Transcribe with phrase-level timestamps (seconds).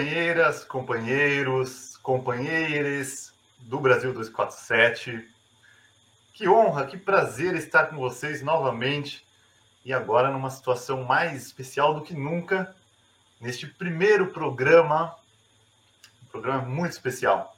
[0.00, 5.28] Companheiras, companheiros, companheiras do Brasil 247.
[6.32, 9.22] Que honra, que prazer estar com vocês novamente
[9.84, 12.74] e agora numa situação mais especial do que nunca,
[13.38, 15.14] neste primeiro programa,
[16.22, 17.54] um programa muito especial,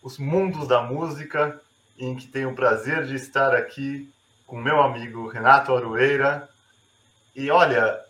[0.00, 1.60] Os Mundos da Música,
[1.98, 4.08] em que tenho o prazer de estar aqui
[4.46, 6.48] com meu amigo Renato Arueira.
[7.34, 8.00] E olha,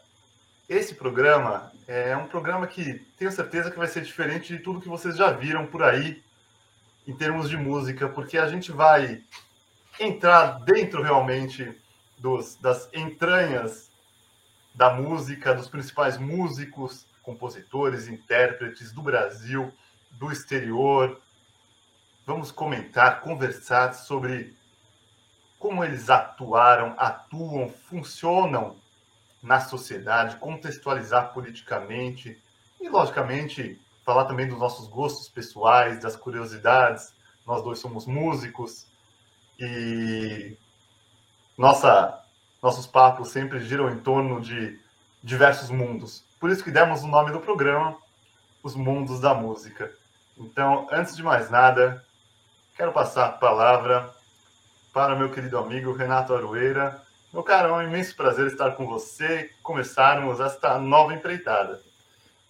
[0.69, 4.89] esse programa é um programa que tenho certeza que vai ser diferente de tudo que
[4.89, 6.23] vocês já viram por aí
[7.07, 9.23] em termos de música, porque a gente vai
[10.01, 11.81] entrar dentro realmente
[12.19, 13.91] dos, das entranhas
[14.75, 19.73] da música, dos principais músicos, compositores, intérpretes do Brasil,
[20.11, 21.21] do exterior.
[22.27, 24.57] Vamos comentar, conversar sobre
[25.59, 28.77] como eles atuaram, atuam, funcionam
[29.47, 32.37] na sociedade, contextualizar politicamente
[32.81, 37.15] e, logicamente, falar também dos nossos gostos pessoais, das curiosidades.
[37.47, 38.89] Nós dois somos músicos
[39.59, 40.57] e
[41.57, 42.21] nossa,
[42.61, 44.79] nossos papos sempre giram em torno de
[45.23, 46.25] diversos mundos.
[46.41, 47.97] Por isso que demos o nome do programa,
[48.65, 49.93] Os Mundos da Música.
[50.37, 52.05] Então, antes de mais nada,
[52.77, 54.13] quero passar a palavra
[54.93, 57.06] para meu querido amigo Renato Arueira.
[57.33, 61.83] Meu caro, é um imenso prazer estar com você, começarmos esta nova empreitada.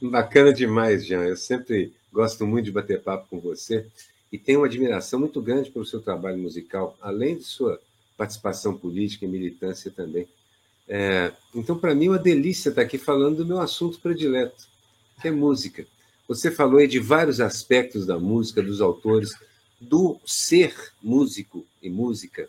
[0.01, 1.25] Bacana demais, Jean.
[1.25, 3.87] Eu sempre gosto muito de bater papo com você
[4.31, 7.81] e tenho uma admiração muito grande pelo seu trabalho musical, além de sua
[8.17, 10.29] participação política e militância também.
[10.89, 14.67] É, então, para mim, é uma delícia estar aqui falando do meu assunto predileto,
[15.21, 15.87] que é música.
[16.29, 19.33] Você falou aí de vários aspectos da música, dos autores,
[19.81, 22.48] do ser músico e música,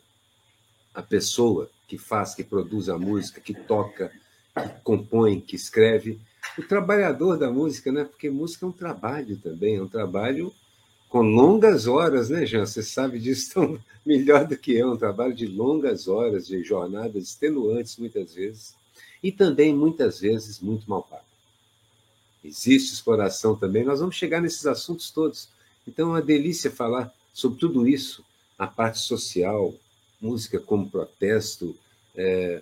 [0.93, 4.11] a pessoa que faz, que produz a música, que toca,
[4.53, 6.19] que compõe, que escreve,
[6.57, 8.03] o trabalhador da música, né?
[8.03, 10.53] Porque música é um trabalho também, é um trabalho
[11.09, 12.65] com longas horas, né, Jean?
[12.65, 17.23] Você sabe disso tão melhor do que eu, um trabalho de longas horas, de jornadas
[17.23, 18.75] extenuantes muitas vezes,
[19.23, 21.23] e também muitas vezes muito mal pago.
[22.43, 25.49] Existe exploração também, nós vamos chegar nesses assuntos todos.
[25.87, 28.23] Então é uma delícia falar sobre tudo isso,
[28.57, 29.73] a parte social,
[30.21, 31.75] música como protesto,
[32.15, 32.61] é,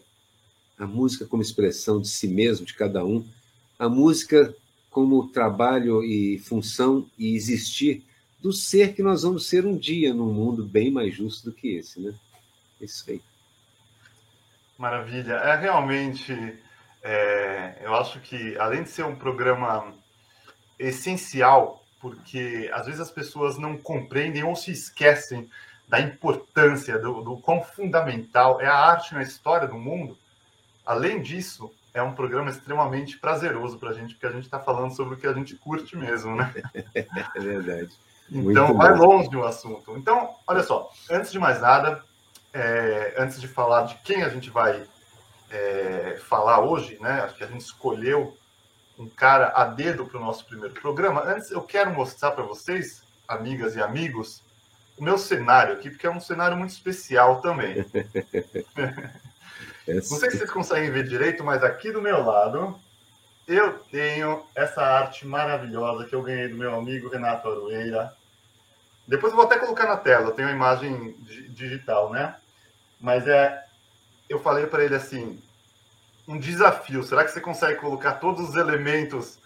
[0.78, 3.26] a música como expressão de si mesmo, de cada um,
[3.80, 4.54] a música
[4.90, 8.04] como trabalho e função e existir
[8.42, 11.76] do ser que nós vamos ser um dia num mundo bem mais justo do que
[11.76, 12.14] esse, né?
[12.80, 13.22] Isso aí.
[14.78, 15.34] Maravilha.
[15.34, 16.32] É realmente,
[17.02, 19.94] é, eu acho que além de ser um programa
[20.78, 25.50] essencial, porque às vezes as pessoas não compreendem ou se esquecem
[25.88, 30.18] da importância, do, do quão fundamental é a arte na história do mundo.
[30.85, 34.95] Além disso, é um programa extremamente prazeroso para a gente, porque a gente está falando
[34.95, 36.53] sobre o que a gente curte mesmo, né?
[37.35, 37.91] É verdade.
[38.29, 39.06] Então, Muito vai bom.
[39.06, 39.95] longe o assunto.
[39.97, 42.03] Então, olha só, antes de mais nada,
[42.53, 44.84] é, antes de falar de quem a gente vai
[45.50, 47.22] é, falar hoje, né?
[47.22, 48.35] Acho que a gente escolheu
[48.97, 51.22] um cara a dedo para o nosso primeiro programa.
[51.24, 54.44] Antes, eu quero mostrar para vocês, amigas e amigos,
[54.97, 57.85] o meu cenário aqui, porque é um cenário muito especial também.
[59.88, 62.79] Não sei se vocês conseguem ver direito, mas aqui do meu lado
[63.47, 68.11] eu tenho essa arte maravilhosa que eu ganhei do meu amigo Renato Arueira.
[69.07, 71.16] Depois eu vou até colocar na tela, eu tenho a imagem
[71.50, 72.35] digital, né?
[73.00, 73.63] Mas é,
[74.27, 75.39] eu falei para ele assim,
[76.27, 77.03] um desafio.
[77.03, 79.38] Será que você consegue colocar todos os elementos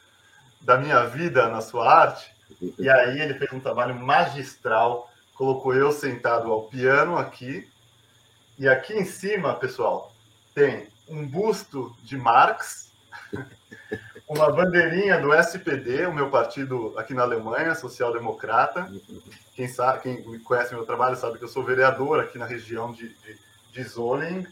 [0.61, 2.33] da minha vida na sua arte?
[2.77, 5.08] E aí ele fez um trabalho magistral,
[5.39, 7.65] colocou eu sentado ao piano aqui.
[8.57, 10.13] E aqui em cima, pessoal,
[10.53, 12.91] tem um busto de Marx
[14.27, 18.91] uma bandeirinha do SPD, o meu partido aqui na Alemanha, social-democrata.
[19.55, 23.07] Quem, sabe, quem conhece meu trabalho sabe que eu sou vereador aqui na região de,
[23.07, 23.39] de,
[23.71, 24.45] de Zoning.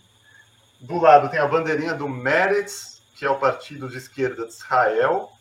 [0.80, 5.34] Do lado tem a bandeirinha do Meretz, que é o partido de esquerda de Israel.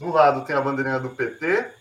[0.00, 1.78] Do lado tem a bandeirinha do PT,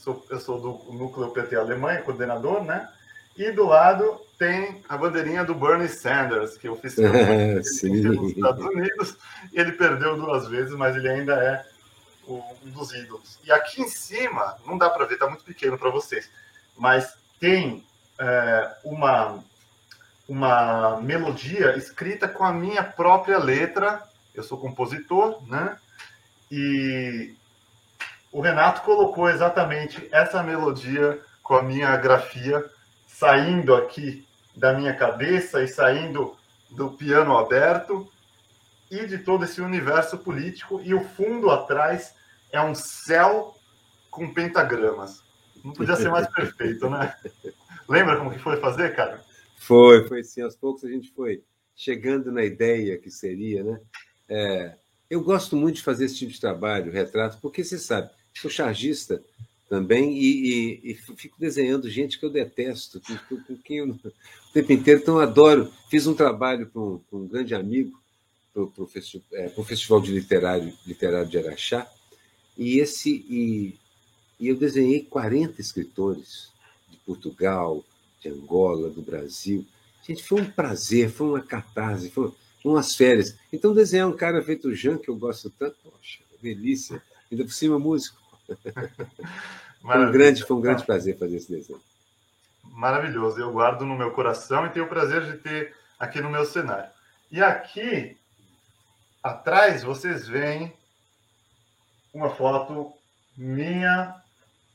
[0.00, 2.88] sou, eu sou do núcleo PT Alemanha, coordenador, né?
[3.36, 9.16] E do lado tem a bandeirinha do Bernie Sanders, que oficialmente nos Estados Unidos,
[9.52, 11.64] ele perdeu duas vezes, mas ele ainda é
[12.26, 13.38] um dos ídolos.
[13.44, 16.30] E aqui em cima, não dá para ver, está muito pequeno para vocês,
[16.76, 17.84] mas tem
[18.18, 19.44] é, uma,
[20.28, 24.02] uma melodia escrita com a minha própria letra.
[24.34, 25.76] Eu sou compositor, né?
[26.50, 27.34] E
[28.32, 32.64] o Renato colocou exatamente essa melodia com a minha grafia
[33.06, 36.36] saindo aqui da minha cabeça e saindo
[36.70, 38.08] do piano aberto.
[38.90, 42.12] e de todo esse universo político, e o fundo atrás
[42.50, 43.54] é um céu
[44.10, 45.22] com pentagramas.
[45.64, 47.14] Não podia ser mais perfeito, né?
[47.88, 49.22] Lembra como que foi fazer, cara?
[49.56, 50.42] Foi, foi sim.
[50.42, 51.44] Aos poucos a gente foi
[51.76, 53.80] chegando na ideia que seria, né?
[54.28, 54.76] É,
[55.08, 59.22] eu gosto muito de fazer esse tipo de trabalho, retrato, porque você sabe, sou chargista
[59.68, 64.52] também e, e, e fico desenhando gente que eu detesto, com, com quem eu, o
[64.52, 65.72] tempo inteiro, então adoro.
[65.88, 67.96] Fiz um trabalho para um, um, grande amigo,
[68.52, 68.90] para o
[69.32, 71.88] é, Festival de Literário, Literário de Araxá,
[72.58, 73.78] e, esse, e,
[74.40, 76.50] e eu desenhei 40 escritores
[76.88, 77.84] de Portugal,
[78.20, 79.64] de Angola, do Brasil.
[80.06, 82.32] Gente, foi um prazer, foi uma catarse, foi
[82.64, 83.36] umas férias.
[83.52, 87.00] Então, desenhar um cara feito Jean, que eu gosto tanto, poxa, delícia.
[87.30, 88.19] Ainda por cima, músico.
[89.82, 91.80] foi um grande, foi um grande prazer fazer esse desenho.
[92.64, 93.40] Maravilhoso.
[93.40, 96.90] Eu guardo no meu coração e tenho o prazer de ter aqui no meu cenário.
[97.30, 98.16] E aqui,
[99.22, 100.72] atrás, vocês veem
[102.12, 102.92] uma foto
[103.36, 104.14] minha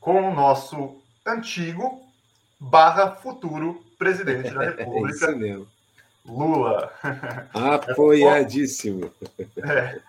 [0.00, 2.02] com o nosso antigo
[2.58, 5.08] barra futuro presidente da República.
[5.08, 5.68] É isso mesmo.
[6.24, 6.92] Lula.
[7.54, 9.12] Apoiadíssimo.
[9.58, 10.00] É,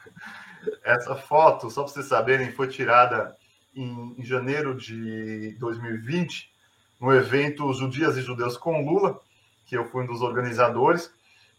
[0.83, 3.36] essa foto, só para vocês saberem, foi tirada
[3.77, 6.51] em, em, janeiro de 2020,
[6.99, 9.21] no evento Judias e Judeus com Lula,
[9.65, 11.11] que eu fui um dos organizadores,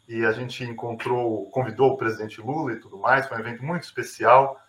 [0.08, 3.84] e a gente encontrou, convidou o presidente Lula e tudo mais, foi um evento muito
[3.84, 4.60] especial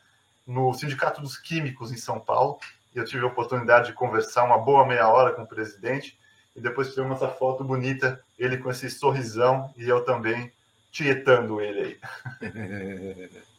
[0.46, 2.60] no Sindicato dos Químicos em São Paulo,
[2.94, 6.18] e eu tive a oportunidade de conversar uma boa meia hora com o presidente,
[6.56, 10.51] e depois tiramos essa foto bonita, ele com esse sorrisão e eu também
[10.92, 12.00] tietando ele
[12.42, 13.40] aí.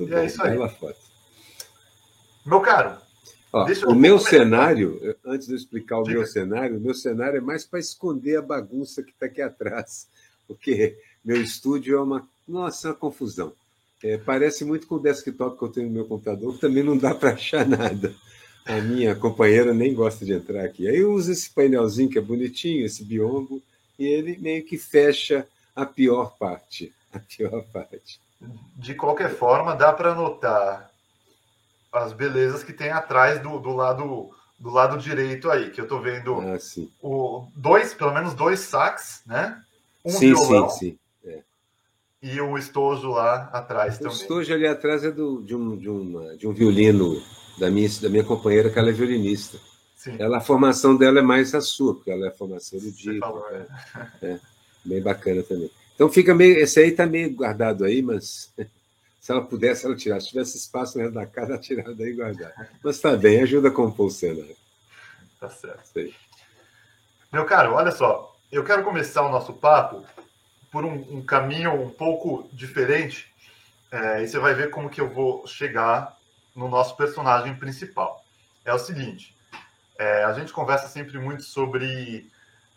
[0.00, 0.56] E é isso aí.
[0.70, 1.13] foto.
[2.44, 2.98] Meu caro,
[3.54, 6.18] Ó, o meu cenário, antes de eu explicar o Diga.
[6.18, 10.08] meu cenário, o meu cenário é mais para esconder a bagunça que está aqui atrás,
[10.48, 13.52] porque meu estúdio é uma, nossa, uma confusão.
[14.02, 16.98] É, parece muito com o desktop que eu tenho no meu computador, que também não
[16.98, 18.12] dá para achar nada.
[18.66, 20.88] A minha companheira nem gosta de entrar aqui.
[20.88, 23.62] Aí eu uso esse painelzinho que é bonitinho, esse biombo,
[23.96, 25.46] e ele meio que fecha
[25.76, 26.92] a pior parte.
[27.12, 28.18] A pior parte.
[28.76, 30.90] De qualquer forma, dá para notar
[31.94, 36.00] as belezas que tem atrás do, do lado do lado direito aí, que eu estou
[36.00, 36.56] vendo ah,
[37.02, 39.60] o dois, pelo menos dois sax, né?
[40.04, 40.98] Um sim, violão, sim, sim.
[41.28, 41.42] É.
[42.22, 44.12] E o estojo lá atrás o também.
[44.12, 47.20] O estojo ali atrás é do, de, um, de, uma, de um violino
[47.58, 49.58] da minha, da minha companheira, que ela é violinista.
[49.96, 50.16] Sim.
[50.18, 53.20] Ela, a formação dela é mais a sua, porque ela é formação erudita.
[53.20, 53.66] Falou, é.
[54.22, 54.40] é.
[54.84, 55.70] bem bacana também.
[55.94, 56.58] Então fica meio.
[56.58, 58.52] Esse aí está meio guardado aí, mas
[59.24, 60.20] se ela pudesse, ela tirar.
[60.20, 62.52] Se tivesse espaço resto da casa, ela tirava daí e guardar.
[62.82, 64.54] Mas está bem, ajuda a compor o cenário.
[65.40, 65.82] Tá certo.
[65.94, 66.14] Sei.
[67.32, 68.36] Meu caro, olha só.
[68.52, 70.04] Eu quero começar o nosso papo
[70.70, 73.32] por um, um caminho um pouco diferente.
[73.90, 76.18] É, e você vai ver como que eu vou chegar
[76.54, 78.22] no nosso personagem principal.
[78.62, 79.34] É o seguinte:
[79.98, 82.30] é, a gente conversa sempre muito sobre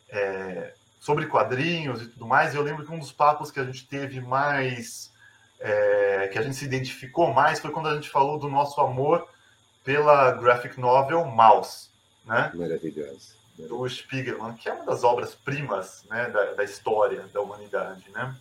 [0.08, 2.54] é, sobre quadrinhos e tudo mais.
[2.54, 5.12] E eu lembro que um dos papos que a gente teve mais
[5.60, 9.28] é, que a gente se identificou mais foi quando a gente falou do nosso amor
[9.84, 11.90] pela graphic novel Mouse,
[12.26, 12.52] né?
[12.54, 13.38] Maravilhosa.
[13.58, 18.36] Do Spiegelman, que é uma das obras primas né, da, da história da humanidade, né?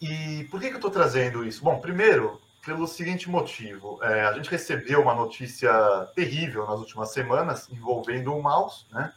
[0.00, 1.62] E por que, que eu estou trazendo isso?
[1.62, 5.72] Bom, primeiro, pelo seguinte motivo: é, a gente recebeu uma notícia
[6.14, 9.12] terrível nas últimas semanas envolvendo o mouse, né?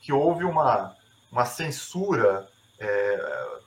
[0.00, 0.94] Que houve uma,
[1.32, 2.48] uma censura
[2.78, 3.18] é,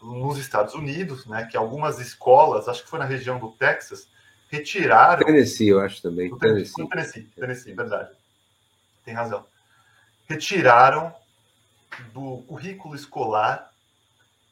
[0.02, 1.46] nos Estados Unidos, né?
[1.50, 4.08] Que algumas escolas, acho que foi na região do Texas,
[4.50, 5.26] retiraram.
[5.26, 6.36] Tennessee, eu acho também.
[6.38, 8.10] Tennessee, Tennessee, Tennessee, Tennessee verdade.
[9.04, 9.46] Tem razão.
[10.28, 11.14] Retiraram
[12.14, 13.72] do currículo escolar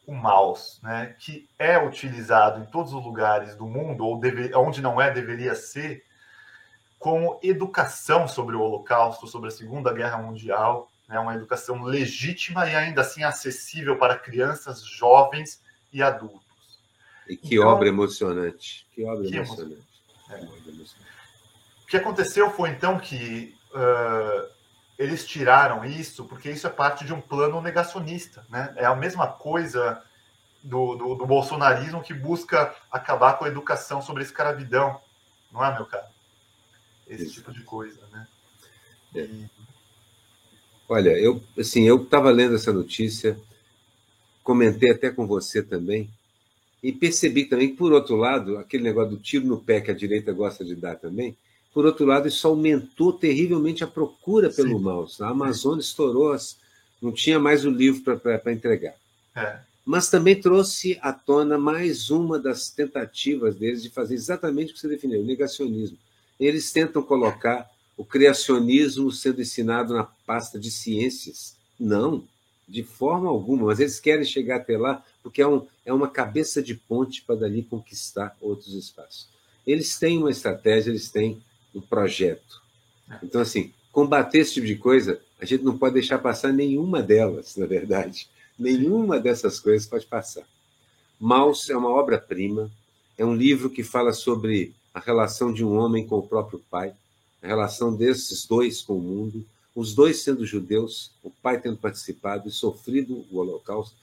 [0.06, 4.82] o mouse, né, que é utilizado em todos os lugares do mundo, ou deve, onde
[4.82, 6.02] não é, deveria ser,
[6.98, 12.76] como educação sobre o Holocausto, sobre a Segunda Guerra Mundial, né, uma educação legítima e
[12.76, 15.60] ainda assim acessível para crianças, jovens
[15.92, 16.40] e adultos.
[17.28, 18.86] E que então, obra emocionante!
[18.92, 19.82] Que obra que emocionante!
[20.30, 20.34] É.
[20.38, 21.10] emocionante.
[21.82, 24.48] O que aconteceu foi então que uh,
[24.96, 28.46] eles tiraram isso porque isso é parte de um plano negacionista.
[28.48, 28.72] Né?
[28.76, 30.00] É a mesma coisa
[30.62, 35.00] do, do, do bolsonarismo que busca acabar com a educação sobre a escravidão.
[35.50, 36.08] Não é, meu cara?
[37.08, 37.34] Esse isso.
[37.34, 38.28] tipo de coisa, né?
[39.16, 39.20] É.
[39.22, 39.50] E...
[40.90, 43.38] Olha, eu assim, eu estava lendo essa notícia,
[44.42, 46.10] comentei até com você também,
[46.82, 49.94] e percebi também que, por outro lado, aquele negócio do tiro no pé que a
[49.94, 51.36] direita gosta de dar também,
[51.72, 54.82] por outro lado, isso aumentou terrivelmente a procura pelo Sim.
[54.82, 55.22] mouse.
[55.22, 56.36] A Amazônia estourou,
[57.00, 58.94] não tinha mais o livro para entregar.
[59.36, 59.60] É.
[59.86, 64.80] mas também trouxe à tona mais uma das tentativas deles de fazer exatamente o que
[64.80, 65.96] você definiu, o negacionismo.
[66.38, 67.70] Eles tentam colocar
[68.00, 71.54] o criacionismo sendo ensinado na pasta de ciências.
[71.78, 72.24] Não,
[72.66, 76.62] de forma alguma, mas eles querem chegar até lá porque é, um, é uma cabeça
[76.62, 79.28] de ponte para dali conquistar outros espaços.
[79.66, 81.42] Eles têm uma estratégia, eles têm
[81.74, 82.62] um projeto.
[83.22, 87.54] Então, assim, combater esse tipo de coisa, a gente não pode deixar passar nenhuma delas,
[87.54, 88.30] na verdade.
[88.58, 90.46] Nenhuma dessas coisas pode passar.
[91.20, 92.70] Maus é uma obra-prima,
[93.18, 96.94] é um livro que fala sobre a relação de um homem com o próprio pai,
[97.42, 99.44] a relação desses dois com o mundo,
[99.74, 103.94] os dois sendo judeus, o pai tendo participado e sofrido o Holocausto.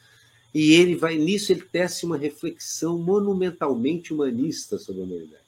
[0.54, 5.44] E ele vai nisso, ele tece uma reflexão monumentalmente humanista sobre a humanidade.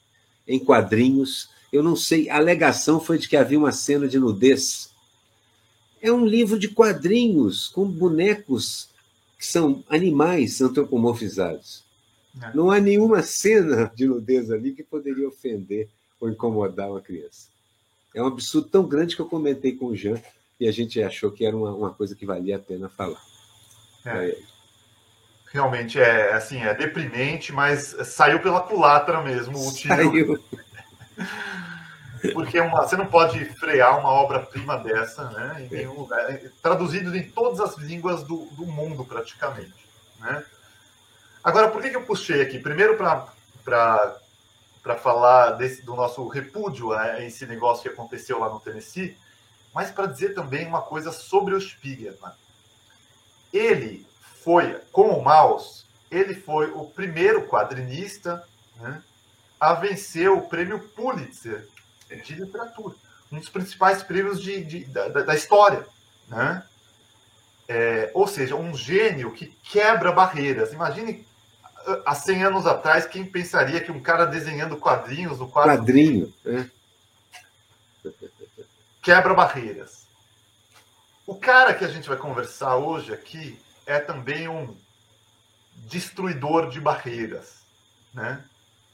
[0.46, 4.90] Em quadrinhos, eu não sei, a alegação foi de que havia uma cena de nudez.
[6.02, 8.88] É um livro de quadrinhos com bonecos
[9.38, 11.82] que são animais antropomorfizados.
[12.40, 12.54] É.
[12.54, 15.88] Não há nenhuma cena de nudez ali que poderia ofender
[16.20, 17.48] ou incomodar uma criança.
[18.14, 20.20] É um absurdo tão grande que eu comentei com o Jean
[20.58, 23.20] e a gente achou que era uma, uma coisa que valia a pena falar.
[24.04, 24.36] É.
[25.52, 29.94] Realmente é assim, é deprimente, mas saiu pela culatra mesmo o tiro.
[29.94, 30.44] Saiu.
[32.34, 35.64] Porque uma, você não pode frear uma obra-prima dessa, né?
[35.64, 36.30] Em nenhum lugar.
[36.30, 39.72] É, traduzido em todas as línguas do, do mundo, praticamente.
[40.20, 40.44] Né?
[41.42, 42.58] Agora, por que, que eu puxei aqui?
[42.58, 44.19] Primeiro, para
[44.96, 49.16] falar desse, do nosso repúdio a esse negócio que aconteceu lá no Tennessee,
[49.74, 52.32] mas para dizer também uma coisa sobre o Spiegelman.
[53.52, 54.06] Ele
[54.42, 58.44] foi, com o Maus, ele foi o primeiro quadrinista
[58.76, 59.02] né,
[59.58, 61.68] a vencer o prêmio Pulitzer
[62.24, 62.96] de literatura.
[63.30, 65.86] Um dos principais prêmios de, de da, da, história.
[66.26, 66.64] Né?
[67.68, 70.72] É, ou seja, um gênio que quebra barreiras.
[70.72, 71.24] Imagine
[72.04, 75.76] há 100 anos atrás, quem pensaria que um cara desenhando quadrinhos no quadro.
[75.76, 76.66] Quadrinho, é.
[79.02, 80.06] Quebra barreiras.
[81.26, 84.76] O cara que a gente vai conversar hoje aqui é também um
[85.74, 87.60] destruidor de barreiras,
[88.12, 88.44] né?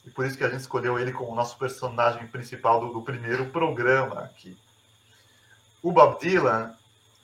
[0.05, 3.47] E por isso que a gente escolheu ele como nosso personagem principal do, do primeiro
[3.47, 4.57] programa aqui.
[5.83, 6.75] O Bob Dylan,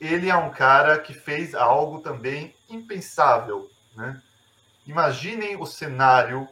[0.01, 4.21] ele é um cara que fez algo também impensável, né?
[4.87, 6.49] Imaginem o cenário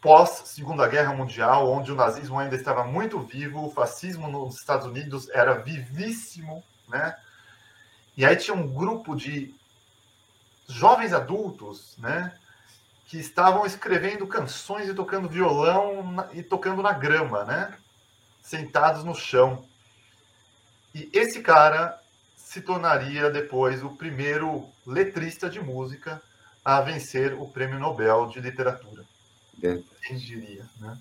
[0.00, 4.86] pós Segunda Guerra Mundial, onde o nazismo ainda estava muito vivo, o fascismo nos Estados
[4.86, 7.16] Unidos era vivíssimo, né?
[8.16, 9.54] E aí tinha um grupo de
[10.68, 12.36] jovens adultos, né?
[13.06, 17.72] que estavam escrevendo canções e tocando violão e tocando na grama, né?
[18.42, 19.64] Sentados no chão.
[20.92, 22.00] E esse cara
[22.36, 26.20] se tornaria depois o primeiro letrista de música
[26.66, 29.04] a vencer o Prêmio Nobel de Literatura.
[29.62, 29.78] É.
[30.02, 30.98] Quem diria, né?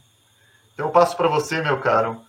[0.72, 2.22] Então eu passo para você, meu caro.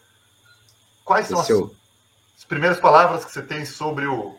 [1.05, 4.35] Quais são as, as, primeiras palavras que você tem sobre o.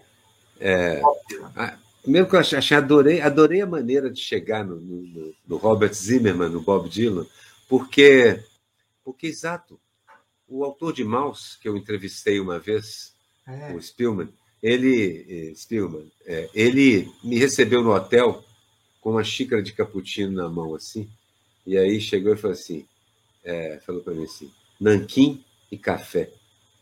[0.59, 0.99] É,
[2.01, 6.49] Primeiro que eu achei, adorei, adorei a maneira de chegar no, no, no, Robert Zimmerman,
[6.49, 7.27] no Bob Dylan,
[7.69, 8.43] porque,
[9.03, 9.79] porque exato,
[10.47, 13.13] o autor de Maus, que eu entrevistei uma vez,
[13.45, 13.73] é.
[13.73, 14.29] o Spielman,
[14.63, 18.43] ele, eh, Spielman, é, ele me recebeu no hotel
[19.07, 21.07] com uma xícara de cappuccino na mão, assim,
[21.65, 22.85] e aí chegou e falou assim,
[23.41, 26.29] é, falou para mim assim, nanquim e café.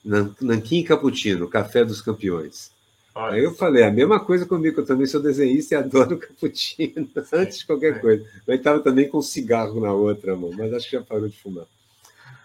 [0.04, 2.72] Nanquim e cappuccino, café dos campeões.
[3.14, 7.60] Aí eu falei, a mesma coisa comigo, eu também sou desenhista e adoro cappuccino, antes
[7.60, 8.28] de qualquer coisa.
[8.48, 11.68] Mas estava também com cigarro na outra mão, mas acho que já parou de fumar.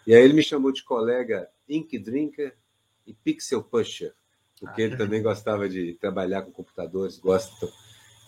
[0.06, 2.52] E aí ele me chamou de colega Ink Drinker
[3.06, 4.12] e Pixel Pusher,
[4.60, 7.66] porque ah, ele também gostava de trabalhar com computadores, gosta.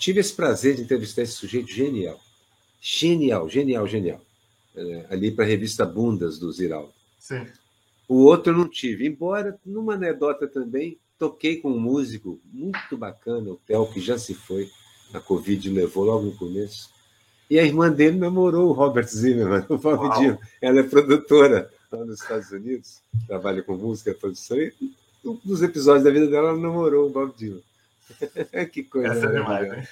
[0.02, 2.18] Tive esse prazer de entrevistar esse sujeito genial.
[2.80, 4.21] Genial, genial, genial.
[4.75, 6.92] É, ali para a revista Bundas do Ziraldo.
[7.21, 7.47] Sim.
[8.09, 13.49] O outro eu não tive, embora numa anedota também, toquei com um músico muito bacana,
[13.52, 14.68] o Theo, que já se foi,
[15.14, 16.90] a Covid levou logo no começo.
[17.49, 20.38] E a irmã dele namorou o Robert Zimmerman, o Bob Dylan.
[20.61, 24.75] Ela é produtora lá nos Estados Unidos, trabalha com música, produção, e
[25.25, 27.62] um dos episódios da vida dela, ela namorou o Bob Dylan.
[28.73, 29.14] que coisa.
[29.14, 29.88] Essa é demais, né?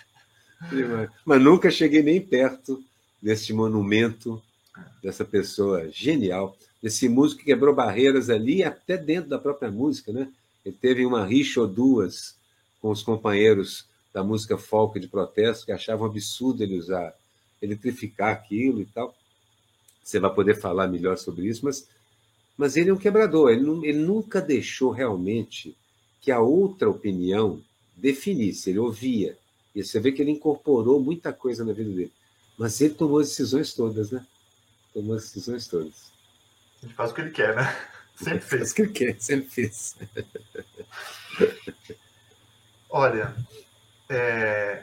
[0.70, 1.10] demais.
[1.24, 2.82] Mas nunca cheguei nem perto
[3.20, 4.42] desse monumento,
[5.02, 10.28] dessa pessoa genial, desse músico que quebrou barreiras ali, até dentro da própria música, né?
[10.64, 12.36] Ele teve uma rixa ou duas
[12.80, 17.14] com os companheiros da música folk de protesto que achavam absurdo ele usar,
[17.62, 19.14] eletrificar aquilo e tal.
[20.02, 21.88] Você vai poder falar melhor sobre isso, mas,
[22.56, 23.50] mas ele é um quebrador.
[23.50, 25.76] Ele, ele nunca deixou realmente
[26.20, 27.62] que a outra opinião
[28.00, 28.70] definisse.
[28.70, 29.36] Ele ouvia,
[29.74, 32.12] E você vê que ele incorporou muita coisa na vida dele.
[32.58, 34.26] Mas ele tomou as decisões todas, né?
[34.92, 36.10] Tomou as decisões todas.
[36.82, 37.76] Ele faz o que ele quer, né?
[38.16, 38.60] Sempre fez.
[38.60, 39.96] Faz o que ele quer, sempre fez.
[42.90, 43.34] Olha,
[44.10, 44.82] é,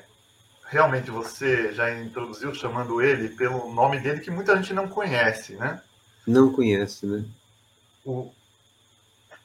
[0.66, 5.84] realmente você já introduziu chamando ele pelo nome dele que muita gente não conhece, né?
[6.26, 7.26] Não conhece, né?
[8.04, 8.32] O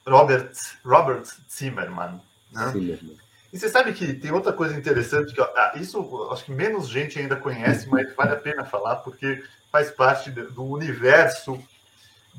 [0.07, 0.53] Robert,
[0.85, 2.21] Robert Zimmerman.
[2.51, 2.69] Né?
[2.71, 3.19] Zimmerman.
[3.53, 7.19] E você sabe que tem outra coisa interessante que ah, isso acho que menos gente
[7.19, 11.63] ainda conhece, mas vale a pena falar porque faz parte do universo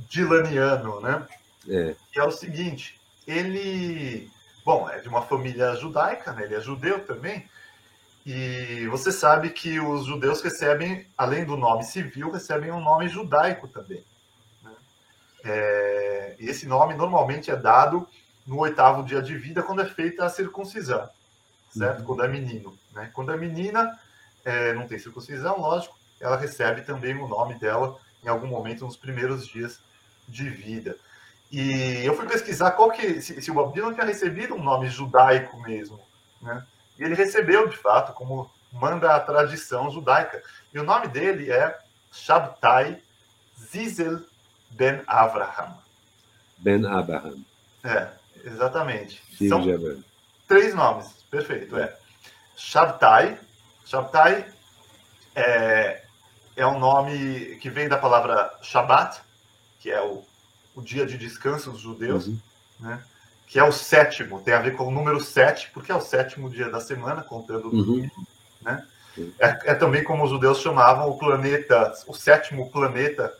[0.09, 1.25] dilaniano, né?
[1.69, 1.95] É.
[2.11, 4.27] Que é o seguinte, ele,
[4.65, 6.45] bom, é de uma família judaica, né?
[6.45, 7.47] Ele é judeu também.
[8.25, 13.67] E você sabe que os judeus recebem, além do nome civil, recebem um nome judaico
[13.67, 14.03] também.
[14.63, 14.71] Né?
[15.43, 18.07] É, e esse nome normalmente é dado
[18.45, 21.09] no oitavo dia de vida, quando é feita a circuncisão,
[21.69, 21.99] certo?
[21.99, 22.05] Uhum.
[22.05, 22.77] Quando é menino.
[22.91, 23.09] Né?
[23.13, 23.97] Quando é menina,
[24.43, 28.97] é, não tem circuncisão, lógico, ela recebe também o nome dela em algum momento nos
[28.97, 29.79] primeiros dias
[30.27, 30.97] de vida.
[31.51, 34.87] E eu fui pesquisar qual que, se, se o Bob Dylan tinha recebido um nome
[34.89, 35.99] judaico mesmo,
[36.41, 36.65] né?
[36.97, 40.41] E ele recebeu, de fato, como manda a tradição judaica.
[40.73, 41.77] E o nome dele é
[42.11, 43.01] Shabtai
[43.59, 44.21] Zizel
[44.71, 45.77] Ben Avraham.
[46.57, 47.43] Ben Abraham.
[47.83, 48.09] É,
[48.43, 49.21] Exatamente.
[49.47, 49.63] São
[50.47, 51.07] três nomes.
[51.31, 51.95] Perfeito, é.
[52.55, 53.39] Shabtai.
[53.85, 54.45] Shabtai
[55.35, 56.03] é,
[56.55, 59.21] é um nome que vem da palavra Shabbat,
[59.79, 60.23] que é o,
[60.75, 62.39] o dia de descanso dos judeus, uhum.
[62.79, 63.03] né?
[63.47, 66.49] que é o sétimo, tem a ver com o número sete, porque é o sétimo
[66.49, 68.09] dia da semana, contando o uhum.
[68.61, 68.85] né?
[69.37, 73.31] É, é, também como os judeus chamavam o planeta, o sétimo planeta,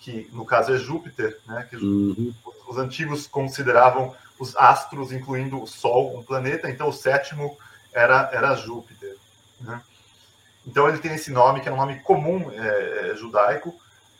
[0.00, 1.64] que no caso é Júpiter, né?
[1.70, 2.34] que uhum.
[2.44, 7.56] os, os antigos consideravam os astros, incluindo o Sol, um planeta, então o sétimo
[7.92, 9.16] era, era Júpiter.
[9.60, 9.80] Né?
[10.66, 13.72] Então ele tem esse nome, que é um nome comum é, é, judaico,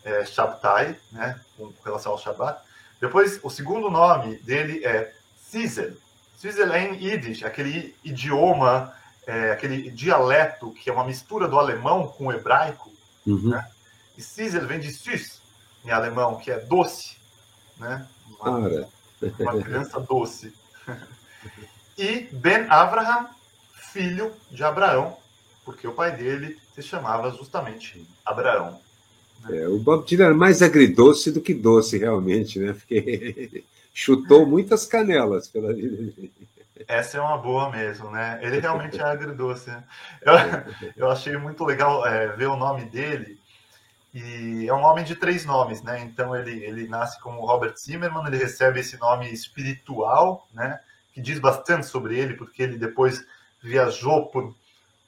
[0.05, 2.61] é, Shabtai, né, com relação ao Shabbat.
[3.01, 5.13] Depois, o segundo nome dele é
[5.51, 5.97] Zizel.
[6.41, 8.95] Zizel é em Yiddish, aquele idioma,
[9.27, 12.93] é, aquele dialeto que é uma mistura do alemão com o hebraico.
[13.27, 13.51] Uhum.
[13.51, 13.69] Né?
[14.17, 15.41] E Zizel vem de Süß,
[15.85, 17.17] em alemão, que é doce.
[17.77, 18.07] Né?
[18.41, 18.89] Uma,
[19.39, 20.53] uma criança doce.
[21.99, 23.29] E Ben Abraham,
[23.93, 25.19] filho de Abraão,
[25.63, 28.81] porque o pai dele se chamava justamente Abraão.
[29.51, 32.73] É, o Bob Dylan era mais agridoce do que doce, realmente, né?
[32.73, 36.13] Porque chutou muitas canelas pela vida.
[36.87, 38.39] Essa é uma boa mesmo, né?
[38.43, 39.69] Ele realmente é agridoce.
[39.69, 39.85] Né?
[40.23, 40.35] Eu,
[40.97, 43.39] eu achei muito legal é, ver o nome dele,
[44.15, 46.03] e é um homem de três nomes, né?
[46.03, 50.79] Então ele, ele nasce como Robert Zimmerman, ele recebe esse nome espiritual, né?
[51.15, 53.25] Que diz bastante sobre ele, porque ele depois
[53.63, 54.55] viajou por,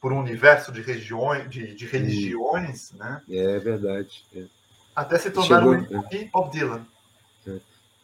[0.00, 3.20] por um universo de regiões, de, de religiões, né?
[3.28, 4.24] É verdade.
[4.34, 4.44] É.
[4.96, 6.24] Até se tornar Chegou, um é.
[6.32, 6.86] Bob Dylan.
[7.46, 7.58] É.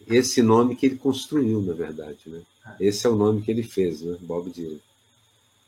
[0.07, 2.43] Esse nome que ele construiu, na verdade, né?
[2.67, 2.87] É.
[2.87, 4.19] Esse é o nome que ele fez, né?
[4.21, 4.79] Bob Dylan.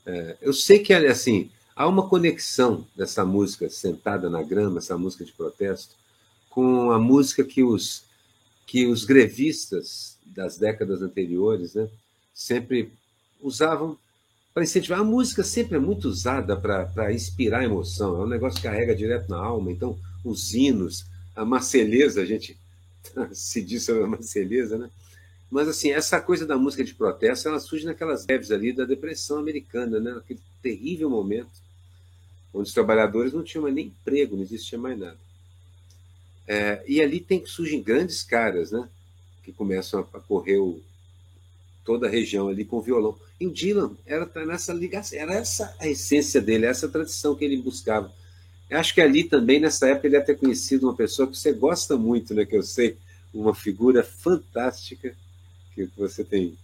[0.05, 5.25] É, eu sei que, assim, Há uma conexão dessa música Sentada na Grama, essa música
[5.25, 5.95] de protesto,
[6.51, 8.05] com a música que os,
[8.67, 11.89] que os grevistas das décadas anteriores né,
[12.35, 12.93] sempre
[13.41, 13.97] usavam
[14.53, 15.01] para incentivar.
[15.01, 19.31] A música sempre é muito usada para inspirar emoção, é um negócio que carrega direto
[19.31, 19.73] na alma.
[19.73, 22.57] Então, os hinos, a marceleza, a gente
[23.33, 24.91] se diz sobre a marceleza, né?
[25.51, 29.39] Mas, assim, essa coisa da música de protesto, ela surge naquelas greves ali da depressão
[29.39, 30.13] americana, né?
[30.13, 31.63] Naquele terrível momento
[32.53, 35.17] onde os trabalhadores não tinham mais nem emprego, não existia mais nada.
[36.47, 38.89] É, e ali tem surgem grandes caras, né?
[39.43, 40.81] Que começam a, correr o,
[41.85, 43.19] toda a região ali com violão.
[43.41, 47.45] E o Dylan era tá nessa ligação, era essa a essência dele, essa tradição que
[47.45, 48.13] ele buscava.
[48.69, 51.97] Eu acho que ali também, nessa época, ele ter conhecido uma pessoa que você gosta
[51.97, 52.45] muito, né?
[52.45, 52.97] Que eu sei,
[53.33, 55.15] uma figura fantástica
[55.75, 56.57] que você tem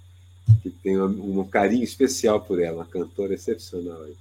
[0.62, 4.02] que tem um, um carinho especial por ela, uma cantora excepcional.
[4.02, 4.16] Aí.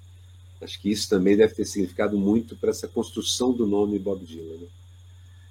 [0.62, 4.62] Acho que isso também deve ter significado muito para essa construção do nome Bob Dylan.
[4.62, 4.68] Né?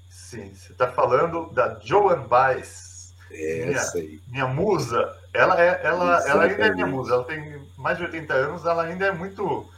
[0.09, 3.15] Sim, você está falando da Joan Baez.
[3.31, 4.21] É minha, essa aí.
[4.29, 5.17] Minha musa.
[5.33, 7.15] Ela, é, ela, ela ainda é minha musa.
[7.15, 9.69] Ela tem mais de 80 anos, ela ainda é muito.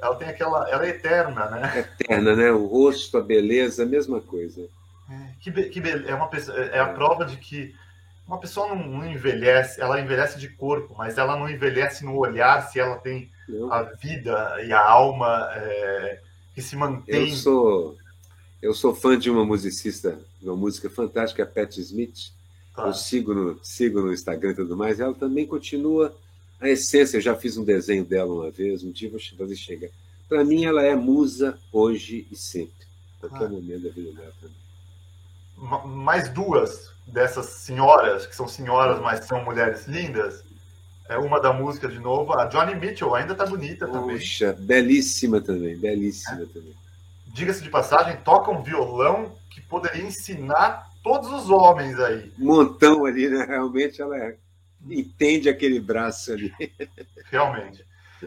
[0.00, 0.68] Ela tem aquela.
[0.68, 1.88] Ela é eterna, né?
[2.00, 2.52] Eterna, né?
[2.52, 4.68] O rosto, a beleza, a mesma coisa.
[5.10, 5.90] É, que, que be...
[5.90, 6.30] é, uma
[6.72, 6.92] é a é.
[6.92, 7.74] prova de que
[8.26, 12.60] uma pessoa não, não, envelhece, ela envelhece de corpo, mas ela não envelhece no olhar
[12.62, 13.72] se ela tem não.
[13.72, 16.20] a vida e a alma é,
[16.54, 17.30] que se mantém.
[17.30, 17.96] Eu sou,
[18.60, 22.32] eu sou fã de uma musicista, uma música fantástica, a Pat Smith.
[22.74, 22.90] Claro.
[22.90, 24.98] Eu sigo no, sigo no Instagram e tudo mais.
[24.98, 26.14] Ela também continua
[26.60, 27.18] a essência.
[27.18, 29.90] Eu já fiz um desenho dela uma vez, um dia vou fazer chegar.
[30.28, 32.86] Para mim, ela é musa hoje e sempre,
[33.20, 33.48] qualquer ah.
[33.48, 35.86] momento da vida dela também.
[35.86, 40.44] Mais duas dessas senhoras, que são senhoras, mas são mulheres lindas.
[41.08, 42.32] É uma da música de novo.
[42.36, 44.16] A Johnny Mitchell ainda tá bonita também.
[44.16, 46.46] Puxa, belíssima também, belíssima é.
[46.46, 46.74] também.
[47.28, 52.32] Diga-se de passagem, toca um violão que poderia ensinar todos os homens aí.
[52.36, 53.44] Montão ali, né?
[53.44, 54.36] Realmente ela é...
[54.88, 56.52] entende aquele braço ali.
[57.30, 57.86] Realmente.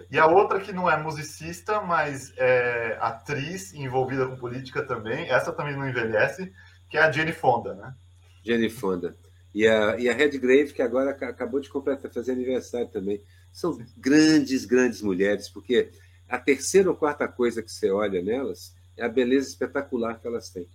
[0.10, 5.52] E a outra que não é musicista, mas é atriz envolvida com política também, essa
[5.52, 6.54] também não envelhece,
[6.90, 7.94] que é a Jenny Fonda, né?
[8.44, 9.16] Jenny Fonda.
[9.54, 13.22] E a, e a Redgrave, que agora acabou de completar, fazer aniversário também.
[13.52, 15.90] São grandes, grandes mulheres, porque
[16.28, 20.50] a terceira ou quarta coisa que você olha nelas é a beleza espetacular que elas
[20.50, 20.68] têm.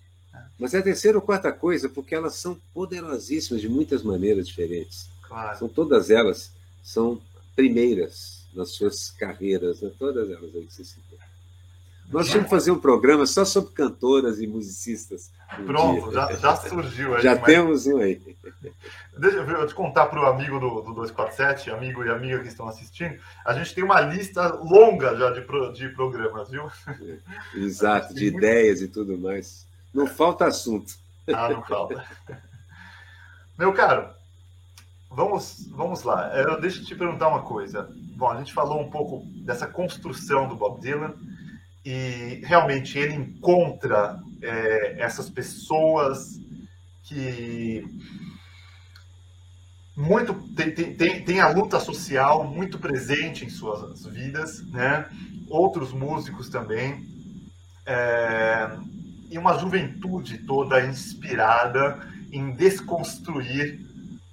[0.58, 5.08] Mas é a terceira ou quarta coisa porque elas são poderosíssimas de muitas maneiras diferentes.
[5.22, 5.58] Claro.
[5.58, 7.20] São todas elas são
[7.54, 9.90] primeiras nas suas carreiras, né?
[9.98, 11.18] todas elas aí que você citou.
[12.14, 15.32] Nós vamos fazer um programa só sobre cantoras e musicistas.
[15.66, 17.22] Pronto, já, já, surgiu aí.
[17.24, 17.44] Já mas...
[17.44, 18.36] temos um aí.
[19.18, 22.68] Deixa eu te contar para o amigo do, do 247, amigo e amiga que estão
[22.68, 23.18] assistindo.
[23.44, 26.70] A gente tem uma lista longa já de, pro, de programas, viu?
[27.52, 28.38] Exato, de muito...
[28.38, 29.66] ideias e tudo mais.
[29.92, 30.94] Não falta assunto.
[31.26, 32.04] Ah, não falta.
[33.58, 34.08] Meu caro,
[35.10, 36.32] vamos, vamos lá.
[36.36, 37.90] Eu, deixa eu te perguntar uma coisa.
[38.16, 41.12] Bom, a gente falou um pouco dessa construção do Bob Dylan
[41.84, 46.40] e realmente ele encontra é, essas pessoas
[47.02, 47.84] que
[49.96, 55.06] muito tem, tem, tem a luta social muito presente em suas vidas, né?
[55.48, 57.06] Outros músicos também
[57.86, 58.76] é,
[59.30, 62.00] e uma juventude toda inspirada
[62.32, 63.80] em desconstruir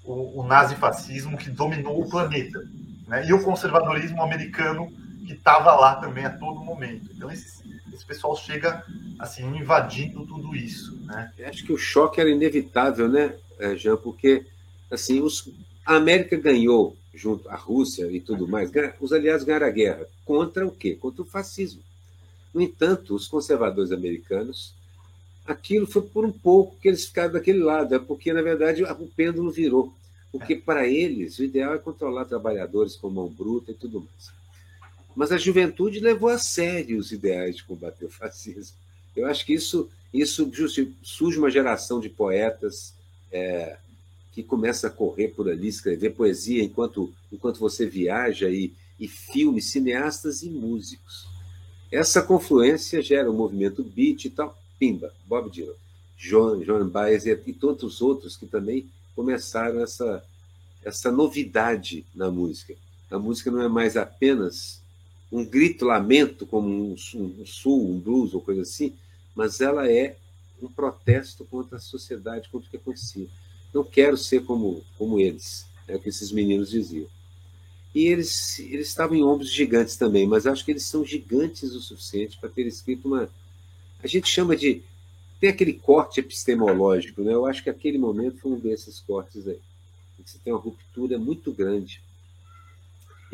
[0.03, 2.59] o, o nazifascismo que dominou o planeta,
[3.07, 3.25] né?
[3.27, 4.91] E o conservadorismo americano
[5.31, 7.09] que estava lá também a todo momento.
[7.15, 7.63] Então, esse,
[7.93, 8.83] esse pessoal chega
[9.17, 10.95] assim invadindo tudo isso.
[11.05, 11.31] Né?
[11.37, 13.95] Eu acho que o choque era inevitável, né, é, Jean?
[13.95, 14.45] Porque
[14.89, 15.49] assim, os,
[15.85, 20.05] a América ganhou, junto à Rússia e tudo mais, os aliados ganharam a guerra.
[20.25, 20.97] Contra o quê?
[20.99, 21.81] Contra o fascismo.
[22.53, 24.73] No entanto, os conservadores americanos,
[25.45, 29.07] aquilo foi por um pouco que eles ficaram daquele lado, é porque, na verdade, o
[29.07, 29.93] pêndulo virou.
[30.29, 34.40] Porque, para eles, o ideal é controlar trabalhadores com mão bruta e tudo mais.
[35.15, 38.75] Mas a juventude levou a sério os ideais de combater o fascismo.
[39.15, 40.49] Eu acho que isso, isso
[41.01, 42.93] surge uma geração de poetas
[43.31, 43.77] é,
[44.33, 49.65] que começa a correr por ali, escrever poesia enquanto, enquanto você viaja, e, e filmes,
[49.65, 51.27] cineastas e músicos.
[51.91, 54.57] Essa confluência gera o movimento beat e tal.
[54.79, 55.75] Pimba, Bob Dylan,
[56.17, 60.23] Joan, Joan Baez e, e tantos outros que também começaram essa,
[60.83, 62.73] essa novidade na música.
[63.11, 64.80] A música não é mais apenas
[65.31, 68.93] um grito, lamento, como um, um sul, um blues ou coisa assim,
[69.33, 70.17] mas ela é
[70.61, 73.27] um protesto contra a sociedade, contra o que acontecia.
[73.73, 77.07] Não quero ser como, como eles, é o que esses meninos diziam.
[77.95, 81.81] E eles, eles estavam em ombros gigantes também, mas acho que eles são gigantes o
[81.81, 83.29] suficiente para ter escrito uma.
[84.03, 84.81] A gente chama de.
[85.39, 87.33] Tem aquele corte epistemológico, né?
[87.33, 89.59] Eu acho que aquele momento foi um desses cortes aí.
[90.23, 92.01] Você tem uma ruptura muito grande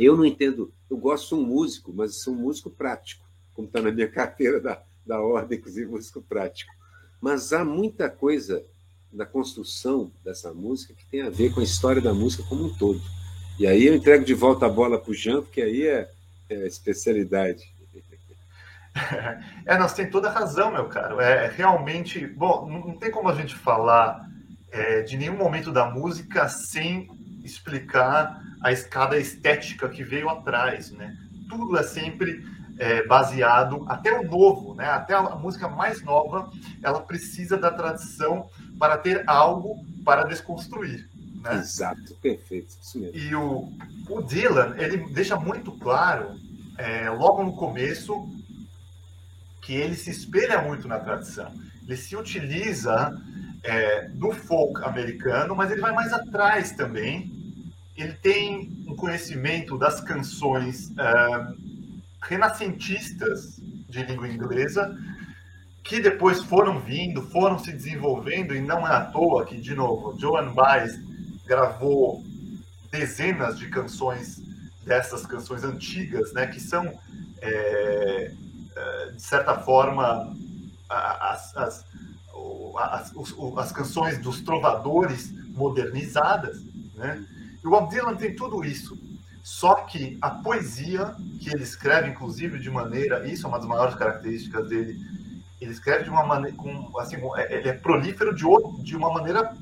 [0.05, 3.81] eu não entendo, eu gosto, sou um músico, mas sou um músico prático, como está
[3.81, 6.71] na minha carteira da, da ordem, inclusive músico prático.
[7.19, 8.63] Mas há muita coisa
[9.11, 12.77] na construção dessa música que tem a ver com a história da música como um
[12.77, 13.01] todo.
[13.59, 16.09] E aí eu entrego de volta a bola para o Jean, porque aí é,
[16.49, 17.63] é especialidade.
[19.63, 21.21] É, nós tem toda a razão, meu caro.
[21.21, 22.25] É realmente.
[22.25, 24.27] Bom, não tem como a gente falar
[24.71, 27.07] é, de nenhum momento da música sem
[27.47, 31.17] explicar a escada estética que veio atrás, né?
[31.49, 32.45] Tudo é sempre
[32.77, 34.85] é, baseado, até o novo, né?
[34.85, 36.51] Até a música mais nova,
[36.83, 41.09] ela precisa da tradição para ter algo para desconstruir.
[41.41, 41.55] Né?
[41.55, 42.75] Exato, perfeito.
[43.13, 43.71] E o,
[44.09, 46.35] o Dylan, ele deixa muito claro,
[46.77, 48.27] é, logo no começo,
[49.61, 51.51] que ele se espelha muito na tradição.
[51.85, 53.11] Ele se utiliza
[53.63, 57.31] é, do folk americano, mas ele vai mais atrás também,
[57.97, 61.57] ele tem um conhecimento das canções uh,
[62.21, 64.95] renascentistas de língua inglesa,
[65.83, 70.17] que depois foram vindo, foram se desenvolvendo, e não é à toa que, de novo,
[70.19, 70.99] Joan Baez
[71.45, 72.23] gravou
[72.91, 74.41] dezenas de canções
[74.85, 76.97] dessas canções antigas, né, que são,
[77.41, 78.31] é,
[79.13, 80.33] de certa forma,
[80.89, 81.85] as, as,
[82.77, 83.13] as,
[83.57, 86.61] as, canções dos trovadores modernizadas,
[86.95, 87.25] né?
[87.63, 88.97] E o Bob Dylan tem tudo isso.
[89.43, 93.95] Só que a poesia que ele escreve, inclusive de maneira, isso é uma das maiores
[93.95, 94.99] características dele,
[95.59, 99.11] ele escreve de uma maneira, com, assim, é, ele é prolífero de, outro, de uma
[99.11, 99.55] maneira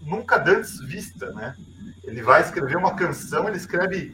[0.00, 1.54] nunca antes vista, né?
[2.02, 4.12] Ele vai escrever uma canção, ele escreve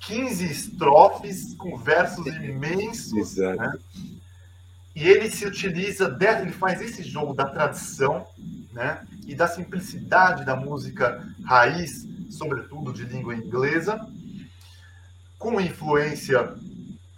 [0.00, 3.72] 15 estrofes com versos imensos, né?
[4.94, 8.26] E ele se utiliza, ele faz esse jogo da tradição,
[8.72, 9.06] né?
[9.26, 13.98] E da simplicidade da música raiz, sobretudo de língua inglesa,
[15.38, 16.54] com influência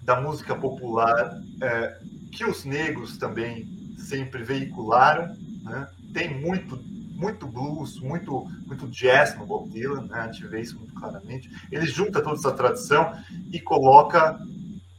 [0.02, 2.00] da música popular é,
[2.32, 5.34] que os negros também sempre veicularam.
[5.62, 5.88] Né?
[6.12, 6.76] Tem muito,
[7.14, 10.20] muito blues, muito, muito jazz no Bob Dylan, né?
[10.20, 11.50] a gente vê isso muito claramente.
[11.70, 13.12] Ele junta toda essa tradição
[13.52, 14.38] e coloca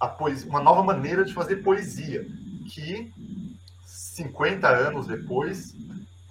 [0.07, 2.25] poesia, uma nova maneira de fazer poesia,
[2.67, 3.11] que
[3.85, 5.73] 50 anos depois,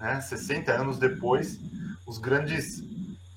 [0.00, 1.60] né, 60 anos depois,
[2.06, 2.82] os grandes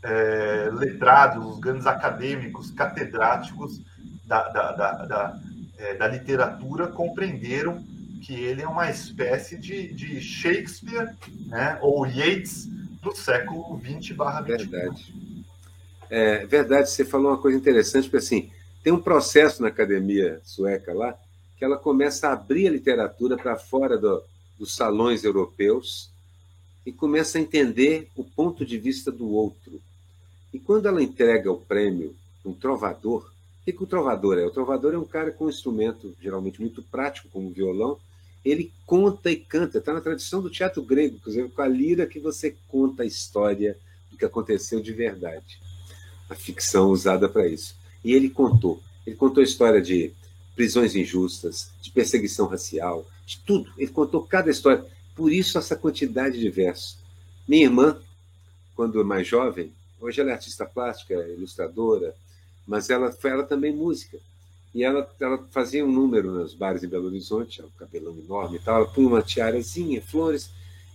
[0.04, 3.82] é, letrados, os grandes acadêmicos, catedráticos
[4.26, 5.39] da, da, da, da,
[5.78, 7.84] é, da, literatura compreenderam
[8.22, 11.16] que ele é uma espécie de, de Shakespeare
[11.48, 12.68] né, ou Yeats
[13.02, 15.13] do século XX barra Verdade.
[16.10, 18.52] É verdade, você falou uma coisa interessante, porque assim,
[18.84, 21.18] tem um processo na academia sueca lá,
[21.58, 24.24] que ela começa a abrir a literatura para fora do,
[24.60, 26.12] dos salões europeus
[26.86, 29.82] e começa a entender o ponto de vista do outro.
[30.54, 34.46] E quando ela entrega o prêmio um trovador, o que, que o trovador é?
[34.46, 37.98] O trovador é um cara com um instrumento geralmente muito prático, como o violão.
[38.44, 39.78] Ele conta e canta.
[39.78, 43.78] Está na tradição do teatro grego, inclusive com a lira que você conta a história
[44.12, 45.60] do que aconteceu de verdade.
[46.30, 47.76] A ficção usada para isso.
[48.04, 48.82] E ele contou.
[49.08, 50.13] Ele contou a história de
[50.56, 53.72] prisões injustas, de perseguição racial, de tudo.
[53.78, 54.86] Ele contou cada história.
[55.16, 56.98] Por isso, essa quantidade de versos.
[57.48, 57.98] Minha irmã,
[58.76, 59.72] quando mais jovem,
[60.04, 62.13] Hoje ela é artista plástica, ilustradora,
[62.68, 64.18] mas ela foi ela também música.
[64.76, 68.60] E ela, ela fazia um número nos bares em Belo Horizonte, um cabelão enorme e
[68.60, 68.82] tal.
[68.82, 70.50] Ela punha uma tiarazinha, flores,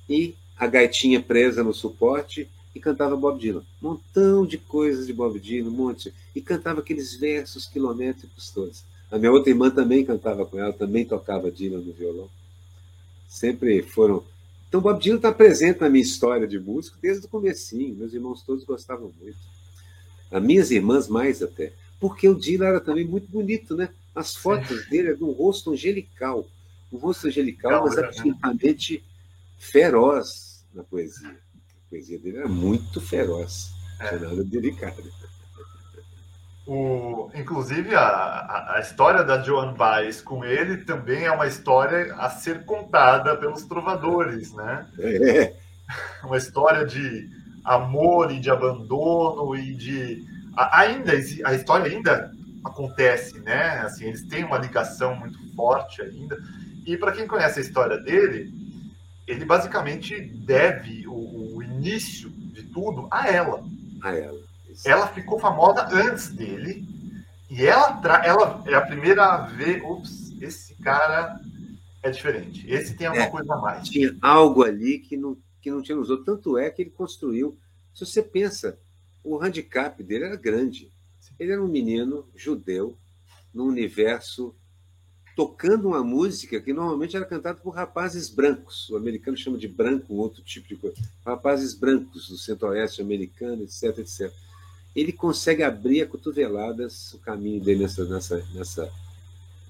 [0.06, 3.64] e a gaitinha presa no suporte e cantava Bob Dylan.
[3.80, 6.12] Montão de coisas de Bob Dylan, um monte.
[6.34, 8.84] E cantava aqueles versos quilométricos todos.
[9.10, 12.28] A minha outra irmã também cantava com ela, também tocava Dylan no violão.
[13.26, 14.22] Sempre foram
[14.68, 17.96] então, Bob Dylan está presente na minha história de músico desde o comecinho.
[17.96, 19.38] Meus irmãos todos gostavam muito.
[20.30, 21.72] As minhas irmãs mais até.
[21.98, 23.88] Porque o Dylan era também muito bonito, né?
[24.14, 24.90] As fotos Sim.
[24.90, 26.46] dele eram de um rosto angelical.
[26.92, 29.02] Um rosto angelical, Não, mas é absolutamente
[29.58, 31.28] feroz na poesia.
[31.28, 33.70] A poesia dele era muito feroz.
[34.00, 34.18] É.
[34.18, 35.02] nada delicado.
[36.68, 42.28] O, inclusive, a, a história da Joan Baez com ele também é uma história a
[42.28, 44.86] ser contada pelos trovadores, né?
[44.98, 45.54] É.
[46.22, 47.30] Uma história de
[47.64, 50.22] amor e de abandono e de...
[50.54, 52.30] Ainda, a história ainda
[52.62, 53.78] acontece, né?
[53.78, 56.36] Assim, eles têm uma ligação muito forte ainda.
[56.84, 58.52] E para quem conhece a história dele,
[59.26, 63.64] ele basicamente deve o, o início de tudo a ela.
[64.02, 64.47] A ela
[64.84, 66.86] ela ficou famosa antes dele.
[67.50, 71.40] E ela, ela é a primeira a ver, ups, esse cara
[72.02, 72.70] é diferente.
[72.70, 73.88] Esse tem alguma é, coisa a mais.
[73.88, 76.26] Tinha algo ali que não, que não tinha nos outros.
[76.26, 77.58] Tanto é que ele construiu.
[77.94, 78.78] Se você pensa,
[79.24, 80.92] o handicap dele era grande.
[81.38, 82.96] Ele era um menino judeu
[83.54, 84.54] num universo
[85.34, 88.90] tocando uma música que normalmente era cantada por rapazes brancos.
[88.90, 90.96] O americano chama de branco um outro tipo de coisa.
[91.24, 94.32] Rapazes brancos do centro-oeste americano, etc, etc
[94.98, 98.92] ele consegue abrir a cotoveladas o caminho dele nessa, nessa, nessa,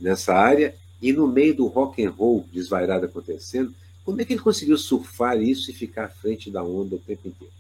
[0.01, 4.41] nessa área e no meio do rock and roll desvairado acontecendo, como é que ele
[4.41, 7.53] conseguiu surfar isso e ficar à frente da onda o tempo inteiro?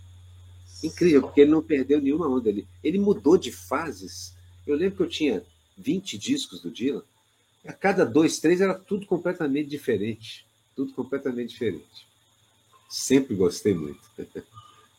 [0.82, 2.66] Incrível, porque ele não perdeu nenhuma onda ali.
[2.82, 4.34] Ele mudou de fases.
[4.66, 5.42] Eu lembro que eu tinha
[5.76, 7.02] 20 discos do Dylan,
[7.66, 10.46] a cada dois, três era tudo completamente diferente.
[10.74, 12.06] Tudo completamente diferente.
[12.88, 14.00] Sempre gostei muito.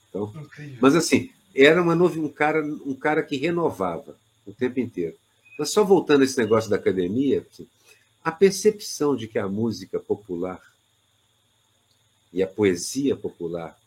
[0.09, 0.33] Então,
[0.81, 5.15] mas assim, era uma novo, um, cara, um cara que renovava o tempo inteiro.
[5.57, 7.67] Mas só voltando a esse negócio da academia, assim,
[8.23, 10.61] a percepção de que a música popular
[12.31, 13.77] e a poesia popular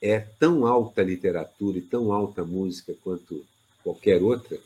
[0.00, 3.44] é tão alta literatura e tão alta música quanto
[3.84, 4.58] qualquer outra,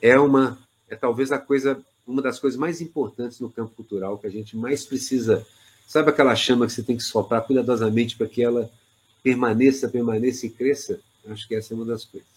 [0.00, 4.26] é uma é talvez a coisa uma das coisas mais importantes no campo cultural que
[4.26, 5.46] a gente mais precisa.
[5.86, 8.70] Sabe aquela chama que você tem que soprar cuidadosamente para que ela
[9.22, 11.00] permaneça, permaneça e cresça?
[11.28, 12.28] Acho que essa é uma das coisas.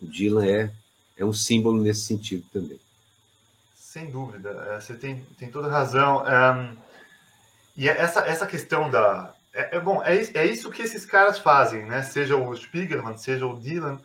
[0.00, 0.72] O Dylan é,
[1.16, 2.80] é um símbolo nesse sentido também.
[3.74, 6.22] Sem dúvida, é, você tem, tem toda razão.
[6.24, 6.76] Um,
[7.76, 9.34] e é essa, essa questão da.
[9.52, 12.02] É, é, bom, é, é isso que esses caras fazem, né?
[12.02, 14.00] Seja o Spiegelman, seja o Dylan,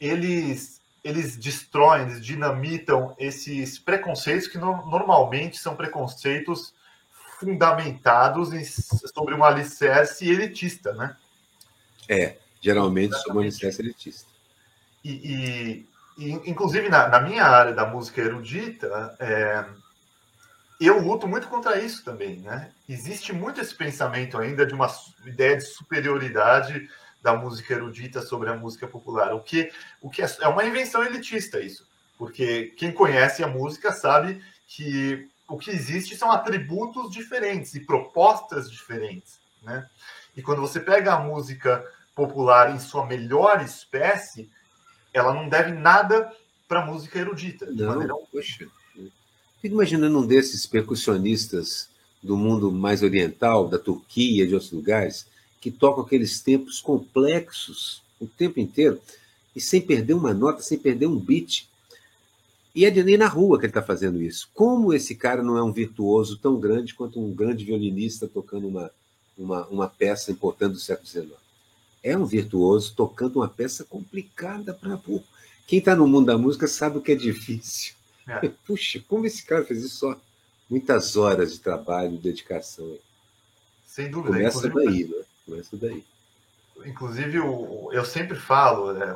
[0.00, 6.74] eles eles destroem, eles dinamitam esses preconceitos que no, normalmente são preconceitos
[7.38, 11.16] fundamentados em, sobre um alicerce elitista, né?
[12.12, 14.28] É, geralmente sobre um alicerce elitista.
[15.04, 19.64] E, e, e inclusive, na, na, minha área da música erudita, é,
[20.80, 22.72] eu luto muito contra isso também, né?
[22.88, 24.88] Existe muito esse pensamento ainda de uma
[25.24, 26.90] ideia de superioridade
[27.22, 29.70] da música erudita sobre a música popular, o que,
[30.00, 31.86] o que é, é uma invenção elitista isso,
[32.18, 38.68] porque quem conhece a música sabe que o que existe são atributos diferentes e propostas
[38.68, 39.88] diferentes, né?
[40.36, 41.84] E quando você pega a música
[42.20, 44.50] popular em sua melhor espécie,
[45.10, 46.30] ela não deve nada
[46.68, 47.64] para a música erudita.
[47.70, 48.14] Não, maneira...
[48.30, 48.68] poxa.
[49.62, 51.88] Fico imaginando um desses percussionistas
[52.22, 55.26] do mundo mais oriental, da Turquia, de outros lugares,
[55.62, 59.00] que tocam aqueles tempos complexos o tempo inteiro
[59.56, 61.66] e sem perder uma nota, sem perder um beat.
[62.74, 64.50] E é de nem na rua que ele está fazendo isso.
[64.52, 68.90] Como esse cara não é um virtuoso tão grande quanto um grande violinista tocando uma,
[69.38, 71.49] uma, uma peça importante do século XIX?
[72.02, 74.98] É um virtuoso tocando uma peça complicada para.
[75.66, 77.94] Quem está no mundo da música sabe o que é difícil.
[78.26, 78.48] É.
[78.66, 80.20] Puxa, como esse cara fez isso só?
[80.68, 82.96] Muitas horas de trabalho, de dedicação.
[83.84, 84.36] Sem dúvida.
[84.36, 85.24] Começa daí, né?
[85.44, 86.04] Começa daí.
[86.86, 89.14] Inclusive, eu sempre falo, né,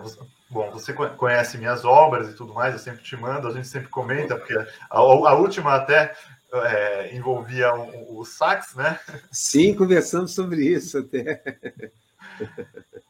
[0.50, 3.88] bom, você conhece minhas obras e tudo mais, eu sempre te mando, a gente sempre
[3.88, 6.14] comenta, porque a, a última até
[6.52, 8.98] é, envolvia o, o, sax, né?
[9.30, 11.42] Sim, conversamos sobre isso até.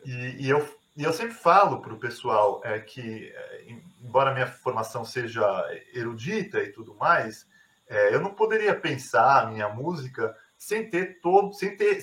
[0.04, 3.66] E, e eu, e eu sempre falo para o pessoal é, que, é,
[4.02, 5.42] embora minha formação seja
[5.92, 7.46] erudita e tudo mais,
[7.88, 12.02] é, eu não poderia pensar a minha música sem ter todo, sem ter,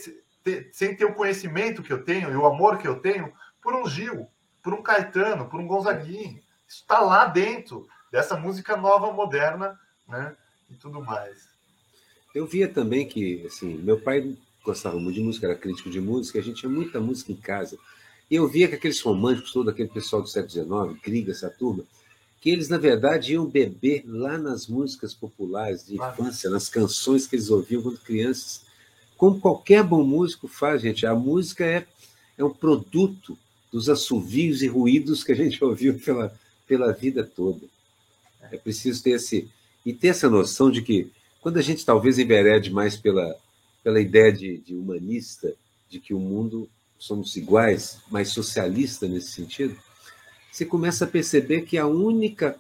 [0.71, 3.87] sem ter o conhecimento que eu tenho e o amor que eu tenho por um
[3.87, 4.27] Gil,
[4.63, 6.41] por um Caetano, por um Gonzaguinho.
[6.67, 10.35] Isso está lá dentro dessa música nova, moderna, né?
[10.69, 11.49] E tudo mais.
[12.33, 16.39] Eu via também que, assim, meu pai gostava muito de música, era crítico de música,
[16.39, 17.77] a gente tinha muita música em casa.
[18.29, 20.51] E eu via que aqueles românticos, todo aquele pessoal do século
[20.89, 21.83] XIX, Griga, essa turma,
[22.39, 27.35] que eles, na verdade, iam beber lá nas músicas populares de infância, nas canções que
[27.35, 28.61] eles ouviam quando crianças
[29.21, 31.05] como qualquer bom músico faz, gente.
[31.05, 31.85] A música é,
[32.35, 33.37] é um produto
[33.71, 36.33] dos assovios e ruídos que a gente ouviu pela,
[36.67, 37.61] pela vida toda.
[38.51, 39.47] É preciso ter esse.
[39.85, 43.35] E ter essa noção de que, quando a gente talvez enverede mais pela,
[43.83, 45.53] pela ideia de, de humanista,
[45.89, 49.75] de que o mundo somos iguais, mais socialista nesse sentido,
[50.51, 52.59] você começa a perceber que a única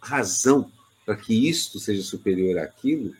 [0.00, 0.70] razão
[1.04, 3.14] para que isto seja superior àquilo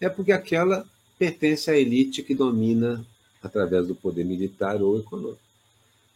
[0.00, 0.86] é porque aquela
[1.18, 3.04] pertence à elite que domina
[3.42, 5.40] através do poder militar ou econômico.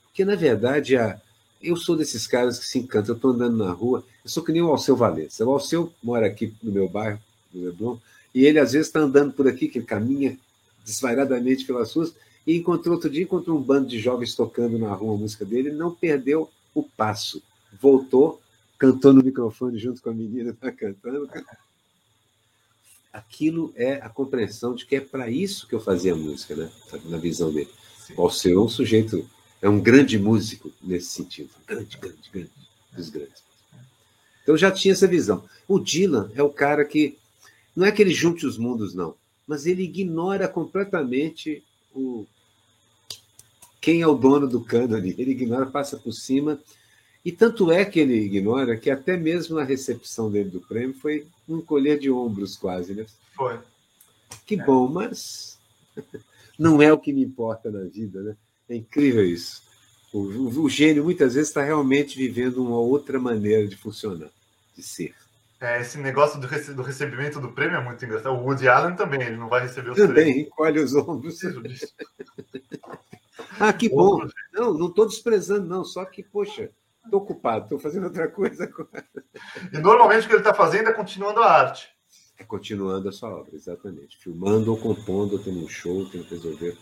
[0.04, 1.20] Porque, na verdade, a,
[1.62, 3.14] eu sou desses caras que se encantam.
[3.14, 5.44] Eu estou andando na rua, eu sou que nem o Alceu Valença.
[5.44, 7.20] O Alceu mora aqui no meu bairro,
[7.52, 7.98] no Leblon,
[8.34, 10.38] e ele às vezes está andando por aqui, que ele caminha
[10.84, 12.14] desvairadamente pelas ruas,
[12.46, 15.70] e encontrou outro dia encontrou um bando de jovens tocando na rua a música dele,
[15.70, 17.42] não perdeu o passo.
[17.80, 18.40] Voltou,
[18.78, 21.28] cantou no microfone junto com a menina que está cantando,
[23.12, 26.70] aquilo é a compreensão de que é para isso que eu fazia música, né?
[27.04, 27.70] na visão dele.
[27.98, 28.14] Sim.
[28.16, 29.28] O Alceu é um sujeito,
[29.60, 31.50] é um grande músico nesse sentido.
[31.66, 32.50] Grande, grande, grande,
[32.92, 33.42] dos grandes.
[34.42, 35.44] Então já tinha essa visão.
[35.66, 37.18] O Dylan é o cara que,
[37.78, 39.14] não é que ele junte os mundos, não,
[39.46, 41.62] mas ele ignora completamente
[41.94, 42.26] o
[43.80, 45.14] quem é o dono do cânone.
[45.16, 46.60] Ele ignora, passa por cima
[47.24, 51.24] e tanto é que ele ignora que até mesmo na recepção dele do prêmio foi
[51.48, 53.06] um colher de ombros quase, né?
[53.36, 53.60] Foi.
[54.44, 54.64] Que é.
[54.64, 55.56] bom, mas
[56.58, 58.36] não é o que me importa na vida, né?
[58.68, 59.62] É incrível isso.
[60.12, 64.30] O, o, o gênio muitas vezes está realmente vivendo uma outra maneira de funcionar,
[64.76, 65.14] de ser.
[65.60, 68.34] É, esse negócio do, rece do, recebimento do prêmio é muito engraçado.
[68.34, 71.40] O Woody Allen também, ele não vai receber os Também, encolhe os ombros.
[73.58, 74.24] ah, que bom.
[74.52, 75.84] Não, não estou desprezando, não.
[75.84, 76.70] Só que, poxa,
[77.08, 78.88] Estou ocupado, estou fazendo outra coisa agora.
[79.72, 81.88] E normalmente o que ele está fazendo é continuando a arte.
[82.38, 84.18] É continuando a sua obra, exatamente.
[84.18, 86.76] Filmando ou compondo, ou tendo um show, tendo que resolver.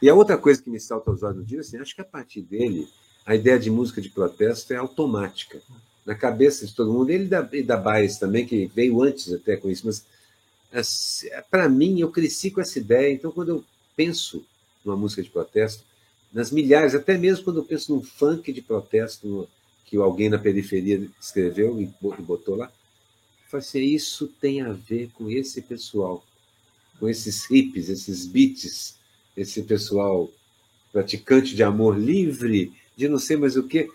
[0.00, 2.04] E a outra coisa que me salta aos olhos no dia, assim, acho que a
[2.04, 2.88] partir dele,
[3.26, 5.60] a ideia de música de protesto é automática.
[6.10, 9.56] Na cabeça de todo mundo, ele da, e da Baez também, que veio antes até
[9.56, 10.04] com isso, mas
[10.72, 14.44] assim, para mim, eu cresci com essa ideia, então quando eu penso
[14.84, 15.84] numa música de protesto,
[16.32, 19.48] nas milhares, até mesmo quando eu penso num funk de protesto
[19.84, 25.10] que alguém na periferia escreveu e botou lá, eu falei assim, isso tem a ver
[25.14, 26.24] com esse pessoal,
[26.98, 28.96] com esses hippies, esses beats,
[29.36, 30.28] esse pessoal
[30.92, 33.88] praticante de amor livre, de não sei mais o quê.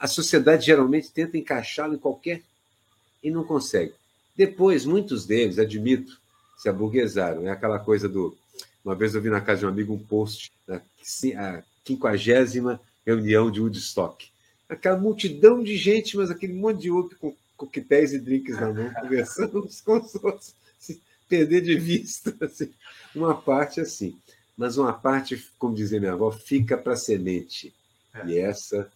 [0.00, 2.42] A sociedade geralmente tenta encaixá-lo em qualquer
[3.22, 3.92] e não consegue.
[4.34, 6.18] Depois, muitos deles, admito,
[6.56, 7.46] se aburguesaram.
[7.46, 8.34] É aquela coisa do.
[8.82, 10.50] Uma vez eu vi na casa de um amigo um post,
[11.36, 14.30] a quinquagésima reunião de Woodstock.
[14.66, 18.90] Aquela multidão de gente, mas aquele monte de outro com coquetéis e drinks na mão,
[18.94, 20.98] conversando com os outros, se
[21.28, 22.34] perder de vista.
[22.40, 22.72] Assim.
[23.14, 24.16] Uma parte assim.
[24.56, 27.74] Mas uma parte, como dizia minha avó, fica para semente.
[28.14, 28.26] É.
[28.26, 28.90] E essa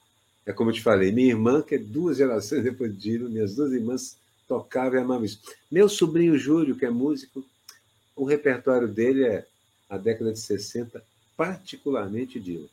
[0.47, 3.55] é como eu te falei, minha irmã, que é duas gerações depois de Dino, minhas
[3.55, 4.17] duas irmãs
[4.47, 5.41] tocavam e amavam isso.
[5.71, 7.45] Meu sobrinho Júlio, que é músico,
[8.15, 9.47] o repertório dele é
[9.89, 11.03] a década de 60,
[11.37, 12.69] particularmente Dylan.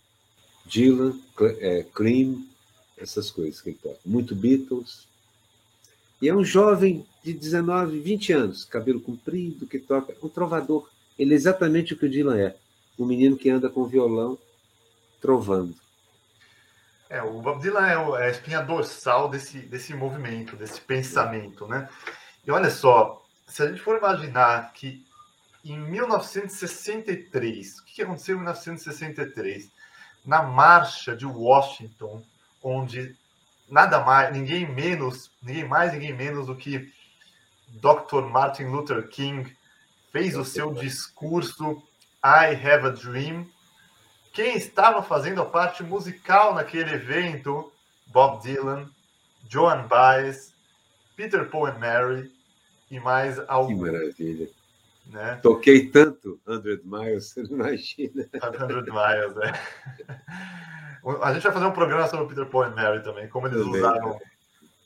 [0.66, 1.20] Dylan,
[1.60, 2.46] é, Cream,
[2.98, 4.00] essas coisas que ele toca.
[4.06, 5.08] Muito Beatles.
[6.22, 10.88] E é um jovem de 19, 20 anos, cabelo comprido, que toca, um trovador.
[11.18, 12.56] Ele é exatamente o que o Dylan é.
[13.00, 14.38] Um menino que anda com violão,
[15.20, 15.76] trovando.
[17.12, 21.90] É, o Bob Dylan é, é a espinha dorsal desse, desse movimento, desse pensamento, né?
[22.48, 25.06] E olha só, se a gente for imaginar que
[25.62, 29.70] em 1963, o que aconteceu em 1963?
[30.26, 32.24] Na marcha de Washington,
[32.64, 33.14] onde
[33.68, 36.94] nada mais, ninguém menos, ninguém mais, ninguém menos do que
[37.68, 38.22] Dr.
[38.22, 39.54] Martin Luther King
[40.14, 41.84] fez o seu discurso
[42.24, 43.50] I Have a Dream,
[44.34, 47.72] quem estava fazendo a parte musical naquele evento?
[48.08, 48.90] Bob Dylan,
[49.48, 50.54] Joan Baez,
[51.16, 52.32] Peter Paul and Mary
[52.90, 53.84] e mais alguns.
[53.84, 54.50] Que maravilha.
[55.08, 55.40] Né?
[55.42, 58.30] Toquei tanto 100 Miles, você não imagina.
[58.32, 60.12] 100 Miles, é.
[61.22, 63.80] A gente vai fazer um programa sobre Peter Paul and Mary também, como eles também,
[63.80, 64.22] usaram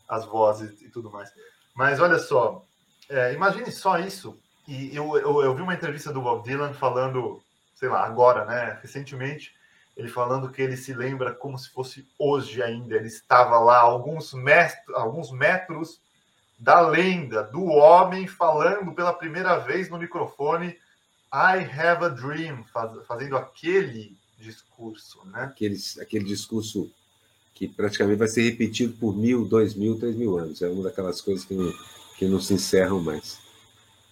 [0.08, 1.30] as vozes e tudo mais.
[1.76, 2.64] Mas olha só,
[3.10, 4.40] é, imagine só isso.
[4.66, 7.44] E eu, eu, eu vi uma entrevista do Bob Dylan falando
[7.76, 9.54] sei lá, agora, né, recentemente,
[9.96, 12.96] ele falando que ele se lembra como se fosse hoje ainda.
[12.96, 16.02] Ele estava lá alguns metros, alguns metros
[16.58, 20.78] da lenda, do homem falando pela primeira vez no microfone
[21.34, 25.44] I have a dream, faz, fazendo aquele discurso, né?
[25.44, 26.90] Aquele, aquele discurso
[27.54, 30.62] que praticamente vai ser repetido por mil, dois mil, três mil anos.
[30.62, 31.74] É uma daquelas coisas que não,
[32.18, 33.40] que não se encerram mais.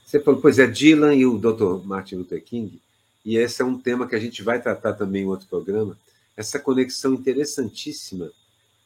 [0.05, 1.85] Você falou, pois é, Dylan e o Dr.
[1.85, 2.81] Martin Luther King
[3.25, 5.97] e esse é um tema que a gente vai tratar também em outro programa,
[6.35, 8.31] essa conexão interessantíssima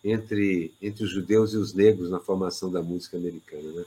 [0.04, 3.72] entre, entre os judeus e os negros na formação da música americana.
[3.72, 3.86] Né?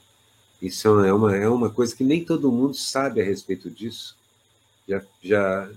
[0.61, 4.17] Isso é uma, é uma coisa que nem todo mundo sabe a respeito disso.
[4.89, 5.71] Já, já,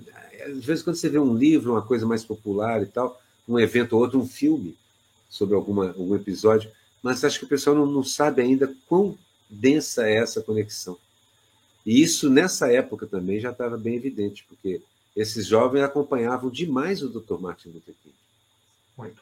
[0.47, 3.93] às vezes, quando você vê um livro, uma coisa mais popular e tal, um evento
[3.93, 4.75] ou outro, um filme
[5.29, 6.71] sobre alguma, algum episódio,
[7.01, 9.17] mas acho que o pessoal não, não sabe ainda quão
[9.49, 10.97] densa é essa conexão.
[11.85, 14.81] E isso, nessa época também, já estava bem evidente, porque
[15.15, 17.39] esses jovens acompanhavam demais o Dr.
[17.39, 18.15] Martin Luther King.
[18.97, 19.21] Muito.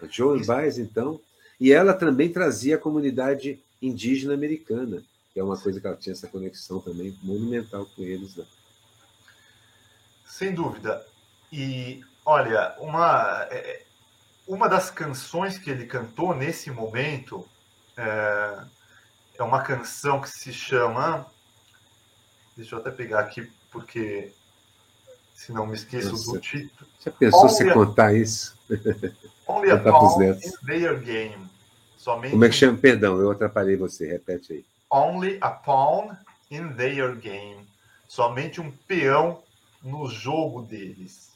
[0.00, 1.20] A Joan Baez, então,
[1.58, 6.12] e ela também trazia a comunidade indígena americana, que é uma coisa que ela tinha
[6.12, 8.36] essa conexão também monumental com eles.
[8.36, 8.44] Né?
[10.26, 11.04] Sem dúvida.
[11.50, 13.82] E, olha, uma, é,
[14.46, 17.48] uma das canções que ele cantou nesse momento
[17.96, 18.58] é,
[19.38, 21.26] é uma canção que se chama
[22.58, 24.32] Deixa eu até pegar aqui, porque
[25.32, 26.32] se não me esqueço Nossa.
[26.32, 26.90] do título.
[26.98, 28.58] Já pensou only se contar isso?
[29.46, 31.48] Only a pawn in their game.
[31.96, 32.76] Somente Como é que chama?
[32.76, 34.64] Perdão, eu atrapalhei você, repete aí.
[34.90, 36.16] Only a pawn
[36.50, 37.64] in their game.
[38.08, 39.40] Somente um peão
[39.80, 41.30] no jogo deles.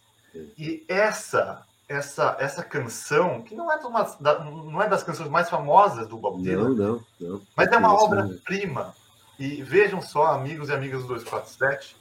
[0.58, 6.08] E essa essa essa canção, que não é, uma, não é das canções mais famosas
[6.08, 7.42] do Bob Dylan, não, não, não.
[7.54, 8.92] mas é uma obra-prima
[9.38, 11.96] e vejam só, amigos e amigas do 247,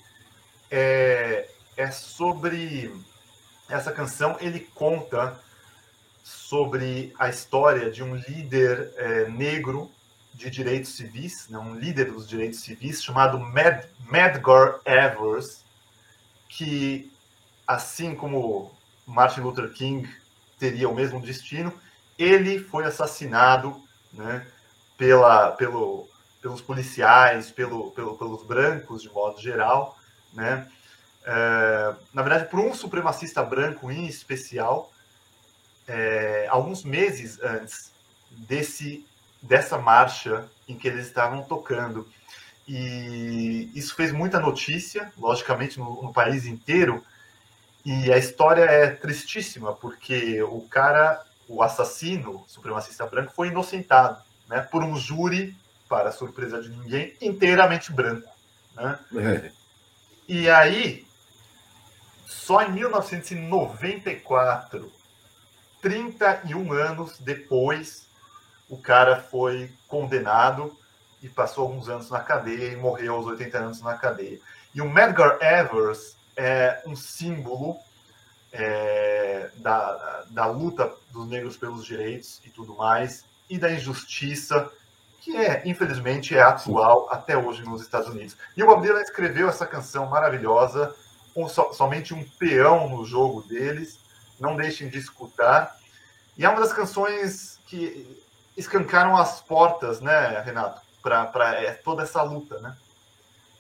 [0.70, 2.94] é, é sobre
[3.70, 4.38] essa canção.
[4.40, 5.40] Ele conta
[6.24, 9.92] sobre a história de um líder é, negro
[10.34, 15.64] de direitos civis, né, um líder dos direitos civis, chamado Mad, Medgar Evers,
[16.48, 17.12] que,
[17.68, 18.76] assim como
[19.06, 20.10] Martin Luther King
[20.58, 21.74] teria o mesmo destino,
[22.18, 23.82] ele foi assassinado
[24.14, 24.46] né,
[24.98, 26.08] pela, pelo
[26.42, 29.98] pelos policiais, pelo, pelo, pelos brancos de modo geral,
[30.34, 30.68] né?
[31.24, 34.92] É, na verdade, por um supremacista branco em especial,
[35.88, 37.92] é, alguns meses antes
[38.32, 39.06] desse
[39.42, 42.08] dessa marcha em que eles estavam tocando.
[42.68, 47.04] E isso fez muita notícia, logicamente, no, no país inteiro.
[47.84, 54.22] E a história é tristíssima, porque o cara, o assassino o supremacista branco, foi inocentado
[54.48, 55.58] né, por um júri
[55.92, 58.30] para surpresa de ninguém, inteiramente branco.
[58.74, 58.98] Né?
[59.18, 59.52] É.
[60.26, 61.06] E aí,
[62.26, 64.90] só em 1994,
[65.82, 68.08] 31 anos depois,
[68.70, 70.80] o cara foi condenado
[71.22, 74.40] e passou alguns anos na cadeia e morreu aos 80 anos na cadeia.
[74.74, 77.78] E o Medgar Evers é um símbolo
[78.54, 84.72] é, da, da luta dos negros pelos direitos e tudo mais, e da injustiça
[85.22, 88.36] que é, infelizmente, é atual até hoje nos Estados Unidos.
[88.58, 90.94] E o Bob escreveu essa canção maravilhosa,
[91.34, 94.00] com so, somente um peão no jogo deles,
[94.40, 95.78] não deixem de escutar.
[96.36, 98.20] E é uma das canções que
[98.58, 102.76] escancaram as portas, né, Renato, para é, toda essa luta, né?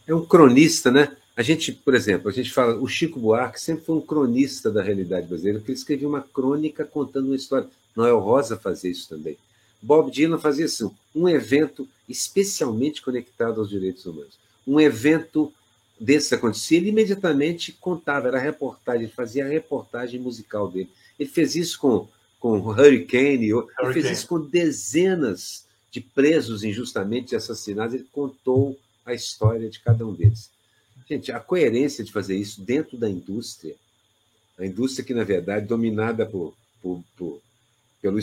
[0.07, 1.15] É um cronista, né?
[1.37, 4.81] A gente, por exemplo, a gente fala, o Chico Buarque sempre foi um cronista da
[4.81, 7.69] realidade brasileira, porque ele escrevia uma crônica contando uma história.
[7.95, 9.37] Noel Rosa fazia isso também.
[9.81, 14.37] Bob Dylan fazia assim, um evento especialmente conectado aos direitos humanos.
[14.67, 15.51] Um evento
[15.99, 20.89] desse acontecia, ele imediatamente contava, era reportagem, ele fazia a reportagem musical dele.
[21.19, 22.07] Ele fez isso com,
[22.39, 29.13] com Hurricane, Hurricane, ele fez isso com dezenas de presos injustamente assassinados, ele contou a
[29.13, 30.49] história de cada um deles.
[31.07, 33.75] Gente, a coerência de fazer isso dentro da indústria,
[34.57, 37.41] a indústria que, na verdade, dominada por, por, por
[38.01, 38.19] pelo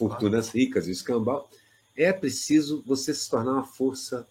[0.00, 1.50] fortunas ricas, o escambau,
[1.94, 4.26] é preciso você se tornar uma força,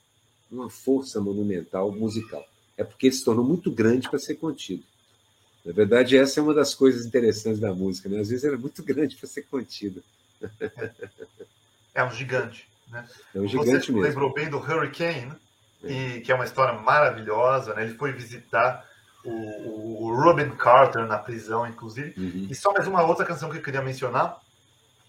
[0.51, 2.43] uma força monumental musical.
[2.75, 4.83] É porque ele se tornou muito grande para ser contido.
[5.63, 8.09] Na verdade, essa é uma das coisas interessantes da música.
[8.09, 8.19] Né?
[8.19, 10.03] Às vezes era muito grande para ser contido.
[11.93, 12.67] É um gigante.
[12.87, 13.05] Né?
[13.35, 14.01] É um gigante Você mesmo.
[14.01, 15.33] lembrou bem do Hurricane,
[15.83, 15.91] é.
[15.91, 17.73] e, que é uma história maravilhosa.
[17.73, 17.83] Né?
[17.83, 18.87] Ele foi visitar
[19.23, 22.13] o, o Robin Carter na prisão, inclusive.
[22.17, 22.47] Uhum.
[22.49, 24.39] E só mais uma outra canção que eu queria mencionar,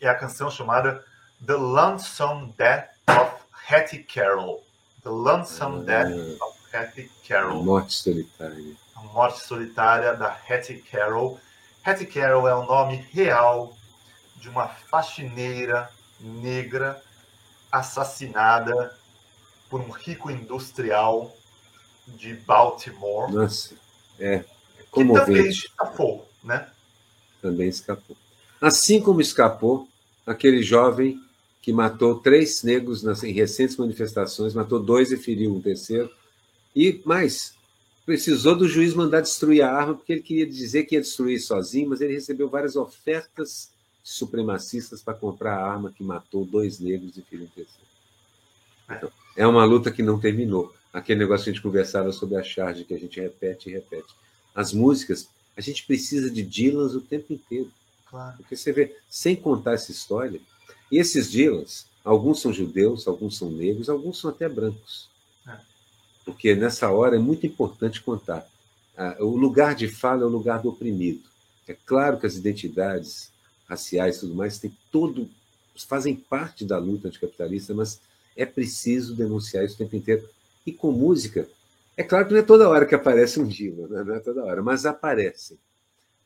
[0.00, 1.04] é a canção chamada
[1.44, 3.32] The Lonesome Death of
[3.68, 4.64] Hattie Carroll.
[5.02, 7.60] The Lonesome ah, Death of Hattie Carroll.
[7.60, 8.76] A morte solitária.
[8.96, 11.38] A morte solitária da Hattie Carroll.
[11.84, 13.74] Hattie Carroll é o nome real
[14.36, 15.90] de uma faxineira
[16.20, 17.02] negra
[17.70, 18.96] assassinada
[19.68, 21.34] por um rico industrial
[22.06, 23.30] de Baltimore.
[23.30, 23.74] Nossa,
[24.18, 24.44] é
[24.90, 25.24] comovente.
[25.24, 26.68] Que também escapou, né?
[27.40, 28.16] Também escapou.
[28.60, 29.88] Assim como escapou
[30.26, 31.20] aquele jovem
[31.62, 36.10] que matou três negros nas, em recentes manifestações, matou dois e feriu um terceiro.
[36.74, 37.54] E mais,
[38.04, 41.90] precisou do juiz mandar destruir a arma, porque ele queria dizer que ia destruir sozinho,
[41.90, 43.70] mas ele recebeu várias ofertas
[44.02, 47.88] supremacistas para comprar a arma que matou dois negros e feriu um terceiro.
[48.90, 50.74] Então, é uma luta que não terminou.
[50.92, 54.12] Aquele negócio que a gente conversava sobre a charge, que a gente repete e repete.
[54.54, 57.70] As músicas, a gente precisa de Dylans o tempo inteiro.
[58.10, 58.36] Claro.
[58.38, 60.40] Porque você vê, sem contar essa história,
[60.90, 65.08] e esses Dylans, alguns são judeus, alguns são negros, alguns são até brancos.
[65.46, 65.56] É.
[66.24, 68.46] Porque nessa hora é muito importante contar.
[69.20, 71.22] O lugar de fala é o lugar do oprimido.
[71.66, 73.30] É claro que as identidades
[73.66, 75.30] raciais e tudo mais têm todo,
[75.88, 77.98] fazem parte da luta anticapitalista, mas
[78.36, 80.28] é preciso denunciar isso o tempo inteiro.
[80.66, 81.48] E com música,
[81.96, 84.04] é claro que não é toda hora que aparece um Dylan, né?
[84.04, 85.56] não é toda hora, mas aparecem.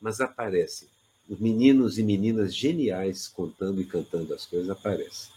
[0.00, 0.88] Mas aparecem
[1.28, 5.32] os meninos e meninas geniais contando e cantando as coisas aparecem.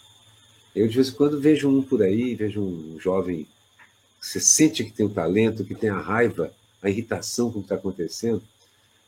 [0.75, 3.47] Eu, de vez em quando, vejo um por aí, vejo um jovem
[4.19, 7.59] que você sente que tem o um talento, que tem a raiva, a irritação com
[7.59, 8.43] o que está acontecendo,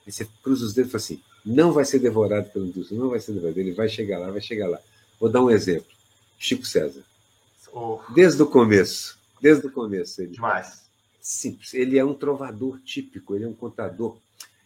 [0.06, 3.10] aí você cruza os dedos e fala assim: não vai ser devorado pelo indústria, não
[3.10, 4.80] vai ser devorado, ele vai chegar lá, vai chegar lá.
[5.20, 5.92] Vou dar um exemplo:
[6.38, 7.04] Chico César.
[7.72, 8.00] Oh.
[8.16, 10.22] Desde o começo, desde o começo.
[10.22, 10.90] Ele, Demais.
[11.22, 11.74] Simples.
[11.74, 14.18] Ele é um trovador típico, ele é um contador.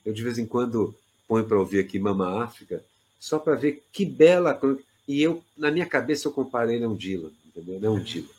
[0.06, 0.96] Eu, de vez em quando,
[1.28, 2.84] põe para ouvir aqui Mama África,
[3.20, 4.60] só para ver que bela.
[5.08, 7.80] E eu, na minha cabeça, eu comparei ele a um Dylan, entendeu?
[7.80, 8.30] Não é um Dylan.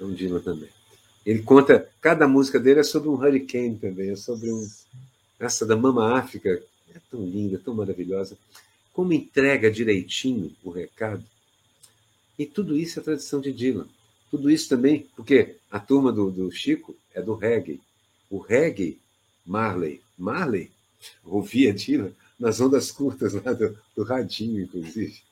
[0.00, 0.68] É um Dylan também.
[1.24, 4.66] Ele conta, cada música dele é sobre um hurricane também, é sobre um.
[5.38, 6.62] Essa da Mama África
[6.94, 8.36] é tão linda, tão maravilhosa.
[8.92, 11.24] Como entrega direitinho o recado.
[12.38, 13.86] E tudo isso é tradição de Dylan.
[14.30, 17.80] Tudo isso também, porque a turma do, do Chico é do reggae.
[18.30, 18.98] O reggae,
[19.44, 20.00] Marley.
[20.16, 20.70] Marley
[21.24, 25.22] ouvia Dylan nas ondas curtas lá do, do radinho, inclusive.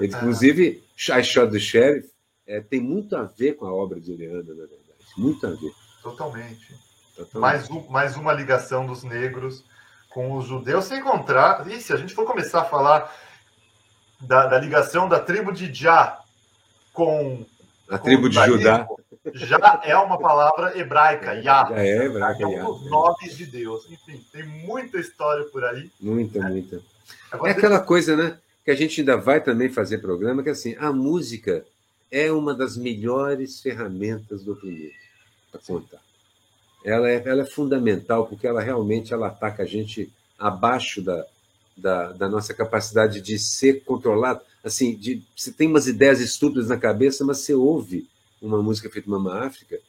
[0.00, 2.10] Inclusive, I Shot the Sheriff
[2.46, 4.82] é, tem muito a ver com a obra de Leandro, na verdade.
[5.16, 5.72] Muito a ver.
[6.02, 6.74] Totalmente.
[7.14, 7.38] Totalmente.
[7.38, 9.64] Mais, um, mais uma ligação dos negros
[10.10, 11.66] com os judeus, sem encontrar.
[11.70, 13.14] E se a gente for começar a falar
[14.20, 16.20] da, da ligação da tribo de Já
[16.92, 17.44] com.
[17.88, 18.86] A com tribo de Judá
[19.34, 21.68] já é uma palavra hebraica, Yah.
[21.68, 23.88] Já é hebraica, é um dos nomes de Deus.
[23.90, 25.90] Enfim, tem muita história por aí.
[26.00, 26.48] Muita, né?
[26.48, 26.82] muita.
[27.30, 28.38] Agora, é aquela coisa, né?
[28.64, 31.64] Que a gente ainda vai também fazer programa, que é assim, a música
[32.10, 34.94] é uma das melhores ferramentas do oprimido
[35.50, 36.00] para contar.
[36.84, 41.24] Ela é, ela é fundamental porque ela realmente ela ataca a gente abaixo da,
[41.76, 44.40] da, da nossa capacidade de ser controlado.
[44.64, 48.08] Assim, de, você tem umas ideias estúpidas na cabeça, mas você ouve
[48.42, 49.80] uma música feita Mama África.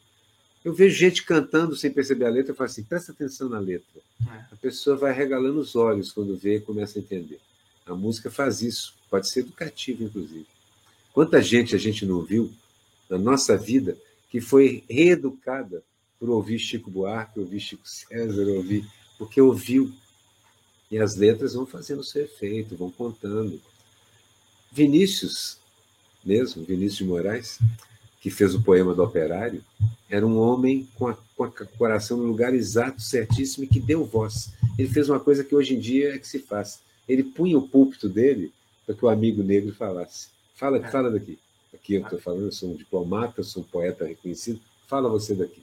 [0.63, 4.01] Eu vejo gente cantando sem perceber a letra, eu falo assim, presta atenção na letra.
[4.21, 4.53] É.
[4.53, 7.39] A pessoa vai regalando os olhos quando vê e começa a entender.
[7.85, 10.47] A música faz isso, pode ser educativa, inclusive.
[11.11, 12.51] Quanta gente a gente não viu
[13.09, 13.97] na nossa vida
[14.29, 15.83] que foi reeducada
[16.17, 19.91] por ouvir Chico Buarque, ouvir Chico César, ouvir, porque ouviu.
[20.89, 23.59] E as letras vão fazendo seu efeito, vão contando.
[24.71, 25.57] Vinícius,
[26.23, 27.59] mesmo, Vinícius de Moraes,
[28.23, 29.61] que fez o poema do Operário,
[30.09, 34.05] era um homem com, a, com o coração no lugar exato, certíssimo, e que deu
[34.05, 34.53] voz.
[34.79, 36.79] Ele fez uma coisa que hoje em dia é que se faz.
[37.05, 38.53] Ele punha o púlpito dele
[38.85, 40.29] para que o amigo negro falasse.
[40.55, 40.89] Fala, é.
[40.89, 41.37] fala daqui.
[41.73, 44.61] Aqui eu estou falando, eu sou um diplomata, eu sou um poeta reconhecido.
[44.87, 45.61] Fala você daqui.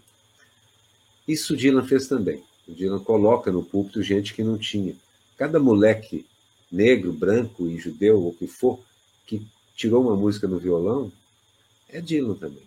[1.26, 2.44] Isso o Dylan fez também.
[2.68, 4.94] O Dylan coloca no púlpito gente que não tinha.
[5.38, 6.26] Cada moleque
[6.70, 8.78] negro, branco e judeu, ou que for,
[9.26, 11.10] que tirou uma música no violão,
[11.92, 12.62] é Dylan também.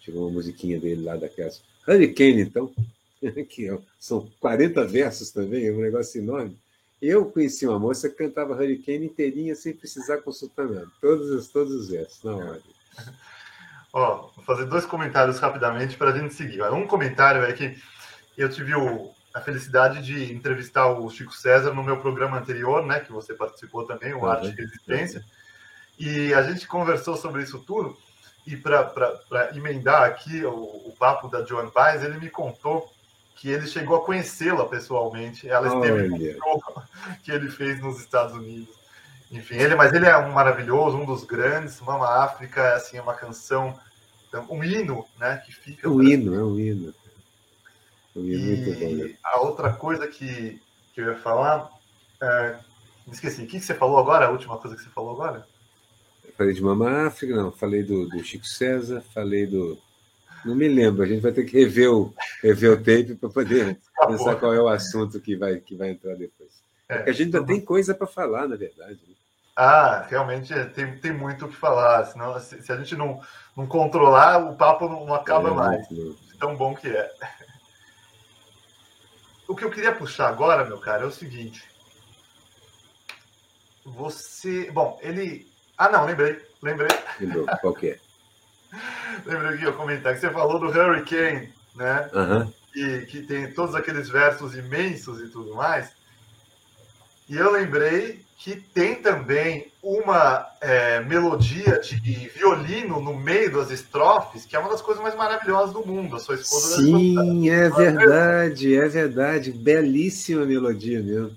[0.00, 1.62] Tirou uma musiquinha dele lá daquelas.
[1.86, 2.72] Hurricane, então,
[3.48, 6.56] que é são 40 versos também, é um negócio enorme.
[7.00, 10.88] Eu conheci uma moça que cantava Hurricane inteirinha sem precisar consultar nada.
[11.00, 12.60] Todos, todos os versos, na hora.
[13.92, 16.62] Ó, vou fazer dois comentários rapidamente para a gente seguir.
[16.72, 17.76] Um comentário é que
[18.36, 23.00] eu tive o, a felicidade de entrevistar o Chico César no meu programa anterior, né,
[23.00, 25.24] que você participou também, o Arte e Resistência.
[25.98, 27.96] E a gente conversou sobre isso tudo.
[28.48, 32.90] E para emendar aqui o, o, papo da Joan Baez, ele me contou
[33.36, 35.46] que ele chegou a conhecê-la pessoalmente.
[35.46, 36.82] Ela esteve no show
[37.22, 38.74] que ele fez nos Estados Unidos.
[39.30, 41.78] Enfim, ele, mas ele é um maravilhoso, um dos grandes.
[41.82, 43.78] Mama África é assim, uma canção,
[44.48, 45.42] um hino, né?
[45.44, 45.86] Que fica.
[45.86, 46.94] Um hino, é um hino.
[48.16, 49.14] Um hino e muito bom.
[49.24, 50.58] A outra coisa que,
[50.94, 51.68] que eu ia falar.
[52.18, 52.56] É,
[53.06, 53.42] me esqueci.
[53.42, 54.24] O que você falou agora?
[54.24, 55.46] A última coisa que você falou agora?
[56.38, 57.50] Falei de Mama África, não.
[57.50, 59.76] Falei do, do Chico César, falei do.
[60.44, 63.76] Não me lembro, a gente vai ter que rever o, rever o tape para poder
[63.96, 66.62] tá pensar qual é o assunto que vai, que vai entrar depois.
[66.88, 69.00] É, Porque a gente ainda tem coisa para falar, na verdade.
[69.06, 69.14] Né?
[69.56, 72.04] Ah, realmente é, tem, tem muito o que falar.
[72.04, 73.20] Senão, se, se, a gente não,
[73.56, 75.88] não controlar, o papo não, não acaba é, mais.
[76.38, 77.10] Tão bom que é.
[79.48, 81.64] O que eu queria puxar agora, meu cara, é o seguinte.
[83.84, 84.70] Você.
[84.70, 85.47] Bom, ele
[85.78, 86.40] ah, não, lembrei.
[86.60, 86.88] Lembrei.
[87.20, 87.98] Lembrou, qual que é?
[89.24, 92.10] lembrei que eu comentar que você falou do Hurricane, né?
[92.12, 92.52] Uhum.
[92.74, 95.90] E que tem todos aqueles versos imensos e tudo mais.
[97.28, 104.44] E eu lembrei que tem também uma é, melodia de violino no meio das estrofes,
[104.44, 106.16] que é uma das coisas mais maravilhosas do mundo.
[106.16, 109.52] A sua esposa Sim, é verdade, é verdade.
[109.52, 111.36] Belíssima melodia mesmo.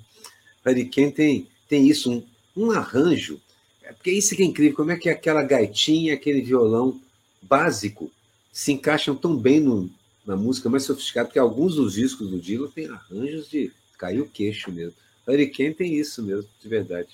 [0.66, 2.26] Hurricane tem, tem isso, um,
[2.56, 3.40] um arranjo
[3.92, 7.00] porque isso que é incrível, como é que aquela gaitinha, aquele violão
[7.42, 8.12] básico
[8.52, 9.90] se encaixam tão bem no,
[10.26, 14.28] na música mais sofisticada, porque alguns dos discos do Dylan têm arranjos de cair o
[14.28, 14.94] queixo mesmo.
[15.28, 17.10] Hurricane tem isso mesmo, de verdade.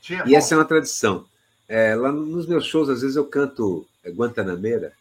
[0.00, 0.36] Tinha, e bom.
[0.36, 1.26] essa é uma tradição.
[1.66, 4.92] É, lá nos meus shows, às vezes eu canto é, Guantanameira.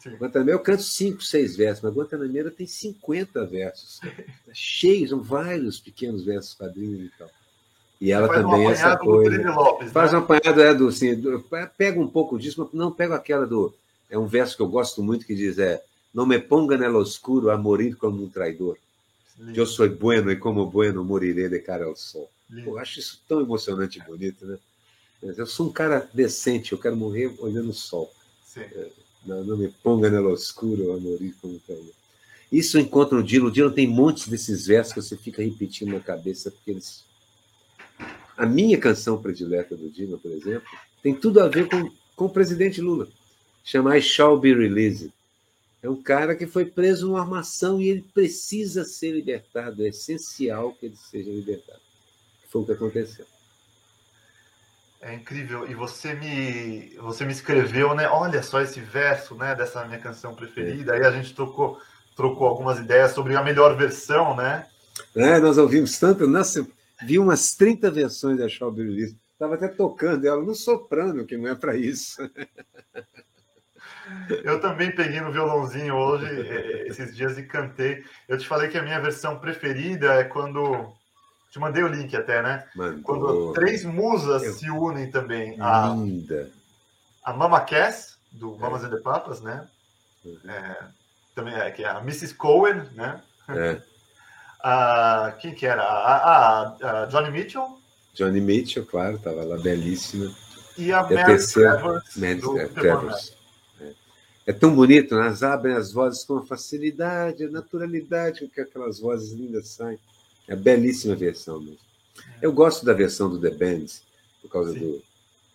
[0.00, 0.10] Sim.
[0.16, 4.00] Guantanameira eu canto cinco, seis versos, mas Guantanameira tem 50 versos.
[4.52, 7.30] Cheios, são vários pequenos versos, quadrinhos e tal.
[8.00, 9.50] E ela também um essa coisa.
[9.50, 10.18] Lopes, Faz né?
[10.18, 11.44] um apanhado é do, assim, do,
[11.76, 13.74] pega um pouco disso, mas não pega aquela do.
[14.10, 15.82] É um verso que eu gosto muito que diz: é,
[16.12, 18.76] Não me ponga nel oscuro a morir como um traidor.
[19.38, 19.58] Lindo.
[19.58, 22.30] Eu sou bueno e como bueno morirei de cara ao sol.
[22.50, 24.58] eu acho isso tão emocionante e bonito, né?
[25.22, 28.12] Eu sou um cara decente, eu quero morrer olhando o sol.
[28.56, 28.88] É,
[29.24, 31.92] não, não, me ponga nel oscuro a morir como um traidor.
[32.52, 33.48] Isso encontra o Dilo.
[33.48, 37.04] O Dilo tem montes desses versos que você fica repetindo na cabeça, porque eles
[38.36, 40.68] a minha canção predileta do Dino, por exemplo,
[41.02, 43.08] tem tudo a ver com, com o presidente Lula.
[43.64, 45.12] Chama I Shall Be Released.
[45.82, 49.84] É um cara que foi preso numa armação e ele precisa ser libertado.
[49.84, 51.80] É essencial que ele seja libertado.
[52.48, 53.24] Foi o que aconteceu.
[55.00, 55.70] É incrível.
[55.70, 58.08] E você me, você me escreveu, né?
[58.08, 59.54] Olha só esse verso, né?
[59.54, 60.94] Dessa minha canção preferida.
[60.94, 60.96] É.
[60.96, 61.80] Aí a gente trocou,
[62.16, 64.66] trocou algumas ideias sobre a melhor versão, né?
[65.14, 66.26] É, nós ouvimos tanto.
[66.26, 66.66] Nossa,
[67.02, 69.16] Vi umas 30 versões da Shaw Release.
[69.32, 72.16] Estava até tocando ela no soprano, que não é para isso.
[74.44, 78.04] Eu também peguei no violãozinho hoje, é, esses dias, e cantei.
[78.28, 80.92] Eu te falei que a minha versão preferida é quando.
[81.50, 82.66] Te mandei o link até, né?
[82.74, 83.02] Mandou.
[83.02, 84.52] Quando três musas Eu...
[84.52, 85.56] se unem também.
[85.60, 86.50] A, Linda.
[87.24, 88.58] A Mama Cass, do é.
[88.58, 89.66] Mamas and the Papas, né?
[90.24, 90.38] Uhum.
[90.48, 90.88] É,
[91.34, 92.34] também é, que é a Mrs.
[92.34, 93.20] Cohen, né?
[93.48, 93.80] É.
[94.66, 95.82] a quem que era?
[95.82, 97.78] A, a, a Johnny Mitchell.
[98.14, 100.34] Johnny Mitchell, claro, estava lá belíssima.
[100.76, 102.02] E a, e a terceira,
[102.74, 103.36] Travers.
[103.80, 103.92] É.
[104.46, 105.26] é tão bonito, né?
[105.26, 109.98] elas abrem as vozes com facilidade, a naturalidade com que aquelas vozes lindas saem.
[110.48, 111.78] É a belíssima versão mesmo.
[112.18, 112.46] É.
[112.46, 113.86] Eu gosto da versão do The Band,
[114.42, 115.02] por causa do,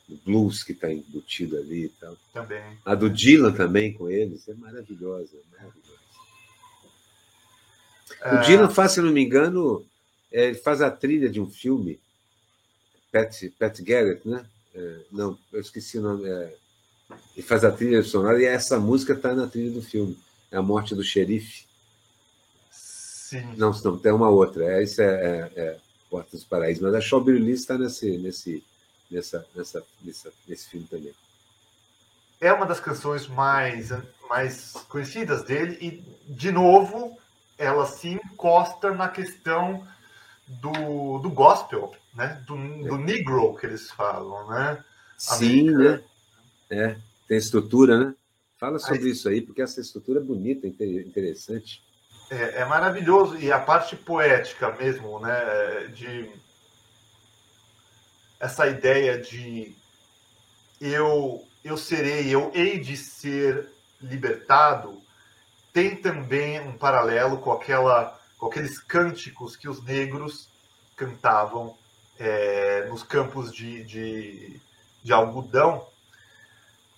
[0.08, 2.16] do, blues que está embutido ali e tal.
[2.34, 2.64] Também.
[2.86, 5.91] A do Dylan também com eles, é maravilhosa, maravilhosa.
[8.26, 9.86] O Dylan faz, se não me engano,
[10.32, 12.00] é, ele faz a trilha de um filme,
[13.12, 14.46] Pat, Pat Garrett, né?
[14.74, 16.30] É, não, eu esqueci o nome.
[16.30, 16.54] É,
[17.36, 20.18] ele faz a trilha sonora e essa música está na trilha do filme.
[20.50, 21.66] É a morte do xerife.
[22.70, 23.54] Sim.
[23.58, 24.66] Não, não, tem uma outra.
[24.66, 25.78] É, isso é, é, é
[26.10, 26.84] Porta dos Paraísos.
[26.84, 28.64] Mas a Shawberry está nesse, nesse,
[29.10, 31.14] nessa, nessa, nessa, nesse filme também.
[32.40, 33.90] É uma das canções mais,
[34.28, 37.18] mais conhecidas dele e, de novo,
[37.62, 39.88] ela se encosta na questão
[40.48, 42.44] do, do gospel, né?
[42.46, 44.84] Do, do negro que eles falam, né?
[45.18, 46.02] Sim, né?
[46.70, 46.96] É,
[47.28, 48.16] tem estrutura, né?
[48.58, 51.84] Fala sobre aí, isso aí, porque essa estrutura é bonita, interessante.
[52.30, 55.88] É, é, maravilhoso e a parte poética mesmo, né?
[55.94, 56.32] De
[58.40, 59.76] essa ideia de
[60.80, 63.68] eu eu serei, eu hei de ser
[64.02, 65.01] libertado,
[65.74, 70.50] tem também um paralelo com aquela com aqueles cânticos que os negros
[70.96, 71.76] cantavam
[72.20, 74.60] é, nos campos de, de,
[75.04, 75.86] de, algodão,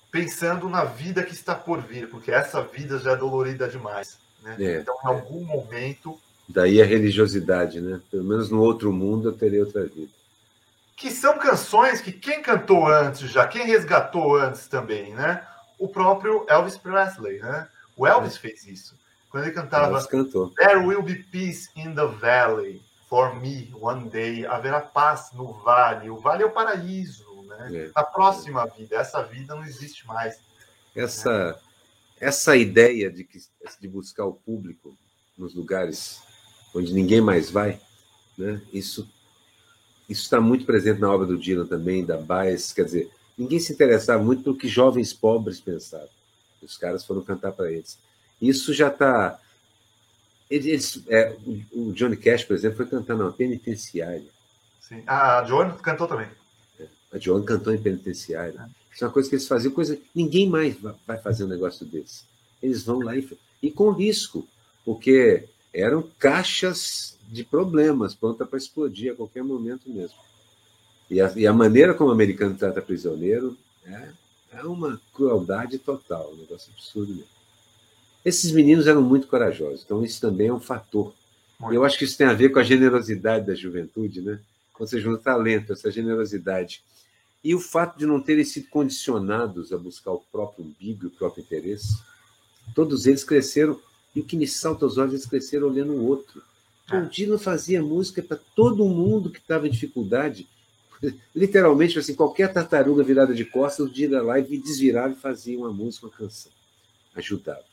[0.10, 4.18] pensando na vida que está por vir, porque essa vida já é dolorida demais.
[4.42, 4.56] Né?
[4.60, 6.18] É, então, em algum momento.
[6.48, 8.00] Daí a religiosidade, né?
[8.10, 10.12] Pelo menos no outro mundo eu terei outra vida.
[10.96, 15.46] Que são canções que quem cantou antes já, quem resgatou antes também, né?
[15.80, 17.68] O próprio Elvis Presley, né?
[17.96, 18.40] O Elvis é.
[18.40, 18.98] fez isso.
[19.30, 20.00] Quando ele cantava
[20.58, 24.46] There will be peace in the valley for me one day.
[24.46, 26.10] Haverá paz no vale.
[26.10, 27.86] O vale é o paraíso, né?
[27.86, 27.92] É.
[27.96, 28.96] A próxima vida.
[28.96, 30.40] Essa vida não existe mais.
[30.96, 31.60] Essa, né?
[32.20, 33.40] essa ideia de, que,
[33.80, 34.96] de buscar o público
[35.38, 36.22] nos lugares
[36.76, 37.80] onde ninguém mais vai,
[38.38, 38.62] né?
[38.72, 39.08] Isso
[40.10, 43.72] isso está muito presente na obra do Dylan também, da Baez, quer dizer, ninguém se
[43.72, 46.10] interessava muito pelo que jovens pobres pensavam.
[46.64, 47.98] Os caras foram cantar para eles.
[48.42, 49.40] Isso já está.
[50.50, 51.36] Eles, é,
[51.72, 54.28] o Johnny Cash, por exemplo, foi cantar numa penitenciária.
[54.82, 55.04] Sim.
[55.08, 56.28] A Joan cantou também.
[56.80, 58.60] É, a Joan cantou em penitenciária.
[58.60, 58.84] É.
[58.94, 62.24] Isso é uma coisa que eles faziam, coisa ninguém mais vai fazer um negócio desse.
[62.62, 63.28] Eles vão lá e,
[63.62, 64.48] e com risco,
[64.86, 70.18] porque eram caixas de problemas pronta para explodir a qualquer momento mesmo.
[71.10, 74.10] E a, e a, maneira como o americano trata prisioneiro é,
[74.56, 77.34] é uma crueldade total, um negócio absurdo mesmo.
[78.24, 81.14] Esses meninos eram muito corajosos, então isso também é um fator.
[81.60, 81.74] Muito.
[81.74, 84.40] Eu acho que isso tem a ver com a generosidade da juventude, né?
[84.74, 86.84] Quando você junta talento, essa generosidade.
[87.44, 91.12] E o fato de não terem sido condicionados a buscar o próprio umbigo e o
[91.12, 91.98] próprio interesse.
[92.74, 93.80] Todos eles cresceram,
[94.16, 96.42] e o que me salta aos olhos, eles cresceram olhando o outro.
[96.90, 96.98] É.
[96.98, 100.48] O Dylan fazia música para todo mundo que estava em dificuldade.
[101.36, 106.08] Literalmente, assim, qualquer tartaruga virada de costas, o lá e desvirava e fazia uma música,
[106.08, 106.52] uma canção.
[107.16, 107.64] Ajudava.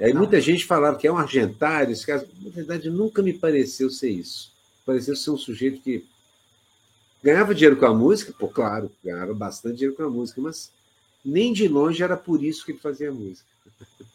[0.00, 2.26] Aí muita gente falava que é um argentário, esse caso.
[2.40, 4.50] Na verdade, nunca me pareceu ser isso.
[4.84, 6.04] Pareceu ser um sujeito que
[7.22, 10.72] ganhava dinheiro com a música, pô, claro, ganhava bastante dinheiro com a música, mas
[11.24, 13.46] nem de longe era por isso que ele fazia música.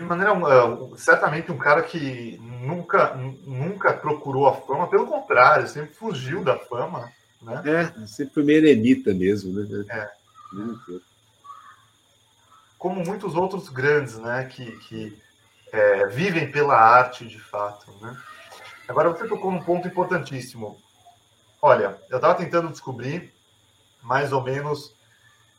[0.00, 5.92] De maneira, uh, certamente um cara que nunca, nunca procurou a fama, pelo contrário, sempre
[5.92, 7.12] fugiu da fama.
[7.42, 7.62] Né?
[7.66, 9.84] É, sempre foi meio eremita mesmo, né?
[9.90, 10.10] É
[12.78, 15.22] como muitos outros grandes, né, que, que
[15.70, 18.16] é, vivem pela arte de fato, né?
[18.88, 20.80] Agora você tocou num ponto importantíssimo.
[21.60, 23.34] Olha, eu estava tentando descobrir
[24.02, 24.96] mais ou menos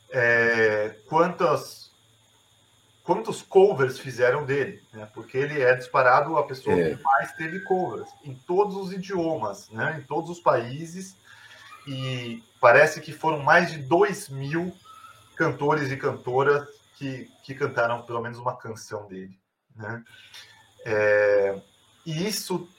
[0.10, 1.91] é, quantas
[3.04, 5.08] quantos covers fizeram dele, né?
[5.14, 6.96] Porque ele é disparado a pessoa é.
[6.96, 10.00] que mais teve covers em todos os idiomas, né?
[10.00, 11.16] Em todos os países
[11.88, 14.76] e parece que foram mais de 2 mil
[15.36, 19.38] cantores e cantoras que, que cantaram pelo menos uma canção dele.
[19.76, 20.04] Né?
[20.86, 21.60] É,
[22.06, 22.70] e isso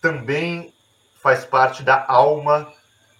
[0.00, 0.72] também
[1.20, 2.72] faz parte da alma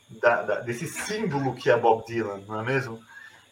[0.08, 3.02] da, da, desse símbolo que é Bob Dylan, não é mesmo?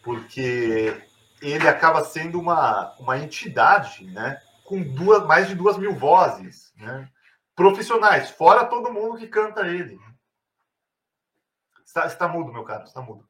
[0.03, 0.95] Porque
[1.43, 4.41] ele acaba sendo uma, uma entidade, né?
[4.65, 7.11] Com duas, mais de duas mil vozes, né?
[7.55, 9.99] Profissionais, fora todo mundo que canta ele.
[11.85, 13.29] Está, está mudo, meu caro, está mudo.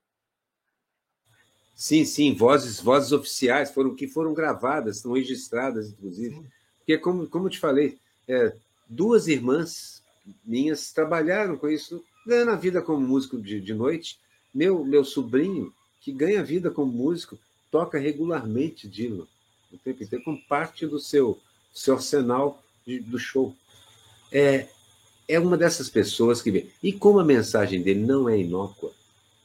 [1.75, 6.49] Sim, sim, vozes, vozes oficiais foram que foram gravadas, estão registradas, inclusive.
[6.79, 7.99] Porque, como, como eu te falei,
[8.29, 8.55] é,
[8.89, 10.03] duas irmãs
[10.45, 14.21] minhas trabalharam com isso ganhando a vida como músico de, de noite.
[14.55, 17.39] Meu, meu sobrinho, que ganha vida como músico,
[17.73, 19.27] toca regularmente Dylan,
[19.73, 21.41] o tempo inteiro, como parte do seu,
[21.75, 23.57] seu arsenal de, do show.
[24.31, 24.69] É,
[25.27, 26.69] é uma dessas pessoas que vê.
[26.81, 28.93] E como a mensagem dele não é inócua,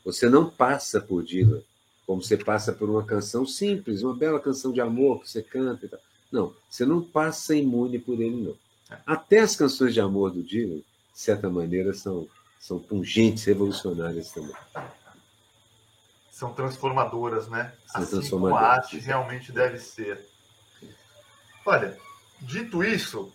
[0.05, 1.63] você não passa por Dylan
[2.07, 5.85] como você passa por uma canção simples, uma bela canção de amor que você canta
[5.85, 5.99] e tal.
[6.31, 8.55] Não, você não passa imune por ele, não.
[8.89, 8.97] É.
[9.05, 12.25] Até as canções de amor do Dylan, de certa maneira, são,
[12.61, 14.55] são pungentes, revolucionárias também.
[16.37, 17.73] São transformadoras, né?
[17.87, 18.63] São assim transformadoras.
[18.63, 20.23] como a arte realmente deve ser.
[21.65, 21.97] Olha,
[22.39, 23.33] dito isso,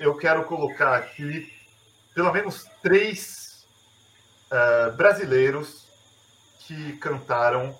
[0.00, 1.56] eu quero colocar aqui
[2.12, 3.64] pelo menos três
[4.50, 5.86] uh, brasileiros
[6.58, 7.78] que cantaram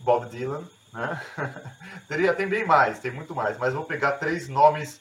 [0.00, 1.22] Bob Dylan, né?
[2.06, 5.00] Teria, tem bem mais, tem muito mais, mas vou pegar três nomes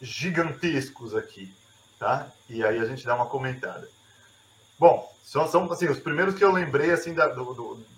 [0.00, 1.52] gigantescos aqui,
[1.98, 2.28] tá?
[2.48, 3.88] E aí a gente dá uma comentada.
[4.78, 7.93] Bom, são, são assim, os primeiros que eu lembrei assim da, do, do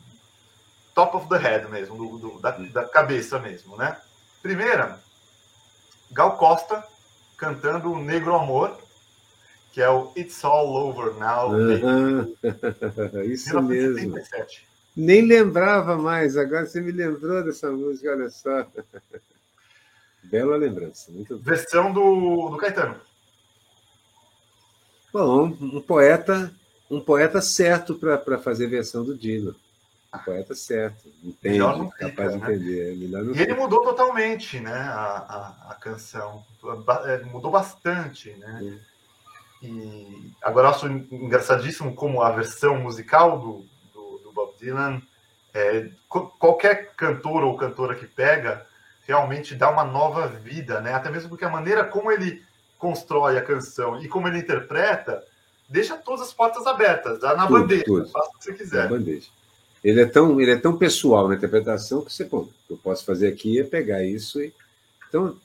[0.97, 3.97] top of the head mesmo, do, do, da, da cabeça mesmo, né?
[4.43, 4.99] Primeira,
[6.11, 6.83] Gal Costa
[7.37, 8.77] cantando o Negro Amor,
[9.73, 11.53] que é o It's All Over Now.
[13.27, 14.33] Isso 1977.
[14.33, 14.67] mesmo.
[14.97, 18.67] Nem lembrava mais, agora você me lembrou dessa música, olha só.
[20.25, 21.13] Bela lembrança.
[21.13, 22.99] Muito Versão do, do Caetano.
[25.13, 26.51] Bom, um poeta,
[26.91, 29.55] um poeta certo para fazer versão do Dino.
[30.17, 32.55] Um poeta certo, entende, não fica, capaz de né?
[32.55, 32.95] entender.
[33.35, 36.45] e ele mudou totalmente, né, a, a, a, canção.
[37.07, 38.79] É, mudou bastante, né?
[39.63, 43.67] E agora eu acho engraçadíssimo como a versão musical do,
[44.37, 45.01] Bob Dylan,
[45.55, 48.67] é, qualquer cantor ou cantora que pega
[49.07, 50.93] realmente dá uma nova vida, né?
[50.93, 52.45] Até mesmo porque a maneira como ele
[52.77, 55.25] constrói a canção e como ele interpreta
[55.69, 58.09] deixa todas as portas abertas, dá na tudo, bandeja, tudo.
[58.11, 58.85] faça o que você quiser.
[58.85, 59.31] Na bandeja.
[59.87, 62.77] Ele é tão, ele é tão pessoal na interpretação que você, pô, o que eu
[62.77, 64.53] posso fazer aqui é pegar isso e
[65.09, 65.39] então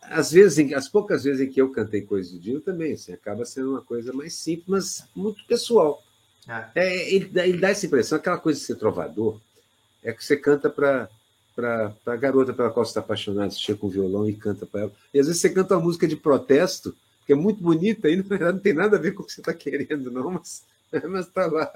[0.00, 3.44] às vezes, as poucas vezes em que eu cantei coisas do Dylan também, assim, acaba
[3.44, 6.02] sendo uma coisa mais simples, mas muito pessoal.
[6.48, 6.64] É.
[6.74, 9.38] É, ele, ele, dá essa impressão, aquela coisa de ser trovador,
[10.02, 11.10] é que você canta para
[11.54, 14.66] para a garota pela qual você está apaixonado, você chega com o violão e canta
[14.66, 14.92] para ela.
[15.12, 16.94] E às vezes você canta uma música de protesto,
[17.26, 18.24] que é muito bonita, e não
[18.60, 20.62] tem nada a ver com o que você está querendo, não, mas
[21.20, 21.70] está lá.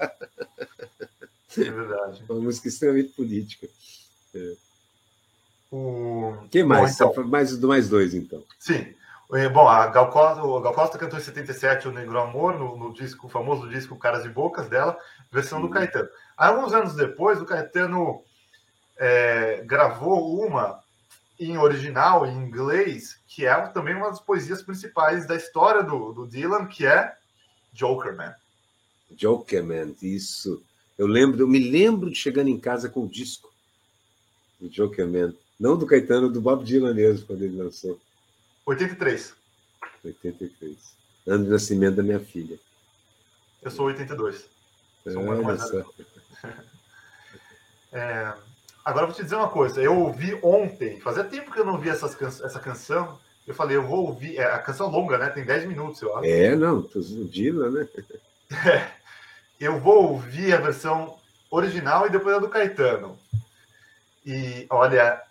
[1.57, 2.23] É verdade.
[2.29, 3.67] Uma música extremamente política.
[4.33, 4.53] É.
[5.71, 6.97] O que mais?
[6.97, 7.27] Bom, então...
[7.27, 8.43] mais, mais dois, então.
[8.59, 8.93] Sim.
[9.33, 12.75] É, bom, a Gal Costa, o Gal Costa cantou em 77 o Negro Amor, no,
[12.75, 14.97] no disco, o famoso disco Caras e Bocas dela,
[15.31, 15.69] versão do.
[15.69, 16.09] Caetano.
[16.35, 18.21] Alguns anos depois, o Caetano
[18.97, 20.81] é, gravou uma
[21.39, 26.27] em original, em inglês, que é também uma das poesias principais da história do, do
[26.27, 27.15] Dylan, que é
[27.73, 28.33] Jokerman.
[29.17, 30.63] Jokerman, isso.
[30.97, 33.51] Eu lembro, eu me lembro de chegando em casa com o disco
[34.59, 35.35] do Jokerman.
[35.59, 37.99] Não do Caetano, do Bob Dylan mesmo, quando ele lançou.
[38.65, 39.33] 83.
[40.03, 40.77] 83.
[41.27, 42.59] Ano de nascimento da minha filha.
[43.61, 44.45] Eu sou 82.
[45.03, 45.61] Sou um mais
[47.91, 48.33] é,
[48.83, 49.81] agora eu vou te dizer uma coisa.
[49.81, 53.19] Eu ouvi ontem, fazia tempo que eu não vi essas can essa canção.
[53.45, 54.37] Eu falei, eu vou ouvir.
[54.37, 55.29] É, a canção é longa, né?
[55.29, 56.27] Tem 10 minutos, eu acho.
[56.27, 57.87] É, não, tô iludindo, né?
[58.65, 59.00] É,
[59.63, 61.17] eu vou ouvir a versão
[61.49, 63.17] original e depois a do Caetano.
[64.25, 65.21] E olha,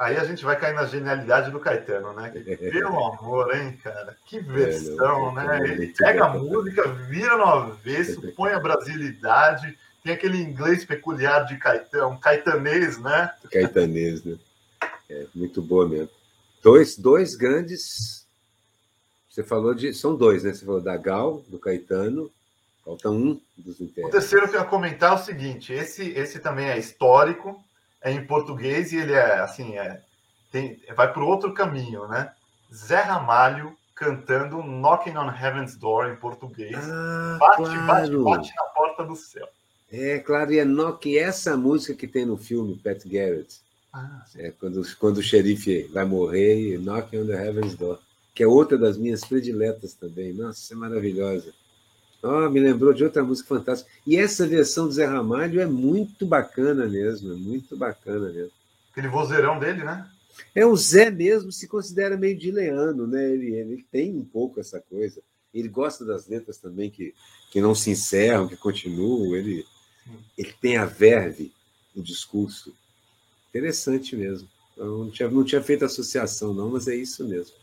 [0.00, 2.30] Aí a gente vai cair na genialidade do Caetano, né?
[2.30, 4.16] Que, pelo amor, hein, cara?
[4.24, 5.72] Que versão, é, né?
[5.72, 11.58] Ele pega a música, vira no avesso, põe a brasilidade, tem aquele inglês peculiar de
[11.58, 13.30] Caetano, caetanês, né?
[13.52, 14.38] Caetanês, né?
[15.10, 16.08] É, muito boa mesmo.
[16.62, 18.26] Dois, dois grandes.
[19.28, 19.92] Você falou de.
[19.92, 20.54] São dois, né?
[20.54, 22.30] Você falou da Gal, do Caetano.
[22.90, 24.08] Falta um dos intérpretes.
[24.08, 27.62] O terceiro que eu ia comentar é o seguinte: esse, esse também é histórico
[28.02, 30.00] é em português e ele é assim, é,
[30.50, 32.32] tem, vai para outro caminho, né?
[32.72, 36.76] Zé Ramalho cantando Knocking on Heaven's Door em português.
[36.76, 37.86] Ah, bate, claro.
[37.86, 39.46] bate, bate na porta do céu.
[39.92, 43.60] É, claro, e é Knock, essa música que tem no filme Pat Garrett.
[43.92, 47.98] Ah, é quando, quando o xerife vai morrer, Knocking on the Heaven's Door,
[48.34, 50.32] que é outra das minhas prediletas também.
[50.32, 51.52] Nossa, é maravilhosa.
[52.22, 53.90] Oh, me lembrou de outra música fantástica.
[54.06, 58.52] E essa versão do Zé Ramalho é muito bacana mesmo, é muito bacana mesmo.
[58.92, 60.06] Aquele vozeirão dele, né?
[60.54, 63.30] É, o Zé mesmo se considera meio dileano, né?
[63.30, 65.22] Ele, ele tem um pouco essa coisa.
[65.52, 67.14] Ele gosta das letras também que,
[67.50, 69.34] que não se encerram, que continuam.
[69.34, 69.64] Ele,
[70.36, 71.52] ele tem a verve
[71.94, 72.74] no discurso.
[73.48, 74.48] Interessante mesmo.
[74.76, 77.54] Eu não tinha, não tinha feito associação, não, mas é isso mesmo.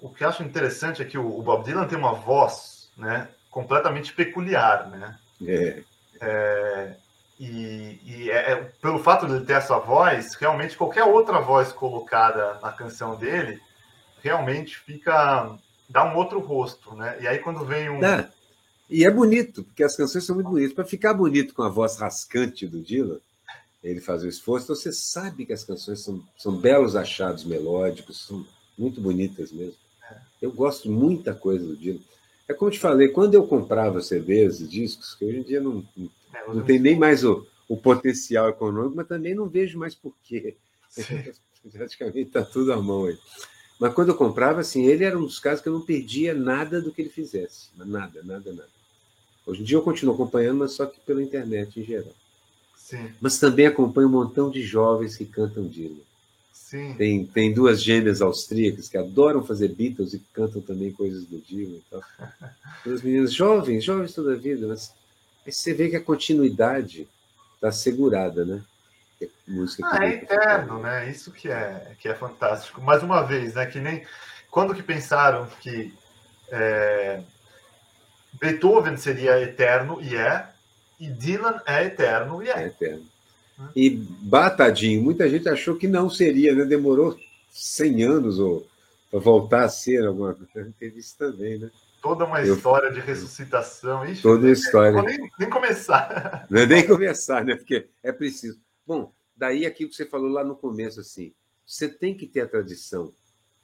[0.00, 3.28] O que eu acho interessante é que o, o Bob Dylan tem uma voz, né?
[3.56, 5.18] Completamente peculiar, né?
[5.46, 5.82] É.
[6.20, 6.96] é
[7.40, 11.72] e, e é, é, pelo fato de ele ter essa voz, realmente qualquer outra voz
[11.72, 13.58] colocada na canção dele,
[14.22, 15.56] realmente fica
[15.88, 17.16] dá um outro rosto, né?
[17.18, 18.28] E aí quando vem um é.
[18.90, 20.74] E é bonito, porque as canções são muito bonitas.
[20.74, 23.20] Para ficar bonito com a voz rascante do Dylan,
[23.82, 28.26] ele faz o esforço, então você sabe que as canções são, são belos achados melódicos,
[28.26, 28.46] são
[28.76, 29.76] muito bonitas mesmo.
[30.42, 32.00] Eu gosto muita coisa do Dylan.
[32.48, 35.60] É como eu te falei, quando eu comprava CDs e discos, que hoje em dia
[35.60, 39.78] não, não, é, não tem nem mais o, o potencial econômico, mas também não vejo
[39.78, 40.56] mais porquê.
[41.72, 43.18] Praticamente está tudo à mão aí.
[43.78, 46.80] Mas quando eu comprava, assim, ele era um dos casos que eu não perdia nada
[46.80, 47.68] do que ele fizesse.
[47.76, 48.68] Nada, nada, nada.
[49.44, 52.14] Hoje em dia eu continuo acompanhando, mas só que pela internet em geral.
[52.76, 53.10] Sim.
[53.20, 56.05] Mas também acompanho um montão de jovens que cantam Dylan.
[56.66, 56.94] Sim.
[56.94, 61.78] Tem, tem duas gêmeas austríacas que adoram fazer Beatles e cantam também coisas do Dylan.
[61.86, 62.02] Então,
[62.84, 64.92] duas meninas jovens, jovens toda a vida, mas
[65.46, 67.06] você vê que a continuidade
[67.54, 68.60] está assegurada, né?
[69.22, 71.08] É música ah, é eterno, né?
[71.08, 72.82] Isso que é, que é fantástico.
[72.82, 73.64] Mais uma vez, né?
[73.66, 74.04] Que nem
[74.50, 75.94] quando que pensaram que
[76.48, 77.22] é,
[78.40, 80.48] Beethoven seria eterno e é,
[80.98, 82.64] e Dylan é eterno e é.
[82.64, 83.06] É eterno.
[83.74, 86.64] E Batadinho, muita gente achou que não seria, né?
[86.64, 87.18] Demorou
[87.50, 88.66] 100 anos ou
[89.10, 90.72] para voltar a ser alguma coisa.
[90.78, 91.70] Teve isso também, né?
[92.02, 92.54] Toda uma Eu...
[92.54, 94.04] história de ressuscitação.
[94.04, 95.02] Ixi, Toda a história.
[95.02, 96.46] Nem, nem começar.
[96.50, 97.56] Não é nem começar, né?
[97.56, 98.58] Porque é preciso.
[98.86, 101.32] Bom, daí aquilo que você falou lá no começo, assim,
[101.66, 103.12] você tem que ter a tradição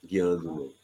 [0.04, 0.74] guiando o novo.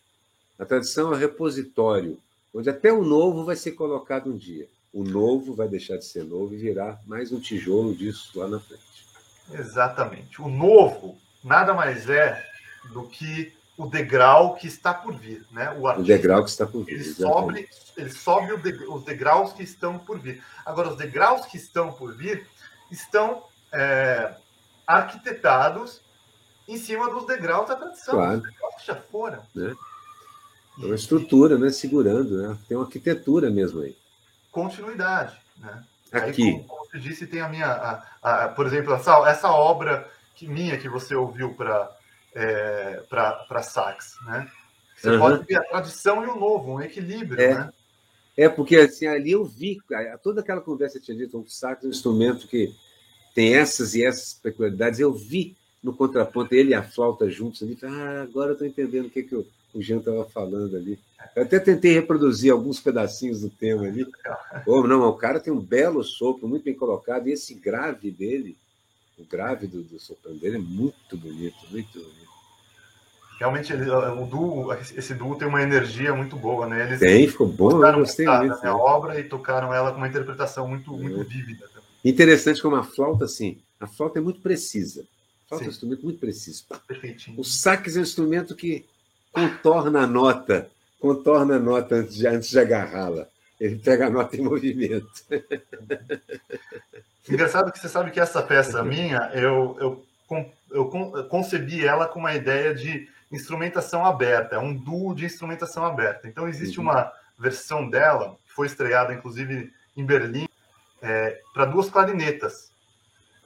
[0.59, 2.19] A tradição é o repositório
[2.53, 4.69] onde até o novo vai ser colocado um dia.
[4.93, 8.59] O novo vai deixar de ser novo e virar mais um tijolo disso lá na
[8.59, 8.88] frente.
[9.53, 10.41] Exatamente.
[10.41, 12.45] O novo nada mais é
[12.93, 15.71] do que o degrau que está por vir, né?
[15.79, 16.95] O, artista, o degrau que está por vir.
[16.95, 18.53] Ele sobe, ele sobe
[18.89, 20.43] os degraus que estão por vir.
[20.67, 22.45] Agora, os degraus que estão por vir
[22.91, 24.35] estão é,
[24.87, 26.01] arquitetados
[26.67, 28.15] em cima dos degraus da tradição.
[28.15, 28.39] Claro.
[28.39, 29.43] Os degraus que já foram.
[29.55, 29.77] Né?
[30.81, 31.71] É uma estrutura, né?
[31.71, 32.59] Segurando, né?
[32.67, 33.97] Tem uma arquitetura mesmo aí.
[34.51, 35.85] Continuidade, né?
[36.13, 36.43] Aqui.
[36.43, 40.09] Aí, como, como você disse, tem a minha, a, a, por exemplo, essa, essa obra
[40.35, 41.91] que, minha que você ouviu para
[42.35, 44.51] é, para sax, né?
[44.97, 45.19] Você uhum.
[45.19, 47.55] pode ver a tradição e o novo, um equilíbrio, é.
[47.55, 47.73] né?
[48.37, 49.79] É, porque assim, ali eu vi,
[50.23, 52.73] toda aquela conversa que tinha dito, o sax é um instrumento que
[53.35, 57.77] tem essas e essas peculiaridades, eu vi no contraponto ele e a flauta juntos ali,
[57.83, 60.99] ah, agora eu estou entendendo o que, que eu o Jean estava falando ali.
[61.35, 64.07] Eu até tentei reproduzir alguns pedacinhos do tema ali.
[64.67, 68.57] Oh, não, o cara tem um belo sopro, muito bem colocado, e esse grave dele,
[69.19, 72.29] o grave do, do soprano dele é muito bonito, muito bonito.
[73.39, 76.89] Realmente, o duo, esse duo tem uma energia muito boa, né?
[76.89, 78.55] Eles tem, ficou bom, eu gostei muito.
[78.55, 78.71] A né?
[78.71, 81.25] obra e tocaram ela com uma interpretação muito, muito é.
[81.25, 81.69] vívida.
[82.05, 85.03] Interessante como a flauta, assim, a flauta é muito precisa.
[85.47, 85.65] A flauta Sim.
[85.65, 86.65] é um instrumento muito preciso.
[86.87, 87.39] Perfeitinho.
[87.39, 88.85] O sax é um instrumento que
[89.33, 90.69] contorna a nota,
[91.01, 93.27] contorna a nota antes de, antes de agarrá-la.
[93.61, 95.09] Ele pega a nota em movimento.
[97.29, 100.05] Engraçado que você sabe que essa peça minha, eu, eu,
[100.71, 100.87] eu
[101.29, 106.27] concebi ela com uma ideia de instrumentação aberta, é um duo de instrumentação aberta.
[106.27, 106.87] Então, existe uhum.
[106.87, 110.49] uma versão dela, que foi estreada inclusive em Berlim,
[111.03, 112.71] é, para duas clarinetas.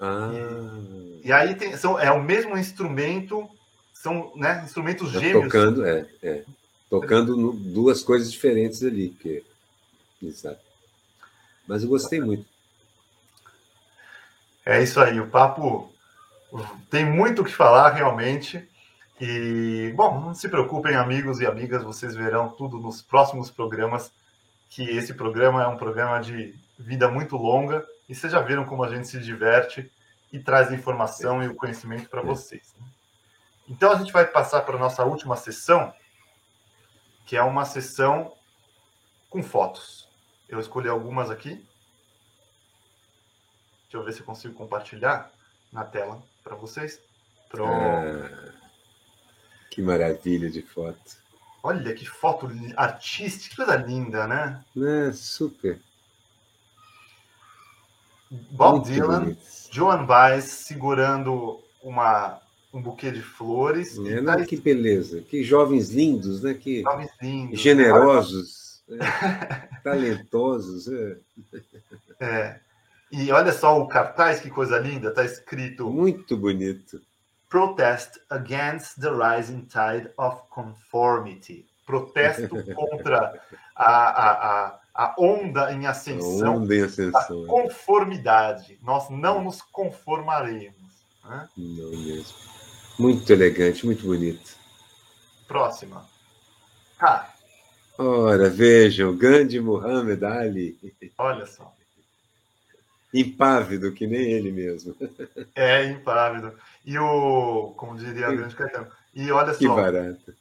[0.01, 0.31] Ah.
[0.33, 3.49] E, e aí tem, são, é o mesmo instrumento
[4.03, 5.45] são né, instrumentos gêmeos.
[5.45, 6.43] Tocando, é, é.
[6.91, 9.11] Tocando duas coisas diferentes ali.
[9.11, 9.45] Que...
[10.21, 10.59] Exato.
[11.69, 12.45] Mas eu gostei muito.
[14.67, 15.93] É isso aí, o papo
[16.91, 18.69] tem muito o que falar realmente.
[19.21, 24.11] E, bom, não se preocupem, amigos e amigas, vocês verão tudo nos próximos programas,
[24.69, 28.83] que esse programa é um programa de vida muito longa, e vocês já viram como
[28.83, 29.89] a gente se diverte
[30.33, 32.75] e traz informação e o conhecimento para vocês.
[32.81, 32.87] Né?
[33.73, 35.95] Então a gente vai passar para a nossa última sessão,
[37.25, 38.35] que é uma sessão
[39.31, 40.07] com fotos.
[40.47, 41.67] Eu escolhi algumas aqui.
[43.85, 45.33] Deixa eu ver se eu consigo compartilhar
[45.73, 47.01] na tela para vocês.
[47.49, 47.73] Pronto.
[47.73, 48.53] Ah,
[49.71, 51.23] que maravilha de foto.
[51.63, 54.63] Olha que foto artística, que coisa linda, né?
[54.77, 55.81] É, super.
[58.31, 59.43] Bob Muito Dylan, bonito.
[59.71, 62.39] Joan Baez segurando uma
[62.73, 63.97] um buquê de flores.
[63.99, 64.45] É, não, tá...
[64.45, 66.55] Que beleza, que jovens lindos, né?
[66.55, 68.99] Que jovens lindos, generosos, né?
[69.85, 70.89] talentosos.
[70.89, 71.17] É.
[72.21, 72.61] é.
[73.11, 75.91] E olha só o cartaz, que coisa linda, está escrito.
[75.91, 77.01] Muito bonito.
[77.49, 81.67] Protest against the rising tide of conformity.
[81.85, 83.39] Protesto contra
[83.77, 87.43] a, a, a a onda em ascensão, a onda em ascensão.
[87.43, 88.79] da conformidade.
[88.83, 91.07] Nós não nos conformaremos.
[91.25, 91.49] Né?
[91.57, 92.52] Não mesmo.
[93.03, 94.57] Muito elegante, muito bonito.
[95.49, 96.07] Próxima.
[97.01, 97.29] Ah.
[97.99, 100.79] Ora, vejam, Gandhi Muhammad Ali.
[101.19, 101.75] Olha só.
[103.13, 104.95] Impávido, que nem ele mesmo.
[105.53, 106.55] É, impávido.
[106.87, 109.59] E o, como diria o grande Caetano, e olha só.
[109.59, 110.35] Que barato.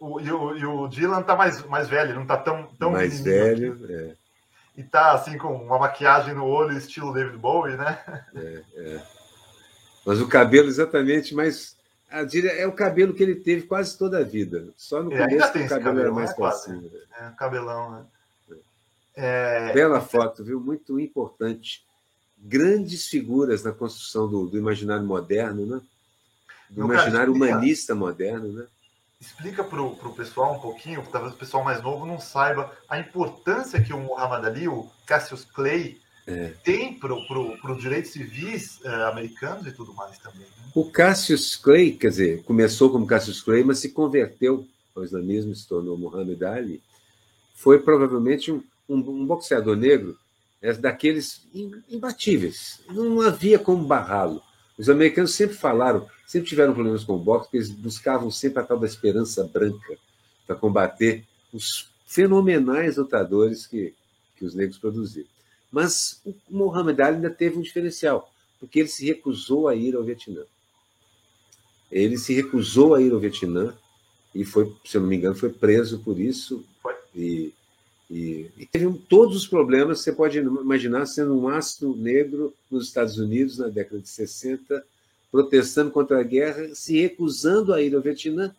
[0.00, 3.20] O, e, o, e o Dylan tá mais, mais velho, não tá tão, tão Mais
[3.20, 4.16] velho, é.
[4.76, 8.02] E tá assim com uma maquiagem no olho, estilo David Bowie, né?
[8.34, 9.02] É, é.
[10.04, 11.78] Mas o cabelo exatamente mais.
[12.10, 14.68] É o cabelo que ele teve quase toda a vida.
[14.76, 16.82] Só no começo o cabelo, cabelo, era mais né, cima.
[17.18, 18.04] É, cabelão, né?
[19.14, 19.72] É...
[19.72, 20.58] Bela foto, viu?
[20.60, 21.84] Muito importante.
[22.38, 25.80] Grandes figuras na construção do, do imaginário moderno, né?
[26.68, 28.66] Do Meu imaginário cara, humanista moderno, né?
[29.20, 33.82] explica para o pessoal um pouquinho, talvez o pessoal mais novo não saiba a importância
[33.82, 36.00] que o Muhammad Ali, o Cassius Clay,
[36.30, 36.54] é.
[36.64, 40.40] tem para os direitos civis uh, americanos e tudo mais também.
[40.40, 40.70] Né?
[40.74, 45.66] O Cassius Clay, quer dizer, começou como Cassius Clay, mas se converteu ao islamismo, se
[45.66, 46.82] tornou Muhammad Ali,
[47.54, 50.16] foi provavelmente um, um, um boxeador negro
[50.62, 51.46] é, daqueles
[51.88, 52.80] imbatíveis.
[52.88, 54.42] Não havia como barrá-lo.
[54.78, 58.64] Os americanos sempre falaram, sempre tiveram problemas com o boxe, porque eles buscavam sempre a
[58.64, 59.98] tal da esperança branca
[60.46, 63.94] para combater os fenomenais lutadores que,
[64.36, 65.28] que os negros produziram.
[65.70, 70.02] Mas o Muhammad Ali ainda teve um diferencial, porque ele se recusou a ir ao
[70.02, 70.42] Vietnã.
[71.90, 73.74] Ele se recusou a ir ao Vietnã
[74.34, 76.64] e foi, se eu não me engano, foi preso por isso.
[77.14, 77.52] E,
[78.10, 82.86] e, e teve todos os problemas que você pode imaginar sendo um astro negro nos
[82.86, 84.84] Estados Unidos na década de 60,
[85.30, 88.54] protestando contra a guerra, se recusando a ir ao Vietnã.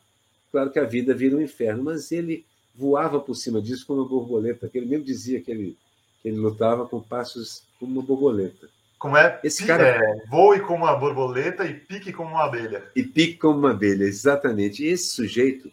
[0.51, 2.45] Claro que a vida vira um inferno, mas ele
[2.75, 5.77] voava por cima disso como uma borboleta, que ele mesmo dizia que ele,
[6.23, 8.69] ele lutava com passos como uma borboleta.
[8.97, 9.39] Como é?
[9.43, 12.83] Esse cara é, voe como uma borboleta e pique como uma abelha.
[12.95, 14.85] E pique como uma abelha, exatamente.
[14.85, 15.71] Esse sujeito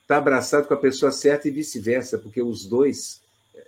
[0.00, 3.20] está abraçado com a pessoa certa e vice-versa, porque os dois,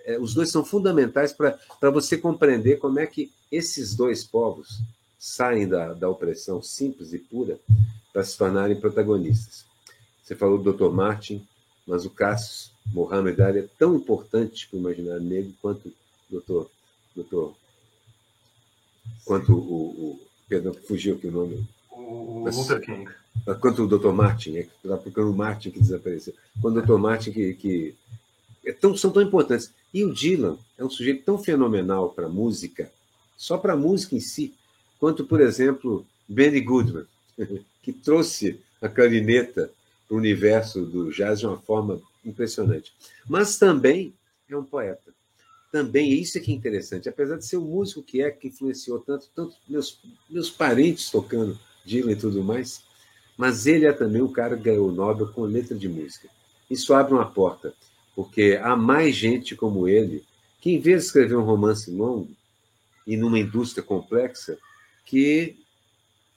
[0.06, 4.80] é, os dois são fundamentais para você compreender como é que esses dois povos
[5.18, 7.58] saem da, da opressão simples e pura
[8.12, 9.64] para se tornarem protagonistas.
[10.22, 10.90] Você falou do Dr.
[10.90, 11.46] Martin,
[11.86, 15.92] mas o Cassius Mohamed Ali é tão importante para o imaginário negro quanto
[16.32, 16.66] Dr.
[17.16, 17.52] Dr.
[19.24, 21.66] quanto o, o perdão, fugiu aqui o nome.
[21.90, 23.10] O, mas, Luther King.
[23.60, 24.12] Quanto o Dr.
[24.12, 26.34] Martin, é está procurando o Martin que desapareceu.
[26.60, 26.98] Quando o Dr.
[26.98, 27.94] Martin que, que
[28.64, 29.72] é tão, são tão importantes.
[29.92, 32.90] E o Dylan é um sujeito tão fenomenal para a música,
[33.36, 34.54] só para a música em si,
[34.98, 37.06] quanto, por exemplo, Benny Goodman,
[37.82, 39.70] que trouxe a clarineta
[40.06, 42.92] para o universo do jazz de uma forma impressionante.
[43.28, 44.14] Mas também
[44.48, 45.12] é um poeta.
[45.72, 49.00] Também, isso é que é interessante, apesar de ser o músico que é, que influenciou
[49.00, 49.98] tanto, tanto meus,
[50.28, 52.82] meus parentes tocando Dylan e tudo mais,
[53.38, 56.28] mas ele é também o cara que ganhou o Nobel com letra de música.
[56.70, 57.72] Isso abre uma porta,
[58.14, 60.22] porque há mais gente como ele
[60.60, 62.28] que, em vez de escrever um romance longo
[63.06, 64.59] e numa indústria complexa,
[65.06, 65.56] que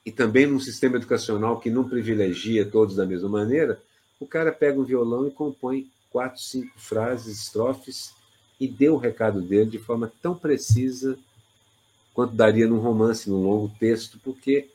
[0.04, 3.82] e também num sistema educacional que não privilegia todos da mesma maneira,
[4.18, 8.15] o cara pega um violão e compõe quatro, cinco frases, estrofes
[8.58, 11.18] e deu o recado dele de forma tão precisa
[12.14, 14.68] quanto daria num romance, num longo texto, porque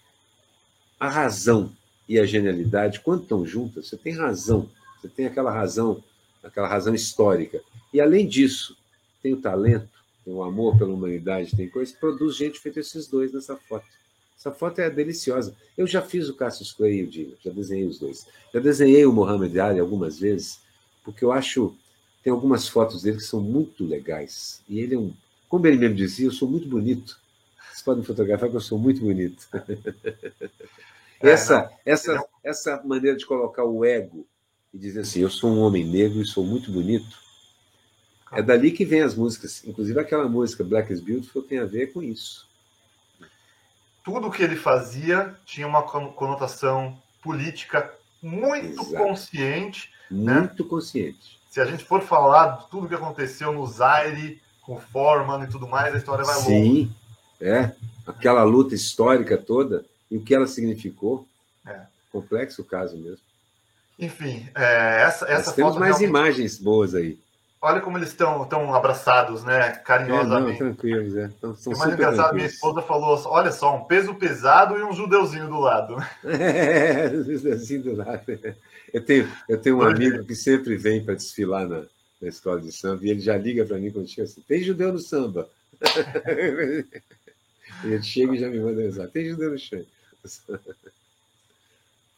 [1.00, 1.72] a razão
[2.08, 6.04] e a genialidade, quando estão juntas, você tem razão, você tem aquela razão,
[6.44, 7.60] aquela razão histórica.
[7.92, 8.78] E além disso,
[9.24, 9.90] tem o talento,
[10.24, 13.88] tem o amor pela humanidade, tem coisa, produz gente feito esses dois nessa foto.
[14.38, 15.56] Essa foto é deliciosa.
[15.78, 18.28] Eu já fiz o Cassius Clay e o Dino, já desenhei os dois.
[18.54, 20.60] Já desenhei o Mohamed Ali algumas vezes,
[21.04, 21.76] porque eu acho
[22.24, 24.62] tem algumas fotos dele que são muito legais.
[24.68, 25.14] E ele é um,
[25.50, 27.20] como ele mesmo dizia, eu sou muito bonito.
[27.68, 29.48] Vocês podem fotografar que eu sou muito bonito.
[31.24, 34.26] É, essa, essa, essa maneira de colocar o ego
[34.74, 37.16] e dizer assim, eu sou um homem negro e sou muito bonito,
[38.32, 39.64] é dali que vem as músicas.
[39.66, 42.48] Inclusive aquela música Black is Beautiful tem a ver com isso.
[44.04, 48.96] Tudo que ele fazia tinha uma conotação política muito Exato.
[48.96, 49.92] consciente.
[50.10, 50.40] Né?
[50.40, 50.70] Muito né?
[50.70, 51.41] consciente.
[51.52, 55.68] Se a gente for falar de tudo que aconteceu no Zaire, com Foreman e tudo
[55.68, 56.86] mais, a história vai Sim, longe.
[56.86, 56.96] Sim,
[57.42, 57.76] é.
[58.08, 61.28] Aquela luta histórica toda e o que ela significou.
[61.68, 61.82] É.
[62.10, 63.20] Complexo o caso mesmo.
[64.00, 66.10] Enfim, é, essa, essa Nós temos mais realmente...
[66.10, 67.20] imagens boas aí.
[67.64, 69.70] Olha como eles estão tão abraçados, né?
[69.70, 70.60] Carinhosamente.
[70.60, 71.26] É, não, tranquilos, é.
[71.26, 75.48] Então, são mais engraçado, minha esposa falou: olha só, um peso pesado e um judeuzinho
[75.48, 75.96] do lado.
[76.26, 78.24] É, judeuzinho do lado.
[78.92, 81.84] Eu tenho, eu tenho um amigo que sempre vem para desfilar na,
[82.20, 84.92] na escola de samba, e ele já liga para mim quando chega assim: tem judeu
[84.92, 85.48] no samba.
[87.86, 89.86] ele chega e já me manda mensagem: tem judeu no chão.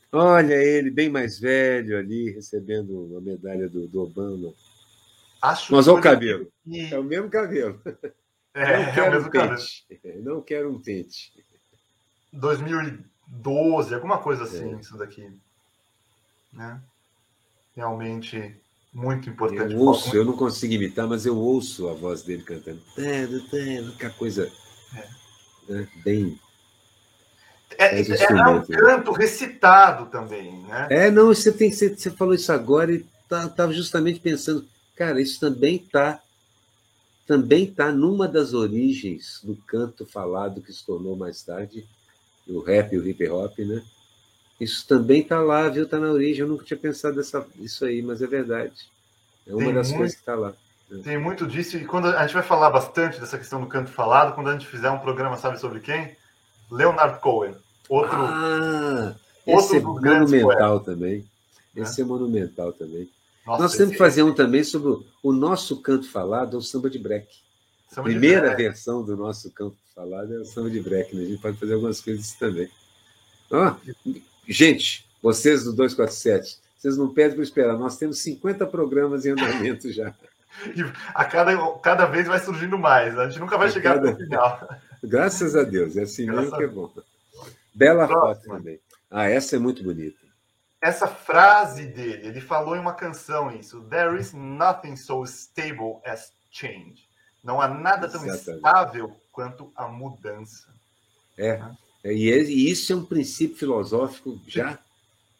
[0.09, 4.53] Olha ele, bem mais velho ali, recebendo uma medalha do, do Obama.
[5.43, 6.47] Acho Mas olha o cabelo.
[6.89, 7.81] É o mesmo cabelo.
[8.53, 9.85] É, não quero é um pente.
[10.21, 11.33] Não quero um pente.
[12.31, 14.79] 2012, alguma coisa assim, é.
[14.79, 15.29] isso daqui.
[16.53, 16.81] Né?
[17.75, 18.55] Realmente
[18.93, 19.73] muito importante.
[19.73, 20.17] Eu ouço, muito...
[20.17, 22.81] eu não consigo imitar, mas eu ouço a voz dele cantando.
[23.95, 24.49] Aquela coisa
[24.95, 25.73] é.
[25.73, 25.87] né?
[26.05, 26.39] bem.
[27.77, 30.87] É, é, um canto recitado também, né?
[30.89, 34.65] É, não, você, tem, você, você falou isso agora e estava tá, justamente pensando,
[34.95, 36.21] cara, isso também está
[37.25, 41.87] também está numa das origens do canto falado que se tornou mais tarde
[42.47, 43.81] o rap e o hip hop, né?
[44.59, 45.83] Isso também está lá, viu?
[45.83, 46.41] Está na origem.
[46.41, 48.87] Eu nunca tinha pensado nessa, isso aí, mas é verdade.
[49.47, 50.53] É uma tem das muito, coisas que está lá.
[50.89, 51.01] Né?
[51.03, 54.35] Tem muito disso, e quando a gente vai falar bastante dessa questão do canto falado,
[54.35, 56.15] quando a gente fizer um programa, sabe sobre quem?
[56.71, 57.55] Leonard Cohen.
[57.89, 59.15] Outro, ah,
[59.45, 61.25] outro esse é monumental também.
[61.75, 63.09] Esse é, é monumental também.
[63.45, 66.89] Nossa, Nós temos que fazer um também sobre o nosso canto falado, é o samba
[66.89, 67.27] de break.
[67.89, 71.15] Samba Primeira de versão do nosso canto falado é o samba de break.
[71.15, 71.23] Né?
[71.23, 72.69] A gente pode fazer algumas coisas também.
[73.51, 73.73] Oh,
[74.47, 77.77] gente, vocês do 247, vocês não pedem para esperar.
[77.77, 80.13] Nós temos 50 programas em andamento já.
[80.75, 80.83] E
[81.15, 83.17] a cada, cada vez vai surgindo mais.
[83.17, 84.11] A gente nunca vai a chegar cada...
[84.11, 84.69] até o final.
[85.03, 85.97] Graças a Deus.
[85.97, 86.93] É assim mesmo que é bom.
[87.73, 88.53] Bela Próxima.
[88.53, 88.79] foto também.
[89.09, 90.22] Ah, essa é muito bonita
[90.83, 93.79] essa frase dele, ele falou em uma canção isso.
[93.83, 97.07] There is nothing so stable as change.
[97.41, 98.57] Não há nada tão Exatamente.
[98.57, 100.67] estável quanto a mudança.
[101.37, 101.61] É.
[102.03, 104.77] é e, isso é um princípio filosófico já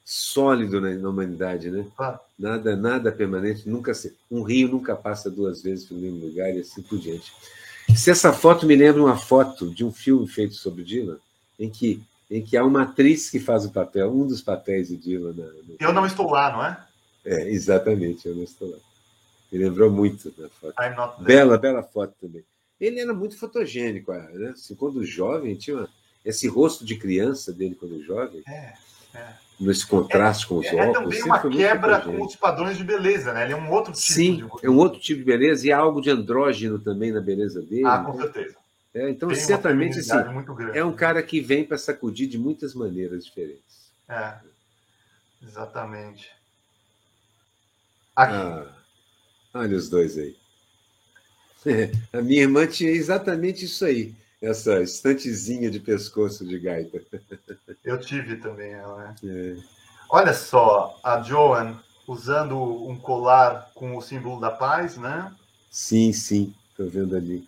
[0.05, 1.85] sólido na, na humanidade, né?
[1.99, 2.19] Ah.
[2.39, 6.61] Nada, nada permanente, nunca se, um rio nunca passa duas vezes pelo mesmo lugar e
[6.61, 7.33] assim por diante.
[7.97, 11.17] Se essa foto me lembra uma foto de um filme feito sobre Dylan,
[11.59, 12.01] em que
[12.33, 15.33] em que há uma atriz que faz o papel, um dos papéis de Dylan.
[15.33, 15.75] No...
[15.79, 16.83] Eu não estou lá, não é?
[17.23, 18.77] É, exatamente, eu não estou lá.
[19.51, 21.23] Me lembrou muito da foto.
[21.23, 22.43] Bela, bela foto também.
[22.81, 24.49] Ele era muito fotogênico, né?
[24.49, 25.89] Assim, quando jovem, tinha uma...
[26.25, 28.41] esse rosto de criança dele quando jovem.
[28.47, 28.73] É,
[29.13, 29.33] é.
[29.59, 30.89] Nesse contraste é, com os é, óculos.
[30.89, 33.43] É também uma quebra com os padrões de beleza, né?
[33.43, 34.65] Ele é um outro tipo Sim, de...
[34.65, 37.85] é um outro tipo de beleza e há algo de andrógeno também na beleza dele.
[37.85, 38.25] Ah, com né?
[38.93, 40.17] É, então, Tem certamente, assim,
[40.73, 43.91] é um cara que vem para sacudir de muitas maneiras diferentes.
[44.07, 44.35] É,
[45.41, 46.29] exatamente.
[48.15, 48.33] Aqui.
[48.33, 48.71] Ah,
[49.55, 50.35] olha os dois aí.
[52.13, 57.01] A minha irmã tinha exatamente isso aí, essa estantezinha de pescoço de gaita.
[57.83, 59.15] Eu tive também ela, né?
[59.23, 59.55] É.
[60.09, 62.55] Olha só, a Joan usando
[62.87, 65.33] um colar com o símbolo da paz, né?
[65.71, 67.47] Sim, sim, estou vendo ali.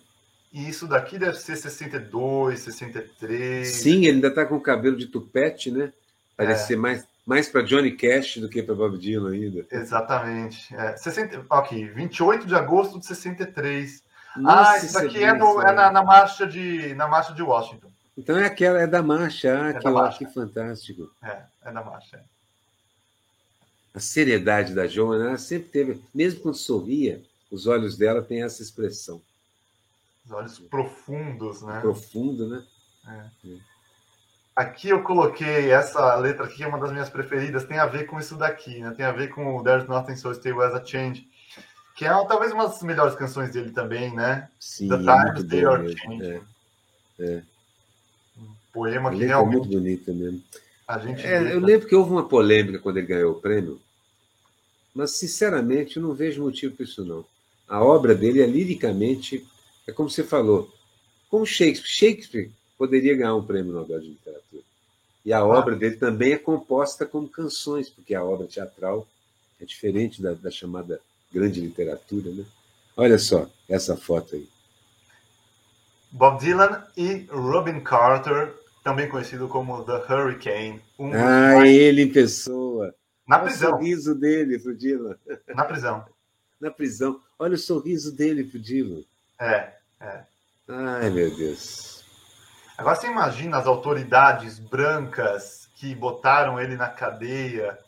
[0.56, 3.68] E isso daqui deve ser 62, 63.
[3.68, 5.92] Sim, ele ainda está com o cabelo de tupete, né?
[6.34, 6.66] Parece é.
[6.68, 9.66] ser mais, mais para Johnny Cash do que para Bob Dylan ainda.
[9.70, 10.74] Exatamente.
[10.74, 14.02] É, 60, aqui, 28 de agosto de 63.
[14.38, 17.90] Nossa, ah, isso aqui é, no, é na, na, marcha de, na marcha de Washington.
[18.16, 19.60] Então é aquela, é da marcha.
[19.60, 20.18] Ah, é que, da marcha.
[20.24, 21.10] que fantástico.
[21.22, 22.24] É, é da marcha.
[23.92, 27.20] A seriedade da Joana, ela sempre teve, mesmo quando sorria,
[27.50, 29.20] os olhos dela têm essa expressão.
[30.26, 31.80] Os olhos profundos, né?
[31.80, 32.62] Profundo, né?
[33.06, 33.48] É.
[33.48, 33.56] É.
[34.56, 38.18] Aqui eu coloquei essa letra aqui, é uma das minhas preferidas, tem a ver com
[38.18, 38.92] isso daqui, né?
[38.96, 41.28] Tem a ver com o There's Nothing So Stable As a Change,
[41.94, 44.48] que é talvez uma das melhores canções dele também, né?
[44.58, 46.22] Sim, The Times They Are Changing.
[46.22, 46.40] É.
[47.20, 47.42] é.
[48.38, 49.54] Um poema que realmente...
[49.54, 50.42] É muito bonito mesmo.
[50.88, 53.80] A gente é, eu lembro que houve uma polêmica quando ele ganhou o prêmio,
[54.94, 57.24] mas sinceramente eu não vejo motivo para isso não.
[57.68, 59.46] A obra dele é liricamente
[59.86, 60.72] é como você falou,
[61.28, 61.88] como Shakespeare.
[61.88, 64.62] Shakespeare poderia ganhar um prêmio Nobel de Literatura.
[65.24, 65.78] E a obra ah.
[65.78, 69.06] dele também é composta como canções, porque a obra teatral
[69.60, 71.00] é diferente da, da chamada
[71.32, 72.30] grande literatura.
[72.30, 72.44] Né?
[72.96, 74.48] Olha só essa foto aí.
[76.12, 80.80] Bob Dylan e Robin Carter, também conhecido como The Hurricane.
[80.98, 82.94] Um ah, ele em pessoa.
[83.26, 83.72] Na prisão.
[83.72, 85.16] Olha o sorriso dele pro Dylan.
[85.48, 86.04] Na prisão.
[86.60, 87.20] Na prisão.
[87.38, 89.02] Olha o sorriso dele pro Dylan.
[89.40, 90.20] É, é.
[90.68, 92.04] Ai, meu Deus.
[92.76, 97.78] Agora você imagina as autoridades brancas que botaram ele na cadeia,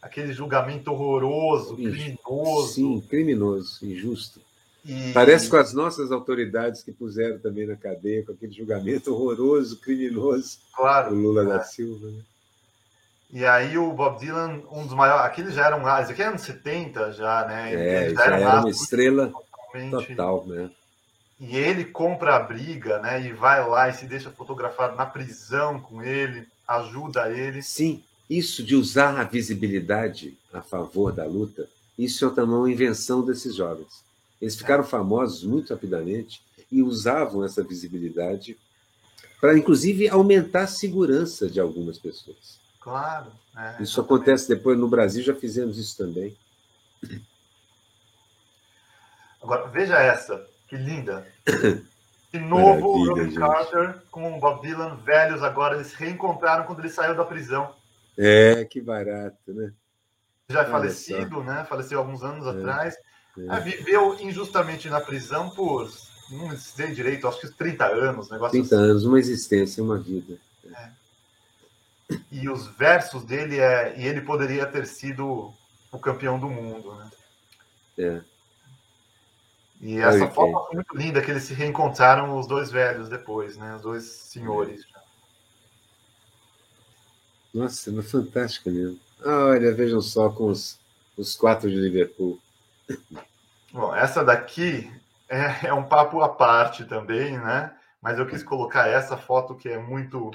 [0.00, 2.74] aquele julgamento horroroso, criminoso.
[2.74, 4.40] Sim, criminoso, injusto.
[4.84, 5.12] E...
[5.12, 10.58] Parece com as nossas autoridades que puseram também na cadeia, com aquele julgamento horroroso, criminoso.
[10.74, 11.14] Claro.
[11.14, 11.46] O Lula é.
[11.46, 12.06] da Silva.
[12.06, 12.22] Né?
[13.30, 15.26] E aí o Bob Dylan, um dos maiores.
[15.26, 15.80] Aqueles já eram.
[16.00, 17.74] Isso aqui é anos 70 já, né?
[17.74, 19.30] É, já, já era uma estrela
[19.90, 20.70] total, né?
[21.40, 23.24] E ele compra a briga, né?
[23.24, 27.62] E vai lá e se deixa fotografado na prisão com ele, ajuda ele.
[27.62, 33.24] Sim, isso de usar a visibilidade a favor da luta, isso é também uma invenção
[33.24, 34.04] desses jovens.
[34.40, 38.56] Eles ficaram famosos muito rapidamente e usavam essa visibilidade
[39.40, 42.58] para, inclusive, aumentar a segurança de algumas pessoas.
[42.80, 43.32] Claro.
[43.56, 46.36] É, isso acontece depois no Brasil, já fizemos isso também.
[49.42, 51.26] Agora, veja essa, que linda.
[52.30, 56.80] De novo, o Robin Carter com o Bob Dylan, velhos agora, eles se reencontraram quando
[56.80, 57.74] ele saiu da prisão.
[58.18, 59.72] É, que barato, né?
[60.50, 61.64] Já é falecido, né?
[61.66, 62.96] Faleceu alguns anos é, atrás.
[63.38, 63.60] É.
[63.60, 65.90] viveu injustamente na prisão por,
[66.30, 68.30] não sei direito, acho que 30 anos.
[68.30, 68.84] Negócio 30 assim.
[68.84, 70.36] anos, uma existência, uma vida.
[70.66, 70.90] É.
[72.30, 75.52] E os versos dele, é, e ele poderia ter sido
[75.90, 77.10] o campeão do mundo, né?
[77.98, 78.20] É.
[79.80, 83.76] E essa foto foi muito linda, que eles se reencontraram os dois velhos depois, né?
[83.76, 84.84] Os dois senhores.
[87.54, 88.98] Nossa, é fantástica mesmo.
[89.24, 90.78] Olha, vejam só com os,
[91.16, 92.38] os quatro de Liverpool.
[93.72, 94.90] Bom, essa daqui
[95.28, 97.72] é, é um papo à parte também, né?
[98.00, 100.30] Mas eu quis colocar essa foto que é muito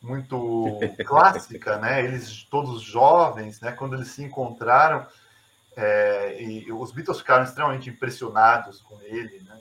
[0.00, 2.04] muito clássica, né?
[2.04, 3.72] Eles todos jovens, né?
[3.72, 5.06] Quando eles se encontraram,
[5.80, 9.60] é, e os Beatles ficaram extremamente impressionados com ele, né?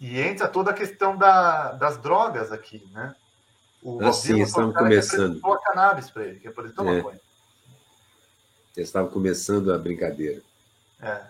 [0.00, 3.14] E entra toda a questão da, das drogas aqui, né?
[3.82, 5.38] O ah, sim, estavam começando.
[5.38, 6.96] Que a cannabis para ele, que apresentou é.
[6.96, 7.20] maconha.
[8.74, 10.40] Eles estavam começando a brincadeira.
[11.02, 11.20] É.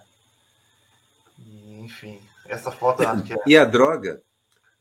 [1.41, 3.37] E, enfim, essa foto acho que é...
[3.45, 4.23] E a droga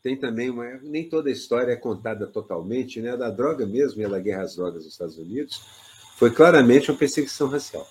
[0.03, 0.64] tem também uma.
[0.84, 3.14] Nem toda a história é contada totalmente, né?
[3.14, 5.60] A da droga mesmo, e da guerra às drogas nos Estados Unidos,
[6.18, 7.88] foi claramente uma perseguição racial.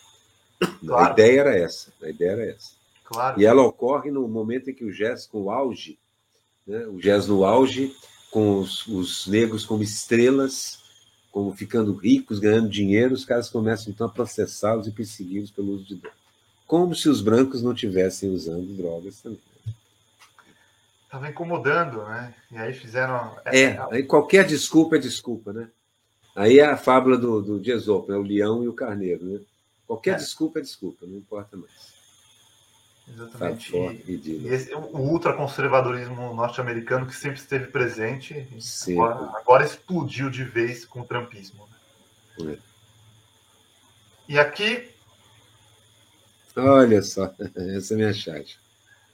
[0.61, 1.09] Claro.
[1.09, 1.93] A ideia era essa.
[2.03, 2.73] A ideia era essa.
[3.05, 3.41] Claro.
[3.41, 5.99] E ela ocorre no momento em que o jazz, com o auge,
[6.67, 7.95] né, o jazz no auge,
[8.31, 10.79] com os, os, negros como estrelas,
[11.33, 15.87] como ficando ricos, ganhando dinheiro, os caras começam então a processá-los e persegui-los pelo uso
[15.87, 16.19] de drogas.
[16.67, 19.41] Como se os brancos não tivessem usando drogas também.
[21.05, 22.33] Estava incomodando, né?
[22.53, 23.37] E aí fizeram.
[23.47, 25.69] É, aí qualquer desculpa é desculpa, né?
[26.37, 27.93] Aí é a fábula do, do Dias né?
[27.93, 29.41] o leão e o carneiro, né?
[29.91, 30.19] Qualquer é.
[30.19, 31.93] desculpa é desculpa, não importa mais.
[33.09, 33.77] Exatamente.
[34.07, 38.47] E, esse, o ultraconservadorismo norte-americano que sempre esteve presente,
[38.89, 41.69] agora, agora, explodiu de vez com o trumpismo.
[42.39, 42.53] Né?
[42.53, 42.59] É.
[44.29, 44.95] E aqui.
[46.55, 47.35] Olha só,
[47.75, 48.61] essa é a minha chat.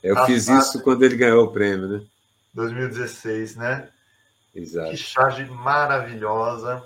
[0.03, 2.07] Eu fiz isso quando ele ganhou o prêmio, né?
[2.53, 3.89] 2016, né?
[4.55, 4.90] Exato.
[4.90, 6.85] Que charge maravilhosa.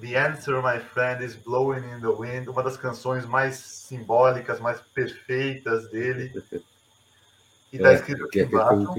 [0.00, 4.80] The Answer, My Friend, is Blowing in the Wind, uma das canções mais simbólicas, mais
[4.94, 6.32] perfeitas dele.
[7.72, 8.94] E está é, escrito aqui embaixo,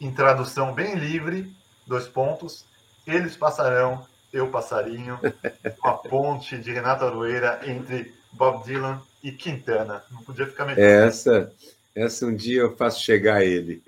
[0.00, 1.52] em tradução bem livre,
[1.86, 2.64] dois pontos,
[3.06, 5.18] eles passarão, eu passarinho,
[5.82, 10.02] uma ponte de Renata Aroeira entre Bob Dylan e Quintana.
[10.10, 10.80] Não podia ficar melhor.
[10.80, 11.52] Essa,
[11.94, 13.82] essa um dia eu faço chegar a ele.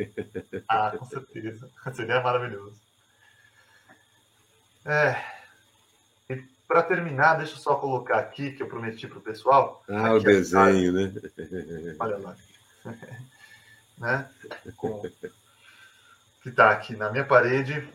[0.67, 1.69] Ah, com certeza.
[1.95, 2.75] Seria maravilhoso.
[4.85, 5.40] É,
[6.71, 9.83] para terminar, deixa eu só colocar aqui, que eu prometi para o pessoal.
[9.89, 11.13] Ah, o desenho, né?
[11.99, 12.37] Olha lá.
[13.99, 14.31] né?
[14.77, 15.03] Com...
[16.41, 17.89] Que está aqui na minha parede.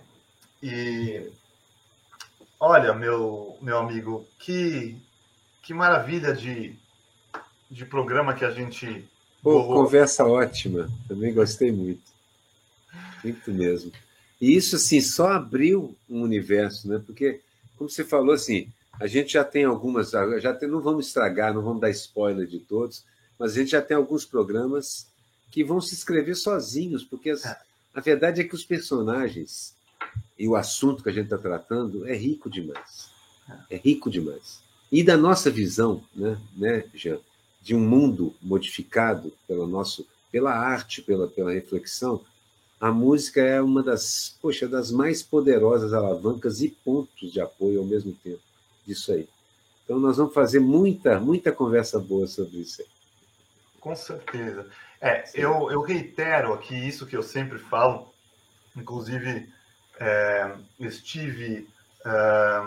[0.62, 1.32] E
[2.60, 5.02] olha, meu, meu amigo, que,
[5.62, 6.78] que maravilha de,
[7.72, 9.08] de programa que a gente.
[9.42, 10.90] Pô, conversa ótima.
[11.08, 12.04] Também gostei muito.
[13.24, 13.94] Muito mesmo.
[14.42, 17.02] E isso, assim, só abriu um universo, né?
[17.06, 17.40] Porque
[17.78, 18.70] como você falou, assim,
[19.00, 22.60] a gente já tem algumas, já tem, não vamos estragar, não vamos dar spoiler de
[22.60, 23.04] todos,
[23.38, 25.08] mas a gente já tem alguns programas
[25.52, 29.76] que vão se escrever sozinhos, porque as, a verdade é que os personagens
[30.38, 33.10] e o assunto que a gente está tratando é rico demais.
[33.70, 33.78] É.
[33.78, 34.60] rico demais.
[34.92, 37.20] E da nossa visão, né, né, Jean,
[37.62, 42.24] de um mundo modificado pela, nosso, pela arte, pela, pela reflexão,
[42.80, 47.86] a música é uma das, poxa, das mais poderosas alavancas e pontos de apoio ao
[47.86, 48.42] mesmo tempo
[48.86, 49.28] disso aí.
[49.84, 52.88] Então nós vamos fazer muita, muita conversa boa sobre isso aí.
[53.80, 54.68] Com certeza.
[55.00, 58.12] É, eu, eu reitero aqui isso que eu sempre falo,
[58.76, 59.48] inclusive
[60.00, 61.68] é, estive
[62.06, 62.62] é,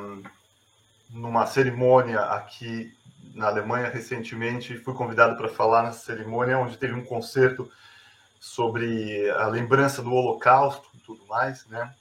[1.10, 2.94] numa cerimônia aqui
[3.35, 7.70] na Alemanha recentemente, fui convidado para falar nessa cerimônia, onde teve um concerto
[8.40, 11.94] sobre a lembrança do Holocausto e tudo mais, né?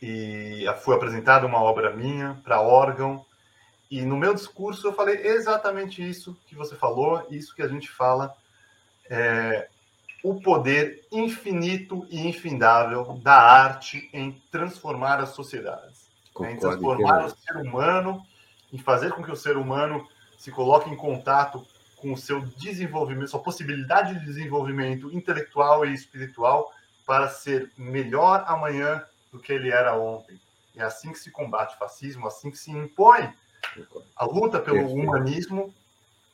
[0.00, 3.24] E foi apresentada uma obra minha para órgão.
[3.90, 7.88] E no meu discurso eu falei exatamente isso que você falou, isso que a gente
[7.90, 8.34] fala,
[9.08, 9.68] é,
[10.22, 16.08] o poder infinito e infindável da arte em transformar as sociedades,
[16.38, 18.22] né, em transformar o ser humano,
[18.72, 20.06] em fazer com que o ser humano
[20.36, 21.66] se coloque em contato
[22.00, 26.72] com o seu desenvolvimento, sua possibilidade de desenvolvimento intelectual e espiritual
[27.06, 30.40] para ser melhor amanhã do que ele era ontem.
[30.76, 33.32] É assim que se combate o fascismo, assim que se impõe
[34.16, 35.74] a luta pelo humanismo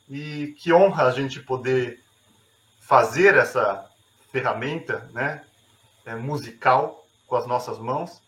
[0.07, 1.99] e que honra a gente poder
[2.79, 3.89] fazer essa
[4.31, 5.43] ferramenta, né,
[6.05, 8.21] é, musical com as nossas mãos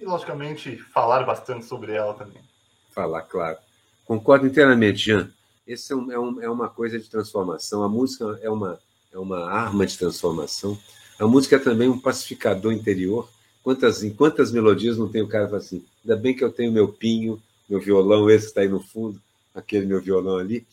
[0.00, 2.42] e logicamente falar bastante sobre ela também.
[2.90, 3.58] Falar, claro.
[4.04, 5.30] Concordo inteiramente, Jean.
[5.66, 7.82] Esse é, um, é, um, é uma coisa de transformação.
[7.82, 8.78] A música é uma,
[9.12, 10.78] é uma arma de transformação.
[11.18, 13.28] A música é também um pacificador interior.
[13.62, 15.82] Quantas, em quantas melodias não tem o cara assim?
[16.04, 19.20] Ainda bem que eu tenho meu pinho, meu violão, esse que está aí no fundo,
[19.54, 20.66] aquele meu violão ali.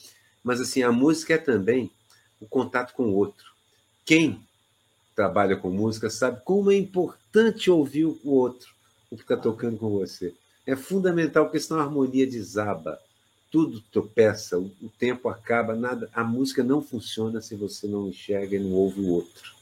[0.43, 1.89] Mas assim, a música é também
[2.41, 3.51] o contato com o outro.
[4.03, 4.41] Quem
[5.15, 8.73] trabalha com música sabe como é importante ouvir o outro,
[9.09, 10.34] o que está tocando com você.
[10.65, 12.99] É fundamental, porque senão a harmonia desaba
[13.52, 16.10] tudo tropeça, o, o tempo acaba, nada.
[16.14, 19.53] A música não funciona se você não enxerga e não ouve o outro.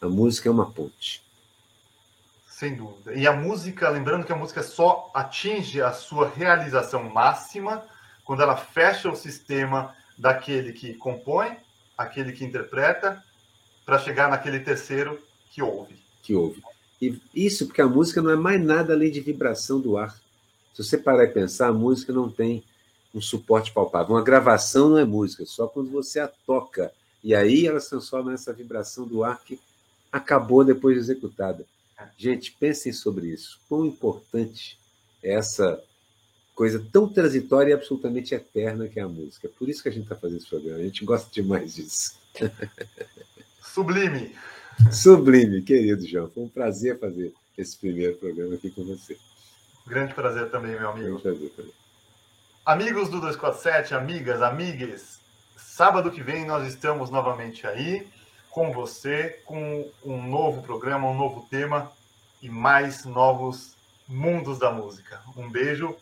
[0.00, 1.22] A música é uma ponte.
[2.48, 3.14] Sem dúvida.
[3.14, 7.84] E a música, lembrando que a música só atinge a sua realização máxima
[8.24, 11.56] quando ela fecha o sistema daquele que compõe,
[11.96, 13.22] aquele que interpreta,
[13.84, 15.20] para chegar naquele terceiro
[15.50, 16.00] que ouve.
[16.22, 16.62] Que ouve.
[17.00, 20.21] E isso porque a música não é mais nada além de vibração do ar.
[20.72, 22.64] Se você parar e pensar, a música não tem
[23.14, 24.14] um suporte palpável.
[24.14, 26.92] Uma gravação não é música, só quando você a toca.
[27.22, 29.60] E aí ela se transforma nessa vibração do ar que
[30.10, 31.64] acabou depois de executada.
[32.16, 33.60] Gente, pensem sobre isso.
[33.68, 34.78] Quão importante
[35.22, 35.82] é essa
[36.54, 39.46] coisa tão transitória e absolutamente eterna que é a música.
[39.46, 40.78] É por isso que a gente está fazendo esse programa.
[40.78, 42.18] A gente gosta demais disso.
[43.62, 44.34] Sublime.
[44.90, 46.30] Sublime, querido João.
[46.30, 49.16] Foi um prazer fazer esse primeiro programa aqui com você.
[49.86, 51.20] Grande prazer também, meu amigo.
[52.64, 55.20] Amigos do 247, amigas, amigues,
[55.56, 58.06] sábado que vem nós estamos novamente aí
[58.50, 61.90] com você, com um novo programa, um novo tema
[62.40, 63.74] e mais novos
[64.06, 65.20] mundos da música.
[65.36, 65.96] Um beijo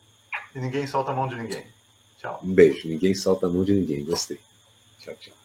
[0.55, 1.65] e ninguém solta a mão de ninguém.
[2.19, 2.40] Tchau.
[2.43, 4.05] Um beijo, ninguém solta a mão de ninguém.
[4.05, 4.40] Gostei.
[4.98, 5.40] Tchau, tchau.